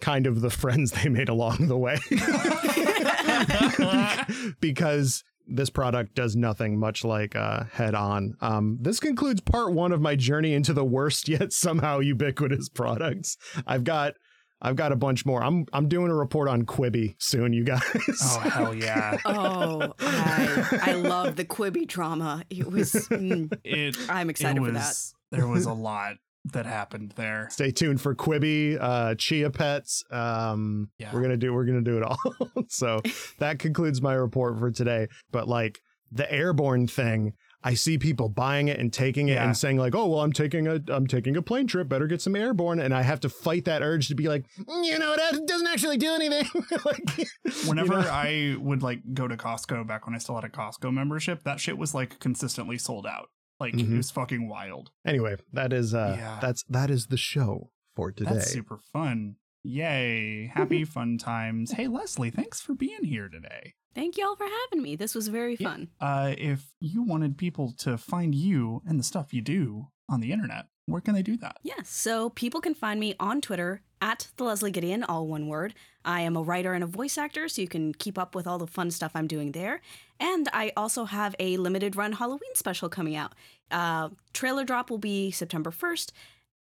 kind 0.00 0.26
of 0.26 0.40
the 0.40 0.50
friends 0.50 0.92
they 0.92 1.08
made 1.08 1.28
along 1.28 1.68
the 1.68 1.78
way. 1.78 1.98
because 4.60 5.24
this 5.46 5.70
product 5.70 6.14
does 6.14 6.36
nothing 6.36 6.78
much 6.78 7.04
like 7.04 7.34
uh, 7.34 7.64
head 7.72 7.94
on. 7.94 8.36
Um, 8.40 8.78
this 8.80 9.00
concludes 9.00 9.40
part 9.40 9.72
one 9.72 9.92
of 9.92 10.00
my 10.00 10.16
journey 10.16 10.54
into 10.54 10.72
the 10.72 10.84
worst 10.84 11.28
yet 11.28 11.52
somehow 11.52 11.98
ubiquitous 12.00 12.68
products. 12.68 13.36
I've 13.66 13.84
got. 13.84 14.14
I've 14.62 14.76
got 14.76 14.92
a 14.92 14.96
bunch 14.96 15.24
more. 15.24 15.42
I'm 15.42 15.64
I'm 15.72 15.88
doing 15.88 16.10
a 16.10 16.14
report 16.14 16.46
on 16.46 16.66
Quibi 16.66 17.14
soon, 17.16 17.54
you 17.54 17.64
guys. 17.64 17.80
Oh 18.20 18.40
hell 18.40 18.74
yeah. 18.74 19.16
Oh, 19.24 19.94
I, 19.98 20.78
I 20.82 20.92
love 20.96 21.36
the 21.36 21.46
Quibi 21.46 21.88
drama. 21.88 22.44
It 22.50 22.70
was. 22.70 22.92
mm, 22.92 23.50
It. 23.64 23.96
I'm 24.10 24.28
excited 24.28 24.62
it 24.62 24.66
for 24.66 24.72
that. 24.72 24.94
There 25.30 25.48
was 25.48 25.64
a 25.64 25.72
lot 25.72 26.16
that 26.46 26.66
happened 26.66 27.12
there. 27.16 27.48
Stay 27.50 27.70
tuned 27.70 28.00
for 28.00 28.14
Quibi, 28.14 28.78
uh, 28.80 29.14
Chia 29.16 29.50
Pets. 29.50 30.04
Um, 30.10 30.90
Yeah. 30.98 31.12
we're 31.12 31.22
gonna 31.22 31.36
do 31.36 31.52
we're 31.52 31.66
gonna 31.66 31.82
do 31.82 31.96
it 31.98 32.02
all. 32.02 32.18
so 32.68 33.00
that 33.38 33.58
concludes 33.58 34.00
my 34.00 34.14
report 34.14 34.58
for 34.58 34.70
today. 34.70 35.08
But 35.30 35.48
like 35.48 35.80
the 36.12 36.30
airborne 36.32 36.86
thing, 36.86 37.34
I 37.62 37.74
see 37.74 37.98
people 37.98 38.30
buying 38.30 38.68
it 38.68 38.80
and 38.80 38.90
taking 38.90 39.28
it 39.28 39.34
Yeah. 39.34 39.44
and 39.44 39.54
saying 39.54 39.76
like, 39.76 39.94
"Oh, 39.94 40.06
well, 40.08 40.20
I'm 40.22 40.32
taking 40.32 40.66
a 40.66 40.80
I'm 40.88 41.06
taking 41.06 41.36
a 41.36 41.42
plane 41.42 41.66
trip. 41.66 41.90
Better 41.90 42.06
get 42.06 42.22
some 42.22 42.34
airborne." 42.34 42.80
And 42.80 42.94
I 42.94 43.02
have 43.02 43.20
to 43.20 43.28
fight 43.28 43.66
that 43.66 43.82
urge 43.82 44.08
to 44.08 44.14
be 44.14 44.26
like, 44.28 44.46
"Mm, 44.58 44.84
you 44.86 44.98
know, 44.98 45.14
that 45.14 45.46
doesn't 45.46 45.66
actually 45.66 45.98
do 45.98 46.14
anything. 46.14 46.48
like, 46.86 47.28
Whenever 47.66 47.96
you 47.98 48.02
know? 48.02 48.08
I 48.10 48.56
would 48.58 48.82
like 48.82 49.00
go 49.12 49.28
to 49.28 49.36
Costco 49.36 49.86
back 49.86 50.06
when 50.06 50.14
I 50.14 50.18
still 50.18 50.36
had 50.36 50.44
a 50.44 50.48
Costco 50.48 50.90
membership, 50.92 51.42
that 51.44 51.60
shit 51.60 51.76
was 51.76 51.94
like 51.94 52.18
consistently 52.18 52.78
sold 52.78 53.06
out. 53.06 53.28
Like 53.60 53.74
Mhm. 53.74 53.92
it 53.92 53.96
was 53.98 54.10
fucking 54.10 54.48
wild. 54.48 54.90
anyway, 55.04 55.36
that 55.52 55.72
is 55.72 55.92
uh, 55.94 56.16
Yeah. 56.18 56.38
that's 56.40 56.62
that 56.64 56.90
is 56.90 57.06
the 57.08 57.16
show 57.18 57.70
for 57.94 58.10
today. 58.10 58.30
That's 58.32 58.50
super 58.50 58.78
fun. 58.78 59.36
Yay. 59.62 60.46
Happy 60.54 60.84
fun 60.84 61.18
times. 61.18 61.72
Hey 61.72 61.86
Leslie, 61.86 62.30
thanks 62.30 62.60
for 62.62 62.74
being 62.74 63.04
here 63.04 63.28
today. 63.28 63.74
Thank 63.94 64.16
y'all 64.16 64.36
for 64.36 64.46
having 64.46 64.82
me. 64.82 64.96
This 64.96 65.14
was 65.14 65.28
very 65.28 65.56
Yeah. 65.60 65.68
fun. 65.70 65.88
Uh 66.00 66.34
if 66.38 66.72
you 66.80 67.02
wanted 67.02 67.36
people 67.36 67.72
to 67.78 67.98
find 67.98 68.34
you 68.34 68.82
and 68.86 68.98
the 68.98 69.04
stuff 69.04 69.34
you 69.34 69.42
do 69.42 69.88
on 70.08 70.20
the 70.20 70.32
internet, 70.32 70.66
where 70.86 71.02
can 71.02 71.14
they 71.14 71.22
do 71.22 71.36
that? 71.36 71.58
Yes, 71.62 71.90
so 71.90 72.30
people 72.30 72.60
can 72.62 72.74
find 72.74 72.98
me 72.98 73.14
on 73.20 73.40
Twitter 73.42 73.82
at 74.00 74.30
the 74.36 74.44
Leslie 74.44 74.70
Gideon, 74.70 75.04
all 75.04 75.28
one 75.28 75.46
word. 75.46 75.74
I 76.04 76.22
am 76.22 76.36
a 76.36 76.42
writer 76.42 76.72
and 76.72 76.82
a 76.82 76.86
voice 76.86 77.18
actor, 77.18 77.48
so 77.48 77.62
you 77.62 77.68
can 77.68 77.92
keep 77.94 78.18
up 78.18 78.34
with 78.34 78.46
all 78.46 78.58
the 78.58 78.66
fun 78.66 78.90
stuff 78.90 79.12
I'm 79.14 79.26
doing 79.26 79.52
there. 79.52 79.80
And 80.18 80.48
I 80.52 80.72
also 80.76 81.04
have 81.04 81.34
a 81.38 81.56
limited 81.56 81.96
run 81.96 82.12
Halloween 82.12 82.54
special 82.54 82.88
coming 82.88 83.16
out. 83.16 83.34
Uh, 83.70 84.10
trailer 84.32 84.64
drop 84.64 84.90
will 84.90 84.98
be 84.98 85.30
September 85.30 85.70
1st. 85.70 86.12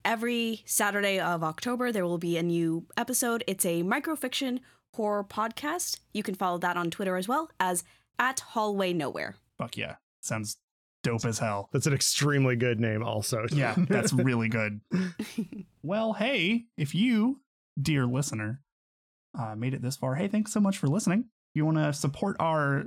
Every 0.05 0.61
Saturday 0.65 1.19
of 1.19 1.43
October, 1.43 1.91
there 1.91 2.05
will 2.05 2.17
be 2.17 2.37
a 2.37 2.43
new 2.43 2.85
episode. 2.95 3.43
It's 3.47 3.65
a 3.65 3.83
microfiction 3.83 4.59
horror 4.93 5.23
podcast. 5.23 5.99
You 6.13 6.23
can 6.23 6.35
follow 6.35 6.57
that 6.59 6.77
on 6.77 6.89
Twitter 6.89 7.17
as 7.17 7.27
well 7.27 7.49
as 7.59 7.83
at 8.17 8.39
Hallway 8.39 8.93
Nowhere. 8.93 9.35
Fuck 9.57 9.77
yeah. 9.77 9.95
Sounds 10.21 10.57
dope 11.03 11.25
as 11.25 11.39
hell. 11.39 11.69
That's 11.71 11.87
an 11.87 11.93
extremely 11.93 12.55
good 12.55 12.79
name, 12.79 13.03
also. 13.03 13.45
Yeah, 13.51 13.75
that's 13.77 14.13
really 14.13 14.49
good. 14.49 14.81
Well, 15.81 16.11
hey, 16.11 16.65
if 16.77 16.93
you, 16.93 17.39
dear 17.81 18.05
listener, 18.05 18.61
uh, 19.37 19.55
made 19.55 19.73
it 19.73 19.81
this 19.81 19.95
far, 19.95 20.15
hey, 20.15 20.27
thanks 20.27 20.53
so 20.53 20.59
much 20.59 20.77
for 20.77 20.87
listening. 20.87 21.19
If 21.19 21.55
you 21.55 21.65
want 21.65 21.77
to 21.77 21.93
support 21.93 22.37
our 22.39 22.85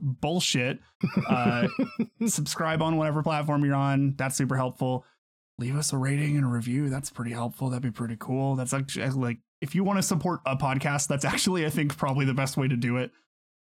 bullshit, 0.00 0.80
uh, 1.28 1.68
subscribe 2.26 2.82
on 2.82 2.96
whatever 2.96 3.22
platform 3.22 3.64
you're 3.64 3.74
on. 3.74 4.14
That's 4.16 4.36
super 4.36 4.56
helpful. 4.56 5.04
Leave 5.58 5.76
us 5.76 5.92
a 5.92 5.98
rating 5.98 6.36
and 6.36 6.44
a 6.44 6.48
review. 6.48 6.90
That's 6.90 7.10
pretty 7.10 7.32
helpful. 7.32 7.70
That'd 7.70 7.82
be 7.82 7.90
pretty 7.90 8.16
cool. 8.18 8.56
That's 8.56 8.74
actually 8.74 9.08
like 9.10 9.38
if 9.60 9.74
you 9.74 9.84
want 9.84 9.98
to 9.98 10.02
support 10.02 10.40
a 10.44 10.56
podcast, 10.56 11.08
that's 11.08 11.24
actually 11.26 11.64
I 11.64 11.70
think 11.70 11.96
probably 11.96 12.26
the 12.26 12.34
best 12.34 12.56
way 12.56 12.68
to 12.68 12.76
do 12.76 12.98
it. 12.98 13.10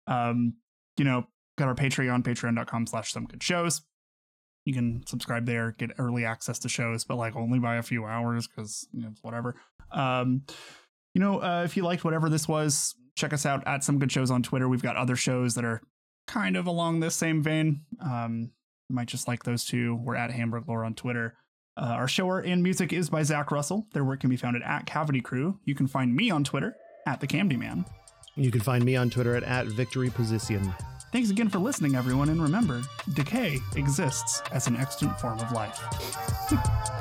Um, 0.06 0.54
you 0.96 1.04
know, 1.04 1.26
got 1.58 1.68
our 1.68 1.74
Patreon, 1.74 2.22
patreon.com 2.22 2.86
slash 2.86 3.12
some 3.12 3.26
good 3.26 3.42
shows. 3.42 3.82
You 4.64 4.74
can 4.74 5.04
subscribe 5.06 5.46
there, 5.46 5.72
get 5.78 5.92
early 5.98 6.24
access 6.24 6.58
to 6.60 6.68
shows, 6.68 7.04
but 7.04 7.16
like 7.16 7.36
only 7.36 7.60
by 7.60 7.76
a 7.76 7.82
few 7.82 8.04
hours 8.04 8.48
because 8.48 8.88
you 8.92 9.02
know, 9.02 9.08
it's 9.12 9.22
whatever. 9.22 9.54
Um, 9.92 10.42
you 11.16 11.20
know, 11.20 11.42
uh, 11.42 11.62
if 11.64 11.78
you 11.78 11.82
liked 11.82 12.04
whatever 12.04 12.28
this 12.28 12.46
was, 12.46 12.94
check 13.14 13.32
us 13.32 13.46
out 13.46 13.66
at 13.66 13.82
some 13.82 13.98
good 13.98 14.12
shows 14.12 14.30
on 14.30 14.42
Twitter. 14.42 14.68
We've 14.68 14.82
got 14.82 14.96
other 14.96 15.16
shows 15.16 15.54
that 15.54 15.64
are 15.64 15.80
kind 16.26 16.58
of 16.58 16.66
along 16.66 17.00
this 17.00 17.16
same 17.16 17.42
vein. 17.42 17.86
Um, 18.04 18.50
you 18.90 18.94
might 18.94 19.08
just 19.08 19.26
like 19.26 19.42
those 19.42 19.64
two. 19.64 19.94
We're 19.94 20.14
at 20.14 20.30
Hamburg 20.30 20.64
Lore 20.68 20.84
on 20.84 20.92
Twitter. 20.92 21.38
Uh, 21.74 21.86
our 21.86 22.06
show 22.06 22.28
art 22.28 22.44
and 22.44 22.62
music 22.62 22.92
is 22.92 23.08
by 23.08 23.22
Zach 23.22 23.50
Russell. 23.50 23.86
Their 23.94 24.04
work 24.04 24.20
can 24.20 24.28
be 24.28 24.36
found 24.36 24.56
at, 24.56 24.62
at 24.62 24.84
Cavity 24.84 25.22
Crew. 25.22 25.58
You 25.64 25.74
can 25.74 25.86
find 25.86 26.14
me 26.14 26.30
on 26.30 26.44
Twitter 26.44 26.76
at 27.06 27.20
the 27.20 27.26
Camdy 27.26 27.58
Man. 27.58 27.86
You 28.34 28.50
can 28.50 28.60
find 28.60 28.84
me 28.84 28.94
on 28.96 29.08
Twitter 29.08 29.34
at, 29.36 29.42
at 29.42 29.68
Victory 29.68 30.10
Position. 30.10 30.70
Thanks 31.12 31.30
again 31.30 31.48
for 31.48 31.60
listening, 31.60 31.94
everyone, 31.94 32.28
and 32.28 32.42
remember, 32.42 32.82
decay 33.14 33.58
exists 33.74 34.42
as 34.52 34.66
an 34.66 34.76
extant 34.76 35.18
form 35.18 35.38
of 35.38 35.50
life. 35.52 35.80